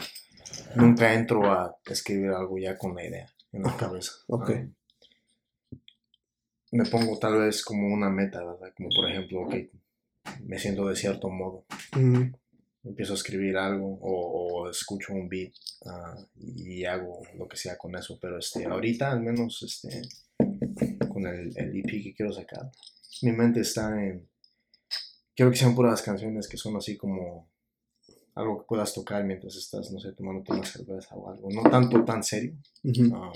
[0.75, 4.13] nunca entro a escribir algo ya con la idea en la cabeza.
[4.29, 4.51] ok.
[6.73, 8.73] Me pongo tal vez como una meta, ¿verdad?
[8.77, 9.55] Como por ejemplo, ok,
[10.43, 11.65] me siento de cierto modo
[12.85, 15.53] empiezo a escribir algo o, o escucho un beat
[15.87, 18.19] ah, y hago lo que sea con eso.
[18.21, 20.03] Pero este, ahorita al menos este,
[21.09, 22.71] con el, el EP que quiero sacar,
[23.23, 24.29] mi mente está en...
[25.35, 27.51] Quiero que sean puras canciones que son así como
[28.35, 31.49] algo que puedas tocar mientras estás, no sé, tomándote una cerveza o algo.
[31.51, 32.55] No tanto tan serio.
[32.85, 33.33] Um,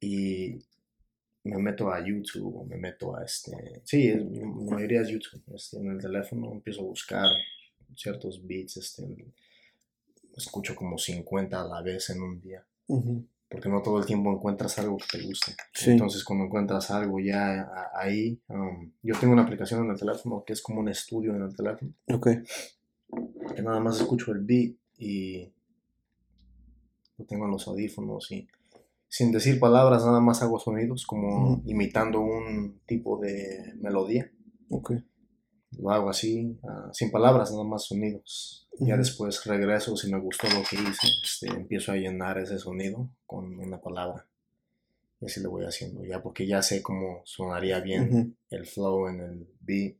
[0.00, 0.58] y
[1.44, 3.82] me meto a YouTube o me meto a este.
[3.84, 5.42] Sí, es- la mayoría es YouTube.
[5.54, 7.26] Este, en el teléfono empiezo a buscar
[7.94, 8.76] ciertos beats.
[8.76, 9.04] Este,
[10.36, 12.64] escucho como 50 a la vez en un día.
[13.48, 15.54] Porque no todo el tiempo encuentras algo que te guste.
[15.72, 15.92] Sí.
[15.92, 20.52] Entonces, cuando encuentras algo ya ahí, um, yo tengo una aplicación en el teléfono que
[20.52, 22.28] es como un estudio en el teléfono, Ok.
[23.54, 25.52] Que nada más escucho el beat y
[27.18, 28.48] lo tengo en los audífonos y
[29.08, 34.30] sin decir palabras, nada más hago sonidos, como imitando un tipo de melodía.
[34.68, 34.92] Ok.
[35.78, 38.68] Lo hago así, ah, sin palabras, nada más sonidos.
[38.78, 43.08] Ya después regreso, si me gustó lo que hice, este, empiezo a llenar ese sonido
[43.24, 44.26] con una palabra.
[45.20, 49.20] Y así lo voy haciendo, ya porque ya sé cómo sonaría bien el flow en
[49.20, 49.96] el beat.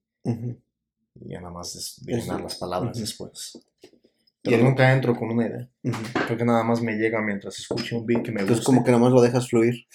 [1.25, 3.01] Y ya nada más llenar las palabras Ujú.
[3.01, 3.59] después.
[3.83, 5.69] Y Pero el- nunca entro con una idea.
[5.83, 5.97] Ujú.
[6.27, 8.43] Creo que nada más me llega mientras escucho un beat que me gusta.
[8.43, 9.87] Entonces como que nomás lo dejas fluir.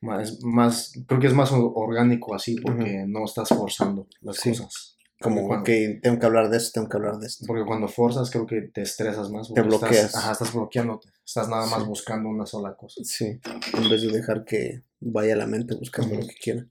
[0.00, 4.50] Más, más, creo que es más orgánico así porque no estás forzando las Sí.
[4.50, 4.96] cosas.
[5.20, 7.44] Como, cuando, ok, tengo que hablar de esto, tengo que hablar de esto.
[7.46, 9.46] Porque cuando forzas creo que te estresas más.
[9.46, 10.16] Te porque estás- bloqueas.
[10.16, 11.08] ajá, estás bloqueándote.
[11.24, 11.86] Estás nada más Sí.
[11.88, 13.00] buscando una sola cosa.
[13.04, 16.66] Sí, en vez de dejar que vaya la mente buscando lo que quiera.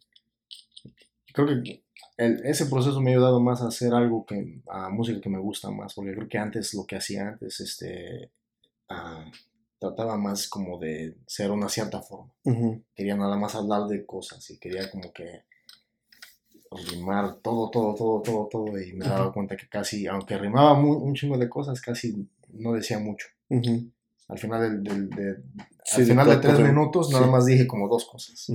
[1.33, 1.83] Creo que
[2.23, 5.39] el- ese proceso me ha ayudado más a hacer algo que, a música que me
[5.39, 5.93] gusta más.
[5.93, 8.29] Porque creo que antes, lo que hacía antes, este,
[8.89, 9.25] ah,
[9.79, 12.31] trataba más como de ser una cierta forma.
[12.43, 15.43] Ujú, Quería nada más hablar de cosas y quería como que
[16.89, 18.79] rimar todo, todo, todo, todo, todo.
[18.81, 19.33] Y me daba Ujú.
[19.33, 23.27] cuenta que casi, aunque rimaba mu- un chingo de cosas, casi no decía mucho.
[23.49, 23.89] ujú,
[24.29, 25.35] Al final, del, del- de,
[25.83, 27.31] Sí, al final de tres minutos nada Sí.
[27.31, 28.47] más dije como dos cosas.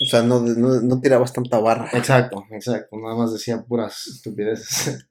[0.00, 1.90] O sea, no, no, no tirabas tanta barra.
[1.92, 2.96] Exacto, exacto.
[2.98, 5.08] Nada más decía puras estupideces.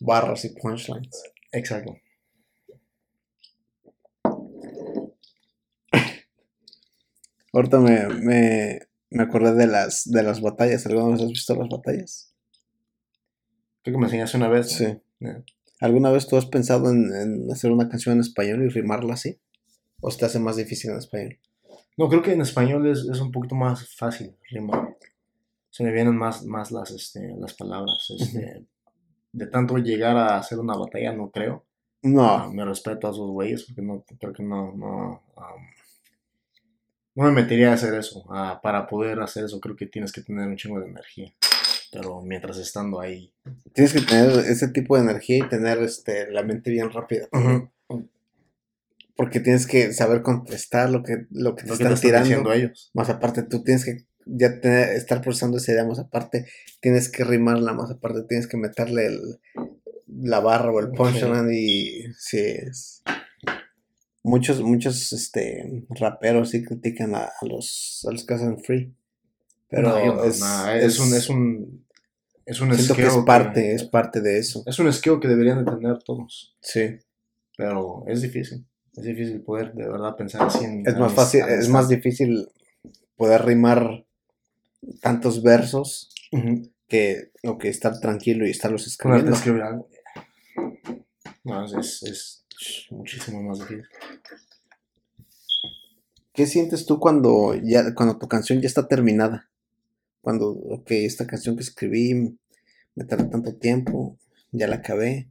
[0.00, 1.22] Barras y punchlines.
[1.52, 1.96] exacto.
[7.52, 8.80] Ahorita me, me,
[9.10, 10.84] me acordé de las, de las batallas.
[10.86, 12.34] ¿Alguna vez has visto las batallas?
[13.82, 14.72] Creo que me enseñaste una vez.
[14.72, 14.86] Sí.
[15.80, 19.40] ¿Alguna vez tú has pensado en, en hacer una canción en español y rimarla así?
[20.00, 21.38] ¿O se te hace más difícil en español?
[21.96, 24.96] No, creo que en español es, es un poquito más fácil rimar.
[25.70, 28.10] Se me vienen más, más las, este, las palabras.
[28.18, 28.64] Este,
[29.32, 31.64] De tanto llegar a hacer una batalla, no creo.
[32.04, 32.52] Ah, No.
[32.52, 35.62] me respeto a esos güeyes porque no, creo que no, no, um,
[37.14, 38.24] no me metería a hacer eso.
[38.30, 41.32] Ah, para poder hacer eso creo que tienes que tener un chingo de energía.
[41.92, 43.32] Pero mientras estando ahí.
[43.72, 47.26] Tienes que tener ese tipo de energía y tener este, la mente bien rápida.
[49.16, 52.24] Porque tienes que saber contestar lo que, lo que te Lo que están están tirando.
[52.28, 52.90] diciendo ellos.
[52.94, 55.84] Más aparte, tú tienes que ya tener- estar procesando esa idea.
[55.86, 56.46] Más aparte,
[56.80, 57.72] tienes que rimarla.
[57.72, 59.40] Más aparte, tienes que meterle el-
[60.06, 61.50] la barra o el punchline.
[61.52, 63.02] Y sí, es.
[64.22, 68.94] Muchos, muchos este, raperos sí critican a, a los, a los que hacen free.
[69.68, 70.36] Pero No, yo no, es,
[70.82, 71.86] es, un, es un,
[72.44, 74.62] es un siento que es parte, es parte de eso.
[74.66, 76.56] es un skill que deberían de tener todos.
[76.60, 76.96] Sí.
[77.56, 78.66] Pero es difícil.
[78.96, 80.86] Es difícil poder de verdad pensar así en.
[80.86, 82.48] Es más fácil, es más difícil
[83.16, 84.06] poder rimar
[85.00, 86.10] tantos versos
[86.88, 89.32] que, o que estar tranquilo y estarlos escribiendo.
[89.32, 89.88] escribir algo.
[91.44, 93.84] No, es, es, es muchísimo más difícil.
[96.32, 99.50] ¿Qué sientes tú cuando ya, cuando tu canción ya está terminada?
[100.20, 102.36] Cuando, ok, esta canción que escribí
[102.94, 104.18] me tardó tanto tiempo,
[104.52, 105.30] ya la acabé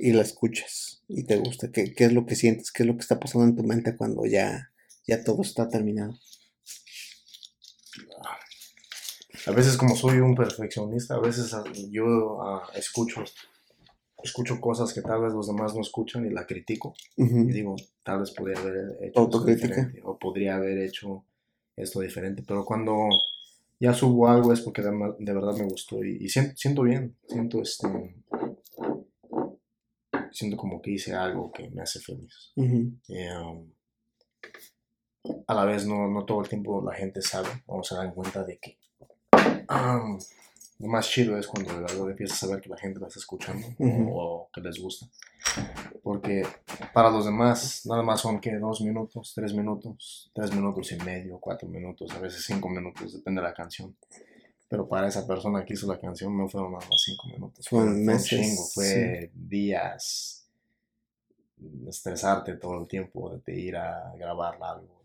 [0.00, 1.70] y la escuchas y te gusta.
[1.70, 2.70] ¿Qué, qué es lo que sientes?
[2.72, 4.70] ¿Qué es lo que está pasando en tu mente cuando ya,
[5.06, 6.18] ya todo está terminado?
[9.46, 13.24] A veces como soy un perfeccionista, a veces ah, yo ah, escucho,
[14.22, 16.94] escucho cosas que tal vez los demás no escuchan y la critico.
[17.16, 17.40] Ujú.
[17.40, 19.68] Y digo, tal vez podría haber hecho esto Autocrítica.
[19.68, 21.24] diferente, o podría haber hecho
[21.76, 22.42] esto diferente.
[22.46, 23.08] Pero cuando
[23.80, 27.16] ya subo algo es porque de, de verdad me gustó y, y siento, siento bien,
[27.28, 27.88] siento este
[30.38, 32.52] siento como que hice algo que me hace feliz.
[33.08, 33.70] Y, um,
[35.46, 38.44] a la vez no, no todo el tiempo la gente sabe o se dan cuenta
[38.44, 38.78] de que
[39.70, 40.18] um,
[40.80, 43.18] lo más chido es cuando de verdad empiezas a ver que la gente la está
[43.18, 45.06] escuchando o- o, que les gusta.
[46.02, 46.46] Porque
[46.94, 51.38] para los demás nada más son que dos minutos, tres minutos, tres minutos y medio,
[51.40, 53.96] cuatro minutos, a veces cinco minutos, depende de la canción.
[54.68, 57.66] Pero para esa persona que hizo la canción no fueron nada más cinco minutos.
[57.68, 60.46] Fueron fue un meses, chingo, fue días
[61.88, 64.98] estresarte todo el tiempo de ir a grabar algo.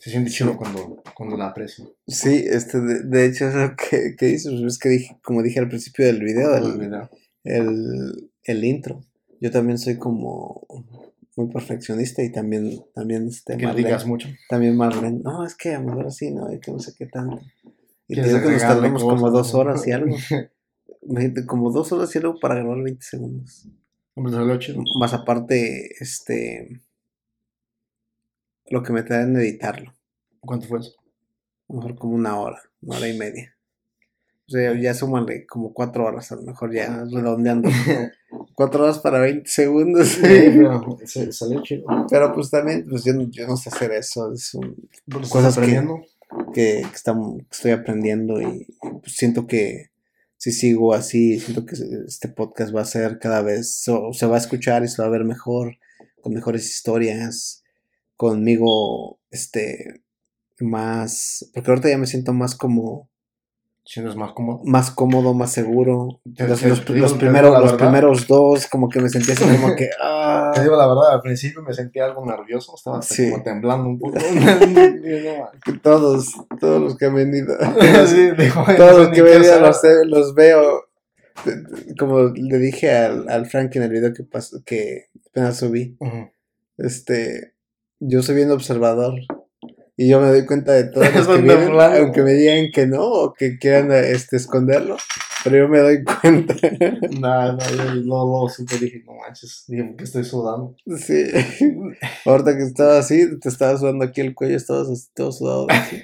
[0.00, 1.94] Se siente chido cuando, cuando la aprecio.
[2.06, 5.68] Sí, este, de, de hecho, eso que, que dices, es que dije, como dije al
[5.68, 7.10] principio del video, El el, video.
[7.44, 9.04] el, el intro.
[9.40, 10.66] Yo también soy como
[11.36, 14.28] muy perfeccionista y también, también, este, Marlene, mucho.
[14.48, 17.06] también Marlene, no, es que a lo mejor así, no, es que no sé qué
[17.06, 17.40] tanto.
[18.12, 20.14] Y te digo que nos tardamos como dos horas y algo.
[21.46, 23.66] Como dos horas y algo para grabar 20 segundos.
[24.14, 24.82] Hombre, salió chido.
[25.00, 26.80] Más aparte, este.
[28.68, 29.92] Lo que me trae en editarlo.
[30.40, 30.92] ¿Cuánto fue eso?
[31.68, 33.56] A lo mejor como una hora, una hora y media.
[34.48, 37.68] O sea, ya súmale como cuatro horas, a lo mejor ya redondeando.
[38.54, 40.08] cuatro horas para 20 segundos.
[40.08, 40.98] Sí, pero
[41.32, 41.84] salió chido.
[42.10, 44.32] Pero pues también, pues yo no, yo no sé hacer eso.
[44.32, 44.76] Es un,
[45.30, 46.00] Cosas que- aprendiendo.
[46.52, 49.90] Que, estoy aprendiendo y pues, siento que
[50.36, 51.76] si sigo así, siento que
[52.06, 55.12] este podcast va a ser cada vez, se va a escuchar y se va a
[55.12, 55.76] ver mejor,
[56.20, 57.62] con mejores historias,
[58.16, 60.02] conmigo, este,
[60.58, 63.08] más, porque ahorita ya me siento más como,
[63.84, 64.60] Sientes más cómodo.
[64.64, 66.20] más cómodo, más seguro.
[66.36, 69.00] Te- Los, te- los- te digo- los te digo primeros, los primeros dos, como que
[69.00, 72.24] me sentía así como que, ah, Te digo la verdad, al principio me sentía algo
[72.24, 73.30] nervioso, estaba hasta Sí.
[73.30, 74.18] como temblando un poco.
[75.82, 77.54] Todos, todos los que han venido.
[78.06, 79.60] sí, digo, no Todos los que qué ven hacer.
[79.60, 80.84] los, los veo.
[81.98, 85.96] Como le dije al, al Frank en el video que pasó, que apenas subí,
[86.78, 87.54] este,
[87.98, 89.14] yo soy bien observador.
[90.02, 90.98] Y yo me doy cuenta de que
[91.42, 91.96] vienen, normal.
[92.00, 94.96] aunque me digan que no, o que quieran este, esconderlo,
[95.44, 96.56] pero yo me doy cuenta.
[97.20, 100.74] Nah, no, yo no lo supe, dije, no manches, dije, ¿por qué estoy sudando?
[100.96, 101.26] Sí.
[102.26, 105.68] Ahorita que estaba así, te estaba sudando aquí el cuello, estabas así, todo sudado.
[105.70, 106.02] así.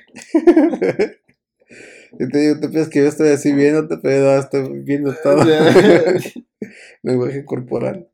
[2.21, 5.45] Y te digo, te piensas que yo estoy así viéndote, pero no, estoy viendo todo.
[7.03, 8.09] lenguaje corporal.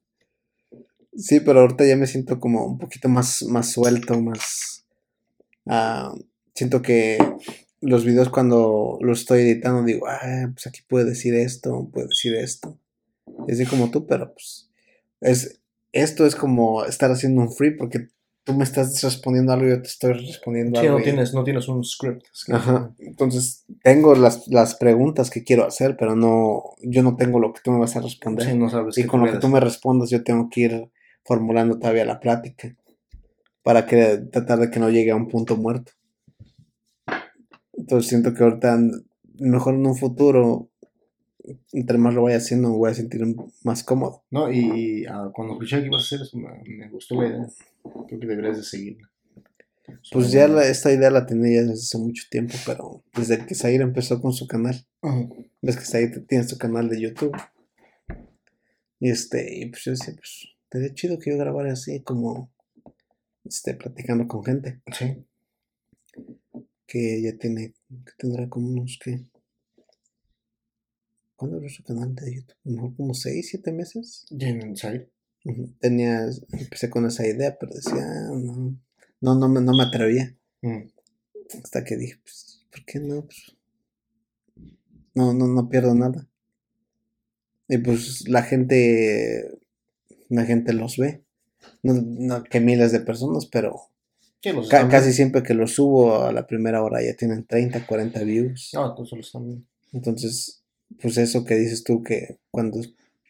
[1.14, 4.73] Sí, pero ahorita ya me siento como un poquito más, más suelto, más...
[5.66, 6.14] ah,
[6.54, 7.18] siento que
[7.80, 12.34] los videos cuando los estoy editando digo, ah, pues aquí puede decir esto, puede decir
[12.34, 12.78] esto.
[13.48, 14.70] Y así como tú, pero pues
[15.20, 15.60] es,
[15.92, 18.08] esto es como estar haciendo un free porque
[18.42, 20.98] tú me estás respondiendo algo y yo te estoy respondiendo Sí, algo.
[20.98, 22.24] no y- tienes, no tienes un script.
[22.32, 22.94] es Ajá.
[22.98, 27.60] Entonces, tengo las, las preguntas que quiero hacer, pero no, yo no tengo lo que
[27.64, 28.46] tú me vas a responder.
[28.46, 30.90] Sí, no sabes Y con lo que tú me respondas, yo tengo que ir
[31.24, 32.76] formulando todavía la plática
[33.64, 35.90] para que tratar de que no llegue a un punto muerto.
[37.76, 38.78] Entonces siento que ahorita,
[39.40, 40.70] mejor en un futuro,
[41.72, 43.22] entre más lo vaya haciendo, me voy a sentir
[43.64, 44.22] más cómodo.
[44.30, 44.58] No, y,
[45.02, 47.46] y, ah, cuando escuché que ibas a hacer eso, me, me gustó la idea.
[48.06, 49.10] Creo que deberías de seguirla.
[50.12, 53.54] Pues ya la- esta idea la tenía ya desde hace mucho tiempo, pero desde que
[53.54, 55.44] Zaire empezó con su canal, Ujú.
[55.60, 57.36] ves que Zaire tiene su canal de YouTube.
[59.00, 62.50] Y este, y pues yo decía, pues, sería chido que yo grabara así como,
[63.44, 64.80] este, platicando con gente.
[64.92, 65.24] Sí.
[66.86, 69.24] que ya tiene, que tendrá como unos que...
[71.36, 72.56] ¿Cuándo abrió su canal de YouTube?
[72.64, 74.26] A lo mejor como 6, 7 meses.
[74.30, 74.74] ¿Y en.
[75.80, 78.78] Tenía, empecé con esa idea, pero decía, "Ah, no,
[79.20, 80.34] no, no, me, no me atrevía.
[80.62, 80.84] Mm.
[81.62, 83.26] Hasta que dije, pues, ¿por qué no?
[83.26, 83.56] Pues,
[85.14, 86.28] no, no, no pierdo nada.
[87.68, 89.50] Y pues la gente,
[90.28, 91.23] la gente los ve.
[91.84, 93.76] No, no que miles de personas, pero
[94.52, 98.22] los ca- casi siempre que los subo a la primera hora ya tienen 30, 40
[98.24, 98.70] views.
[98.74, 99.66] No, tú solo están.
[99.92, 100.62] Entonces,
[101.00, 102.80] pues eso que dices tú, que cuando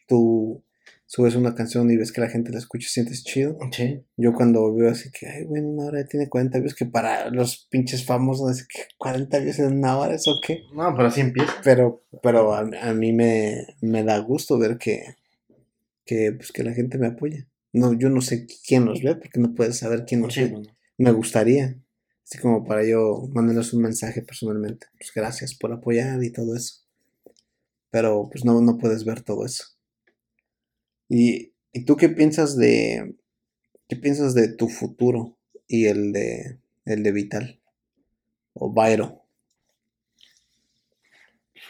[0.07, 0.63] tú
[1.07, 3.57] subes una canción y ves que la gente la escucha, sientes chido.
[3.71, 4.01] Sí.
[4.17, 7.29] Yo cuando veo así que, ay, bueno, una hora ya tiene 40 views, que para
[7.29, 10.61] los pinches famosos, así que 40 views en una hora, ¿eso qué?
[10.73, 11.53] No, pero así empieza.
[11.63, 15.15] Pero, pero a, a mí me, me da gusto ver que,
[16.05, 17.45] que, pues, que la gente me apoya.
[17.79, 20.47] No, yo no sé quién los ve, porque no puedes saber quién los Sí, ve.
[20.47, 20.69] bueno.
[20.97, 21.77] Me gustaría,
[22.23, 24.87] así como para yo mandarles un mensaje personalmente.
[24.97, 26.83] Pues gracias por apoyar y todo eso.
[27.89, 29.63] Pero pues no, no puedes ver todo eso.
[31.09, 33.15] ¿Y, y tú qué piensas de
[33.89, 35.37] qué piensas de tu futuro
[35.67, 37.61] y el de el de Vital
[38.53, 39.23] o Byro?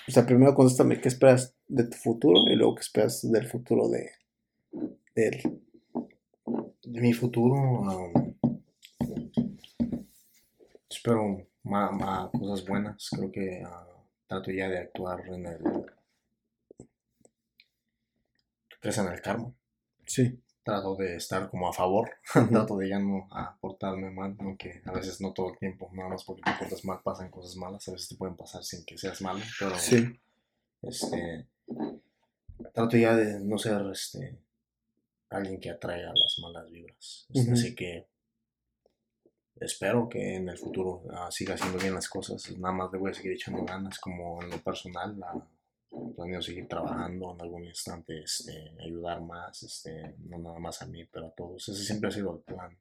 [0.08, 3.88] O sea, primero contéstame qué esperas de tu futuro y luego qué esperas del futuro
[3.88, 4.10] de,
[5.16, 5.62] de él.
[6.46, 8.36] De mi futuro, um,
[10.88, 13.10] espero más, cosas buenas.
[13.10, 13.88] Creo que ah,
[14.28, 15.60] trato ya de actuar en el.
[18.80, 19.52] ¿Crees en el karma?
[20.06, 20.40] Sí.
[20.64, 22.12] Trato de estar como a favor.
[22.52, 26.10] Trato de ya no a portarme mal, aunque a veces no todo el tiempo, nada
[26.10, 27.88] más porque te portas mal pasan cosas malas.
[27.88, 30.20] A veces te pueden pasar sin que seas malo, pero Sí.
[30.84, 31.48] este
[32.74, 34.38] trato ya de no ser este
[35.30, 37.28] alguien que atraiga las malas vibras.
[37.34, 38.08] Este, así que
[39.60, 42.50] espero que en el futuro ah, siga haciendo bien las cosas.
[42.58, 45.16] Nada más le voy a seguir echando ganas como en lo personal
[46.16, 51.06] planeo seguir trabajando en algún instante este ayudar más este no nada más a mí
[51.06, 51.70] pero a todos.
[51.70, 52.78] Ese siempre ha sido el plan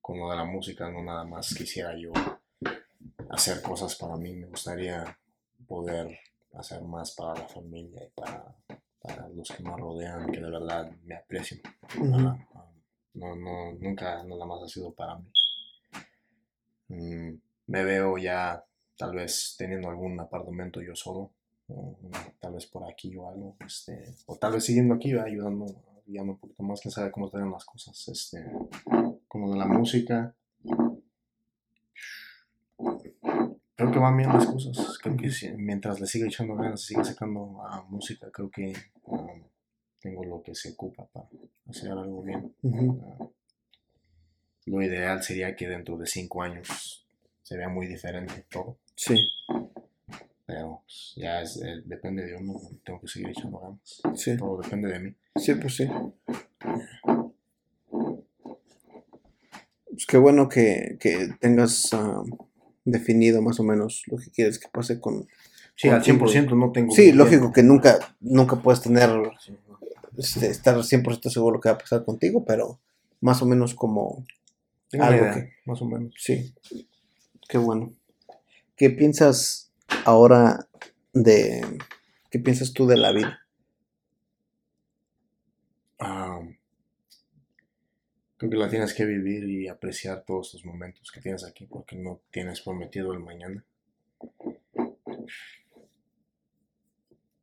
[0.00, 2.12] con lo de la música no nada más quisiera yo
[3.30, 4.34] hacer cosas para mí.
[4.34, 5.18] Me gustaría
[5.66, 6.18] poder
[6.52, 8.54] hacer más para la familia y para
[9.04, 11.60] para los que me rodean, que de verdad me aprecian.
[13.12, 15.30] No, no, nunca nada más ha sido para mí.
[16.88, 17.34] Mm,
[17.66, 18.64] me veo ya
[18.96, 21.30] tal vez teniendo algún apartamento yo solo,
[21.68, 21.96] o,
[22.40, 25.26] tal vez por aquí o algo, este, o tal vez siguiendo aquí, ¿verdad?
[25.26, 25.66] ayudando,
[26.06, 28.42] ayudando un poquito más, quién sabe cómo están las cosas, este,
[29.28, 30.34] como de la música.
[33.76, 37.02] Creo que van bien las cosas, creo que si- mientras le siga echando ganas, siga
[37.04, 38.72] sacando ah, música, creo que
[39.08, 39.34] ah,
[40.00, 41.26] tengo lo que se ocupa para
[41.68, 42.54] hacer algo bien.
[42.64, 43.26] Ah,
[44.66, 47.06] lo ideal sería que dentro de cinco años
[47.42, 49.16] se vea muy diferente todo, Sí,
[50.46, 54.00] pero pues, ya es, eh, depende de uno, tengo que seguir echando ganas.
[54.14, 54.36] sí.
[54.36, 55.14] Todo depende de mí.
[55.36, 55.88] Sí, pues sí.
[59.90, 61.92] Pues qué bueno que, que tengas
[62.84, 65.26] definido más o menos lo que quieres que pase con...
[65.76, 66.26] Sí, al Contigo.
[66.26, 66.94] 100% no tengo...
[66.94, 69.10] Sí, lógico que nunca, nunca puedes tener,
[70.16, 72.78] este, estar 100% seguro lo que va a pasar contigo, pero
[73.20, 74.24] más o menos como...
[74.90, 76.14] Tengo Algo idea, que- más o menos.
[76.16, 76.54] Sí,
[77.48, 77.92] qué bueno.
[78.76, 79.72] ¿Qué piensas
[80.04, 80.68] ahora
[81.12, 81.64] de...
[82.30, 83.40] ¿Qué piensas tú de la vida?
[85.98, 86.40] Ah,
[88.36, 91.96] creo que la tienes que vivir y apreciar todos los momentos que tienes aquí porque
[91.96, 93.64] no tienes prometido el mañana.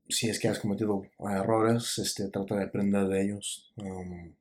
[0.10, 3.72] Si es que has cometido errores, este, trata de aprender de ellos.
[3.78, 4.34] Um,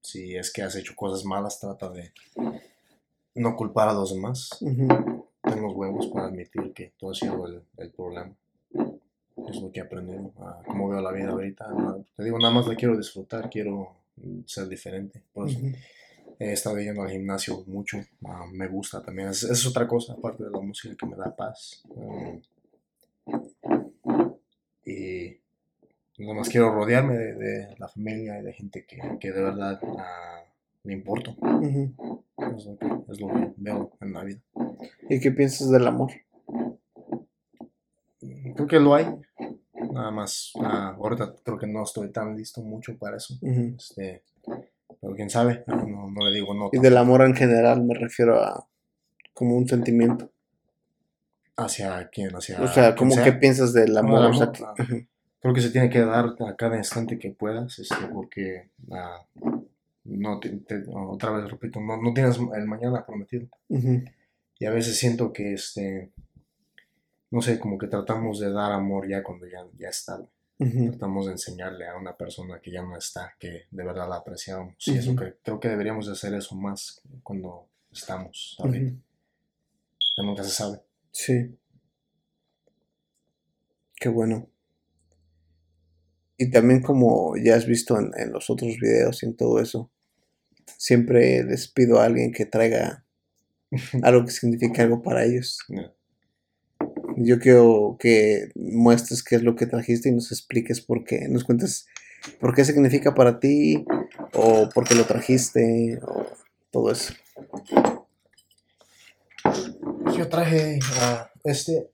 [0.00, 2.12] si es que has hecho cosas malas, trata de
[3.34, 4.50] no culpar a los demás.
[4.60, 8.34] Ujú, Ten los huevos para admitir que tú has sido el, el problema.
[9.48, 10.32] Es lo que he aprendido.
[10.40, 11.68] a cómo veo la vida ahorita.
[11.68, 13.96] No, te digo, nada más la quiero disfrutar, quiero
[14.46, 15.22] ser diferente.
[15.32, 15.58] Por eso
[16.38, 17.98] he estado yendo al gimnasio mucho.
[18.24, 19.28] ah, me gusta también.
[19.28, 21.82] Es, es otra cosa, aparte de la música, que me da paz.
[21.90, 22.40] Um,
[24.84, 25.38] y
[26.18, 29.80] nada más quiero rodearme de, de la familia y de gente que, que de verdad
[29.98, 30.42] ah,
[30.82, 31.30] me importa.
[31.30, 34.40] Es lo, que, es lo que veo en la vida.
[35.08, 36.12] ¿Y qué piensas del amor?
[38.20, 39.06] Creo que lo hay.
[39.92, 40.52] Nada más.
[40.60, 43.34] ah, ahorita creo que no estoy tan listo mucho para eso.
[43.76, 44.22] Este,
[45.00, 45.64] pero quién sabe.
[45.66, 46.70] No, no- le digo no.
[46.72, 48.66] Y del amor en general me refiero a
[49.34, 50.30] como un sentimiento.
[51.56, 52.30] ¿Hacia quién?
[52.34, 54.24] Hacia O sea, ¿cómo que piensas del amor?
[54.26, 54.74] O sea, ah.
[55.40, 57.78] Creo que se tiene que dar a cada instante que puedas.
[57.78, 58.70] Este, porque.
[58.92, 59.24] ah,
[60.04, 63.46] no te- te- otra vez repito, no, no tienes el mañana prometido.
[64.60, 66.10] Y a veces siento que este.
[67.30, 70.28] No sé, como que tratamos de dar amor ya cuando ya, ya es tarde.
[70.60, 70.90] ujú.
[70.90, 74.74] tratamos de enseñarle a una persona que ya no está, que de verdad la apreciamos.
[74.88, 79.00] Y eso que, creo que deberíamos de hacer eso más cuando estamos ahorita, Ujú.
[80.16, 80.80] que nunca se sabe.
[81.12, 81.56] Sí.
[84.00, 84.48] Qué bueno.
[86.36, 89.90] Y también como ya has visto en, en los otros videos y en todo eso,
[90.76, 93.04] siempre les pido a alguien que traiga
[94.02, 95.58] algo que signifique algo para ellos.
[97.20, 101.42] Yo quiero que muestres qué es lo que trajiste y nos expliques por qué, nos
[101.42, 101.88] cuentes
[102.40, 103.84] por qué significa para ti
[104.34, 106.26] o por qué lo trajiste o
[106.70, 107.14] todo eso.
[110.16, 111.90] Yo traje a este,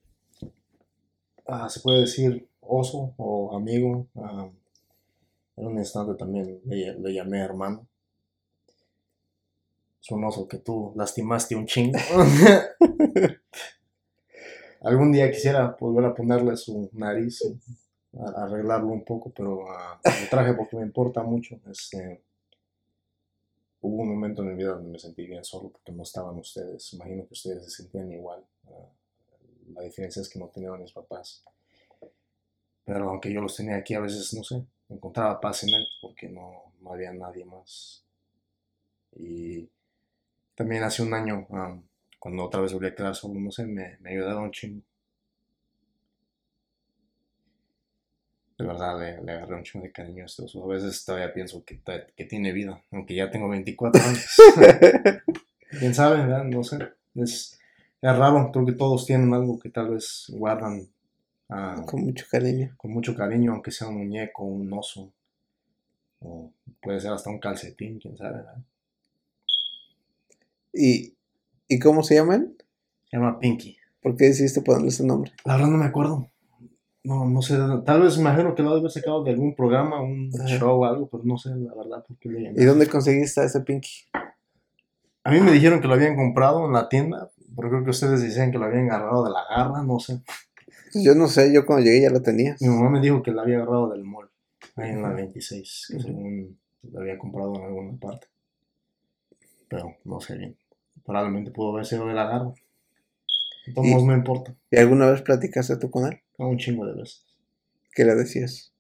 [1.68, 4.06] se puede decir oso o amigo.
[4.16, 4.50] ah,
[5.56, 7.86] en un instante también le, le llamé hermano.
[10.02, 11.98] Es un oso que tú lastimaste un chingo.
[14.84, 17.42] Algún día quisiera volver a ponerle su nariz,
[18.16, 21.56] a- arreglarlo un poco, pero ah, lo traje porque me importa mucho.
[21.68, 22.22] Este,
[23.82, 26.92] hubo un momento en mi vida donde me sentí bien solo porque no estaban ustedes.
[26.94, 28.44] Imagino que ustedes se sentían igual.
[28.66, 28.88] Ah,
[29.74, 31.44] la diferencia es que no tenían a mis papás.
[32.86, 36.30] Pero aunque yo los tenía aquí, a veces, no sé, encontraba paz en él porque
[36.30, 38.06] no, no había nadie más.
[39.16, 39.68] Y
[40.54, 41.78] también hace un año, ah,
[42.24, 44.80] cuando otra vez volví a quedar solo, no sé, me, me ayudaron un chingo.
[48.56, 50.64] De verdad, le, le agarré un chingo de cariño a oso.
[50.64, 51.82] A veces todavía pienso que,
[52.16, 54.36] que tiene vida, aunque ya tengo 24 años.
[55.78, 56.44] Quién sabe, ¿verdad?
[56.44, 56.78] No sé.
[57.14, 57.60] Es,
[58.00, 60.88] es raro, creo que todos tienen algo que tal vez guardan
[61.50, 62.72] ah, Con mucho cariño.
[62.78, 65.12] con mucho cariño, aunque sea un muñeco, un oso,
[66.20, 68.36] o puede ser hasta un calcetín, quién sabe.
[68.36, 68.56] ¿verdad?
[70.72, 71.14] ¿Y,
[71.68, 72.54] ¿Y cómo se llaman?
[73.10, 73.76] Se llama Pinky.
[74.02, 75.32] ¿Por qué decidiste ponerle ese nombre?
[75.44, 76.28] La verdad no me acuerdo.
[77.04, 77.56] No, no sé.
[77.84, 80.46] Tal vez me imagino que lo haber sacado de algún programa, un Ajá.
[80.46, 82.62] show o algo, pero no sé la verdad por qué le llamé.
[82.62, 83.90] ¿Y dónde conseguiste a ese Pinky?
[85.22, 88.20] A mí me dijeron que lo habían comprado en la tienda, pero creo que ustedes
[88.22, 90.20] decían que lo habían agarrado de la garra, no sé.
[90.94, 92.60] Yo no sé, yo cuando llegué ya lo tenías.
[92.60, 94.30] Mi mamá me dijo que la había agarrado del mall,
[94.76, 98.26] ahí en la 26, que según la había comprado en alguna parte.
[99.68, 100.56] Pero no sé bien.
[101.04, 102.06] Probablemente pudo haber sido.
[102.06, 102.14] De
[103.76, 104.54] Y- modos, no importa.
[104.70, 106.20] ¿Y alguna vez platicaste tú con él?
[106.38, 107.24] Un chingo de veces.
[107.94, 108.72] ¿Qué le decías?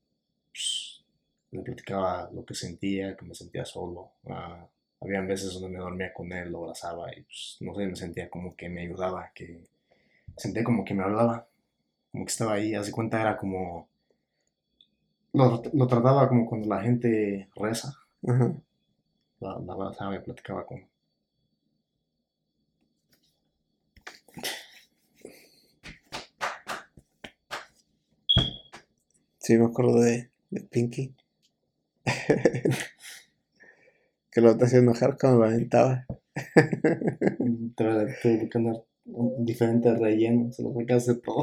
[0.50, 1.04] Pues,
[1.52, 4.12] le platicaba lo que sentía, que me sentía solo.
[4.28, 4.66] Ah,
[5.00, 8.28] habían veces donde me dormía con él, lo abrazaba y pues, no sé, me sentía
[8.30, 9.62] como que me ayudaba, que
[10.36, 11.46] sentía como que me hablaba,
[12.10, 13.88] como que estaba ahí, hace cuenta era como...
[15.32, 17.92] Lo, lo trataba como cuando la gente reza,
[18.22, 20.86] la, la abrazaba y platicaba con...
[29.44, 31.14] Sí, me acuerdo de, de Pinky.
[34.32, 36.06] que lo hacía enojar cuando lo aventaba.
[37.76, 41.42] Tuve que andar un diferente relleno, se lo sacaste todo.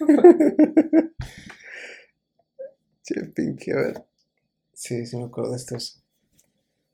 [3.02, 4.04] Sí, Pinky, a ver.
[4.74, 6.02] Sí, sí me acuerdo de estos.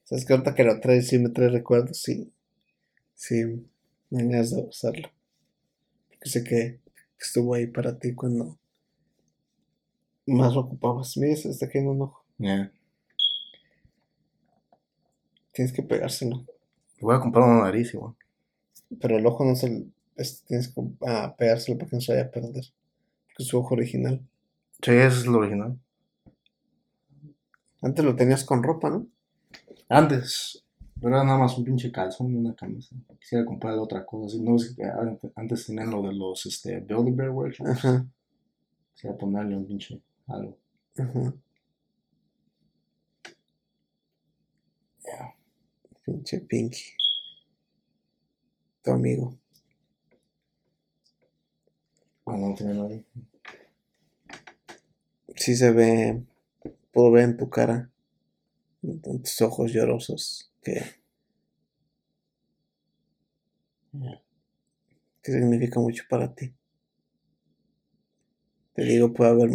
[0.04, 2.32] Sabes que ahorita que lo traes, sí me trae recuerdos, sí.
[3.14, 3.44] Sí,
[4.10, 5.10] me ganas de usarlo.
[6.08, 6.80] Porque sé que
[7.20, 8.58] estuvo ahí para ti cuando
[10.26, 11.16] más lo ocupabas.
[11.16, 12.24] Mira, se está cayendo un ojo.
[12.38, 12.72] Yeah.
[15.52, 16.44] Tienes que pegárselo.
[17.00, 18.14] Voy a comprar una nariz igual.
[19.00, 19.86] Pero el ojo no se
[20.16, 22.64] es- tienes que ah, pegárselo para que no se vaya a perder.
[23.26, 24.20] Porque es su ojo original.
[24.82, 25.78] Sí, ese es el original.
[27.82, 29.06] Antes lo tenías con ropa, ¿no?
[29.88, 30.64] Antes,
[31.00, 32.96] pero era nada más un pinche calzón y una camisa.
[33.20, 34.26] Quisiera comprar otra cosa.
[34.26, 34.42] así.
[34.42, 34.56] No
[35.36, 37.32] antes- tenían lo de los este, Build Bear.
[37.70, 38.06] Ajá,
[38.94, 40.58] Quisiera ponerle un pinche algo.
[40.98, 41.34] ajá.
[45.04, 45.34] Yeah.
[46.04, 46.96] Pinche Pinky.
[48.82, 49.38] Tu amigo.
[52.24, 53.04] Cuando no nadie.
[55.36, 56.22] Sí se ve,
[56.92, 57.90] puedo ver en tu cara,
[58.82, 60.82] en tus ojos llorosos, que,
[63.92, 64.20] Yeah.
[65.22, 66.52] que significa mucho para ti.
[68.74, 69.50] Te digo, puede haber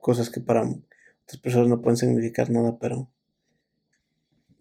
[0.00, 3.08] cosas que para otras personas no pueden significar nada, pero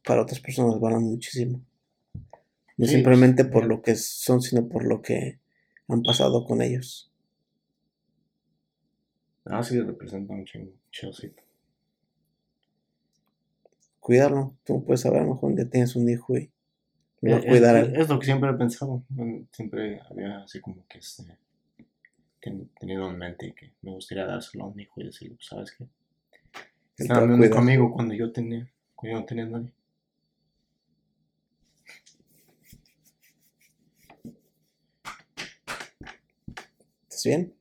[0.05, 1.61] para otras personas valen muchísimo.
[2.77, 3.67] No Sí, simplemente pues, por ya.
[3.67, 5.39] lo que son, sino por lo que
[5.87, 7.11] han pasado con ellos.
[9.45, 10.71] Ah, sí, representa un chingo.
[10.91, 11.31] Chelsea.
[13.99, 16.51] Cuidarlo, tú puedes saber, a lo mejor día tienes un hijo y
[17.21, 19.03] lo a Es, cuidar es- es lo que siempre he pensado.
[19.51, 21.37] Siempre había así como que este,
[22.41, 25.85] tenido en mente que me gustaría dárselo a un hijo y decirle, pues, ¿sabes qué?
[26.97, 29.71] Estaba mi único amigo cuando yo tenía, cuando yo no tenía nadie.
[37.03, 37.53] ¿Estás bien?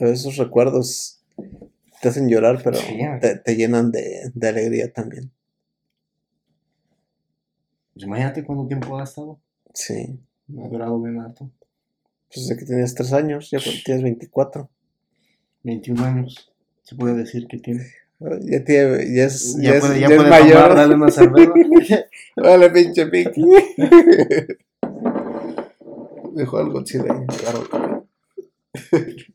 [0.00, 1.22] A veces esos recuerdos
[2.00, 2.98] te hacen llorar, pero Sí.
[3.20, 5.30] te, te llenan de, de alegría también.
[7.94, 9.40] Pues imagínate cuánto tiempo ha estado.
[9.74, 10.18] Sí.
[10.52, 11.50] Me ha durado bien harto.
[12.32, 14.68] Pues desde que tenías tres años, ya tienes 24.
[15.62, 16.52] 21 años.
[16.82, 17.86] Se puede decir que tiene.
[18.20, 20.52] Ya, tiene, ya es, Ya, ya es- puede, ya ya es puede mayor.
[20.62, 21.52] tomar, darle una cerveza.
[22.36, 23.42] Vale, pinche Pinky.
[26.34, 27.26] Dejó al Godzilla ahí.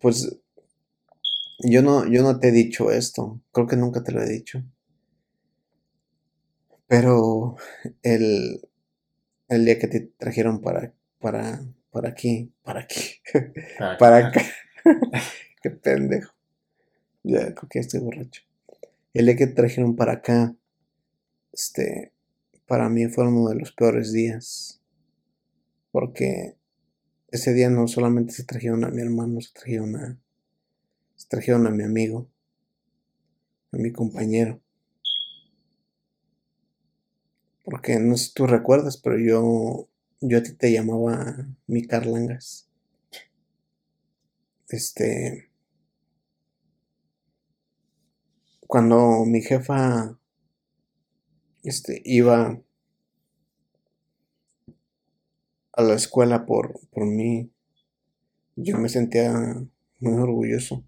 [0.00, 0.32] Pues
[1.58, 3.40] yo no, yo no te he dicho esto.
[3.52, 4.62] Creo que nunca te lo he dicho.
[6.86, 7.56] Pero
[8.04, 8.60] el,
[9.48, 13.20] el día que te trajeron para, para, para aquí, para aquí,
[13.98, 14.42] para acá.
[15.62, 16.34] Qué pendejo.
[17.22, 18.42] Ya, creo que estoy borracho.
[19.12, 20.54] El día que te trajeron para acá,
[21.52, 22.12] este,
[22.66, 24.80] para mí fue uno de los peores días.
[25.90, 26.54] Porque
[27.30, 30.18] ese día no solamente se trajeron a mi hermano, se trajeron a,
[31.16, 32.28] se trajeron a mi amigo,
[33.72, 34.60] a mi compañero.
[37.70, 39.88] Porque no sé si tú recuerdas, pero yo,
[40.22, 42.66] yo a ti te llamaba mi Carlangas.
[44.70, 45.50] Este,
[48.66, 50.18] cuando mi jefa,
[51.62, 52.58] este, iba
[55.72, 57.50] a la escuela por, por mí,
[58.56, 59.34] yo me sentía
[60.00, 60.84] muy orgulloso.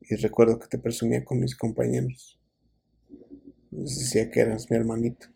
[0.00, 2.40] Y recuerdo que te presumía con mis compañeros.
[3.70, 5.28] Les decía que eras mi hermanito.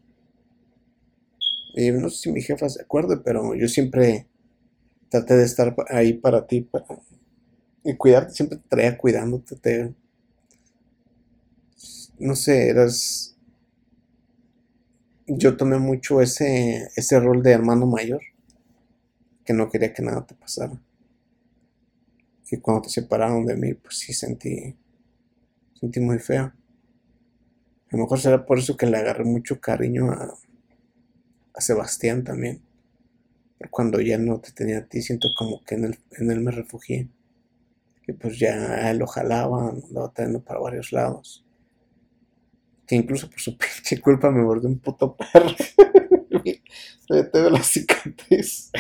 [1.74, 4.28] Y no sé si mi jefa se acuerde, pero yo siempre
[5.09, 6.84] traté de estar ahí para ti, para
[7.84, 9.94] y cuidarte, siempre te traía cuidándote, te,
[12.18, 13.36] no sé, eras,
[15.26, 18.22] yo tomé mucho ese, ese rol de hermano mayor,
[19.44, 20.80] que no quería que nada te pasara.
[22.51, 24.76] Y cuando te separaron de mí, pues sí sentí,
[25.74, 26.44] sentí muy feo.
[26.44, 26.55] A
[27.90, 30.38] lo mejor será por eso que le agarré mucho cariño a,
[31.55, 32.62] a Sebastián también.
[33.70, 36.51] Cuando ya no te tenía a ti, siento como que en él, en él me
[36.51, 37.09] refugié.
[38.06, 41.44] Y pues ya él lo jalaba, andaba trayendo para varios lados.
[42.86, 45.51] Que incluso por su pinche culpa me mordió un puto perro.
[47.06, 48.70] Todavía tengo la cicatriz.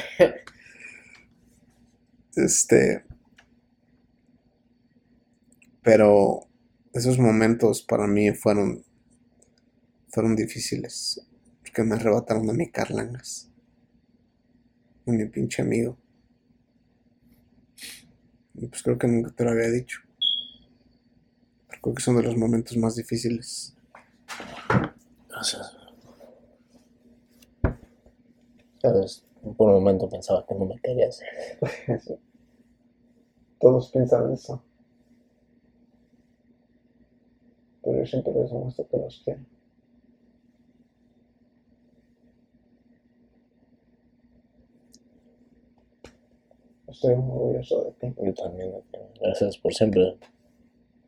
[2.36, 3.04] Este.
[5.82, 6.48] Pero
[6.92, 8.84] esos momentos para mí fueron.
[10.08, 11.26] Fueron difíciles.
[11.74, 13.50] Porque me arrebataron a mi Carlangas.
[15.08, 15.98] A mi pinche amigo.
[18.54, 19.98] Y pues creo que nunca te lo había dicho.
[21.66, 23.74] Pero creo que son de los momentos más difíciles.
[25.28, 25.76] Gracias.
[28.80, 29.24] Sabes,
[29.56, 31.18] por un momento pensaba que no me querías.
[33.58, 34.62] Todos piensan eso.
[37.82, 39.53] Pero yo siempre les demuestro que los quiero.
[46.94, 48.14] Estoy muy orgulloso de ti.
[48.22, 48.72] Yo también.
[49.20, 50.16] Gracias por siempre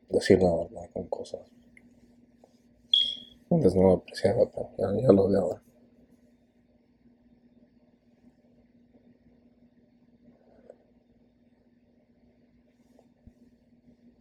[0.08, 1.40] decir la verdad con cosas.
[3.48, 5.62] Antes no lo apreciaba, pero ya, ya lo veo ahora.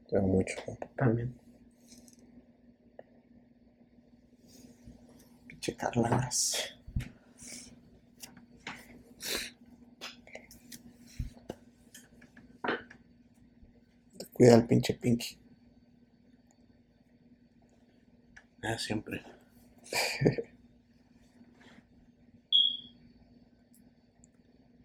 [0.07, 0.55] Te amo mucho.
[0.95, 1.33] También.
[5.47, 6.74] Pinche Carlangas.
[14.35, 15.37] Cuida al pinche Pinky.
[18.61, 19.23] Ah, siempre.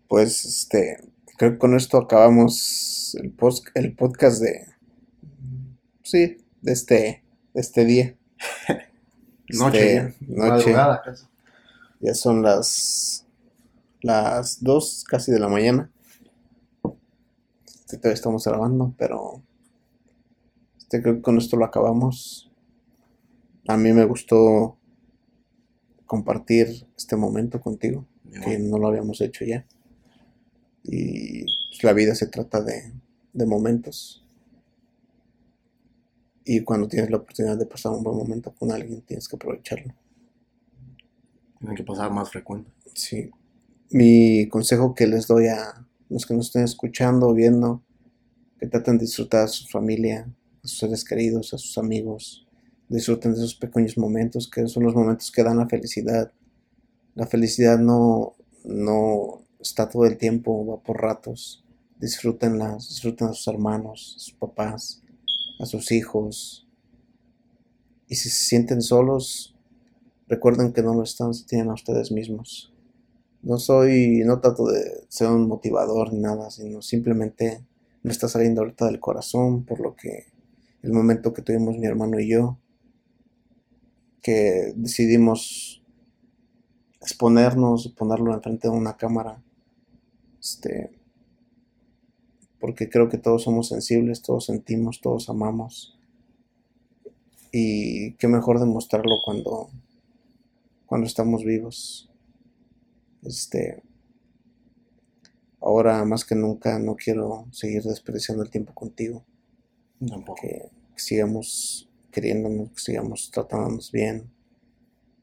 [0.09, 0.99] Pues este,
[1.39, 4.67] creo que con esto acabamos el, post, el podcast de.
[6.03, 7.23] Sí, de este,
[7.55, 8.17] de este día.
[9.51, 10.47] Noche, Este, ya.
[10.49, 10.75] noche.
[12.01, 13.25] Ya son las
[14.03, 15.91] las 2 casi de la mañana.
[17.91, 19.43] Este, todavía estamos grabando, pero
[20.79, 22.49] este, creo que con esto lo acabamos.
[23.67, 24.79] A mí me gustó
[26.07, 28.07] compartir este momento contigo,
[28.45, 29.67] que no lo habíamos hecho ya.
[30.85, 32.93] Y pues, la vida se trata de,
[33.33, 34.25] de momentos.
[36.45, 39.95] Y cuando tienes la oportunidad de pasar un buen momento con alguien, tienes que aprovecharlo.
[41.59, 42.71] Tienen que pasar más frecuente.
[42.95, 43.31] Sí.
[43.91, 47.83] Mi consejo que les doy a los que nos estén escuchando o viendo,
[48.59, 50.29] que traten de disfrutar a su familia,
[50.63, 52.47] a sus seres queridos, a sus amigos.
[52.89, 56.33] Disfruten de esos pequeños momentos, que son los momentos que dan la felicidad.
[57.15, 58.35] La felicidad no,
[58.65, 61.65] no está todo el tiempo, va por ratos.
[61.99, 65.03] Disfrútenlas, disfruten a sus hermanos, a sus papás,
[65.61, 66.67] a sus hijos.
[68.09, 69.55] Y si se sienten solos,
[70.27, 72.70] recuerden que no lo están, se tienen a ustedes mismos.
[73.43, 77.65] No soy, no trato de ser un motivador ni nada, sino simplemente
[78.03, 80.27] me está saliendo ahorita del corazón por lo que
[80.83, 82.59] el momento que tuvimos mi hermano y yo,
[84.23, 85.83] que decidimos
[87.01, 89.43] exponernos, ponerlo enfrente de una cámara,
[90.39, 90.91] este,
[92.59, 95.99] porque creo que todos somos sensibles, todos sentimos, todos amamos,
[97.53, 99.71] y qué mejor demostrarlo cuando,
[100.87, 102.10] cuando estamos vivos.
[103.23, 103.83] Este,
[105.61, 109.25] ahora más que nunca no quiero seguir desperdiciando el tiempo contigo.
[110.07, 110.41] Tampoco.
[110.41, 114.31] Que, que sigamos queriéndonos, que sigamos tratándonos bien,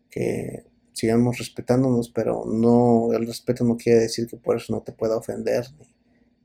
[0.09, 4.91] que sigamos respetándonos, pero no, el respeto no quiere decir que por eso no te
[4.93, 5.65] pueda ofender,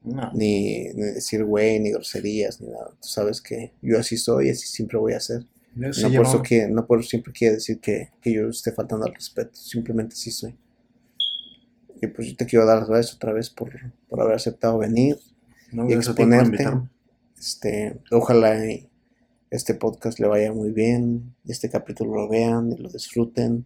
[0.04, 0.32] ni, No.
[0.34, 2.90] ni, ni decir güey, ni groserías, ni nada.
[3.00, 5.46] Tú sabes que yo así soy y así siempre voy a ser.
[5.92, 8.72] Sí No por, eso que, no por eso siempre quiere decir que, que yo esté
[8.72, 10.54] faltando al respeto, simplemente sí soy.
[12.02, 13.70] Y pues yo te quiero dar las gracias otra vez por,
[14.08, 15.16] por haber aceptado venir,
[15.70, 16.66] no, y exponerte.
[17.38, 18.90] Este, ojalá y
[19.50, 23.64] este podcast le vaya muy bien, este capítulo lo vean y lo disfruten,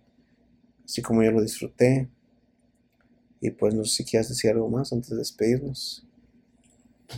[0.85, 2.11] así como yo lo disfruté.
[3.41, 6.07] Y pues no sé si quieras decir algo más antes de despedirnos.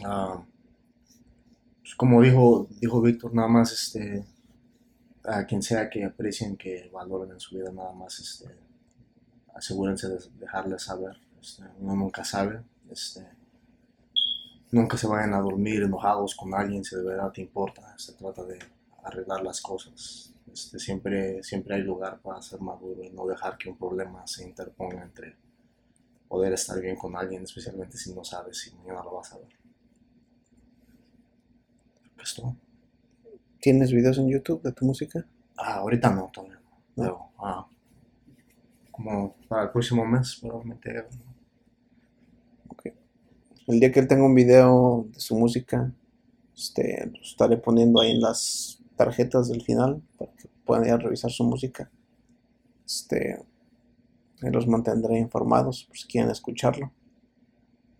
[0.04, 0.44] Ah,
[1.80, 4.24] pues como dijo, dijo Víctor, nada más este,
[5.24, 8.67] a quien sea que aprecien, que valoren en su vida, nada más este,
[9.58, 11.16] asegúrense de dejarles saber.
[11.40, 12.62] Este, uno nunca sabe.
[12.90, 13.26] Este,
[14.70, 17.94] nunca se vayan a dormir enojados con alguien si de verdad te importa.
[17.98, 18.58] Se trata de
[19.02, 20.32] arreglar las cosas.
[20.52, 24.44] Este, siempre, siempre hay lugar para ser maduro y no dejar que un problema se
[24.44, 25.36] interponga entre,
[26.28, 29.48] poder estar bien con alguien, especialmente si no sabes si mañana lo vas a ver.
[32.16, 32.56] Pues todo.
[33.60, 35.26] ¿Tienes videos en YouTube de tu música?
[35.56, 36.70] Ah, ahorita no, todavía no.
[36.96, 37.04] No.
[37.04, 37.68] Luego, ah,
[38.98, 41.04] como para el próximo mes, probablemente.
[43.68, 45.92] El día que él tenga un video de su música,
[46.56, 50.96] este, lo estaré poniendo ahí en las tarjetas del final para que puedan ir a
[50.96, 51.90] revisar su música.
[52.86, 53.38] Este,
[54.40, 56.92] los mantendré informados por si quieren escucharlo.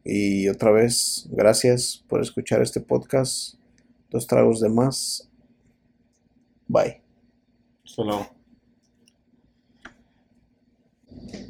[0.05, 3.55] Y otra vez, gracias por escuchar este podcast.
[4.11, 5.31] Dos tragos de más.
[6.67, 7.03] Bye.
[7.85, 8.38] Solo.
[11.25, 11.48] Okay.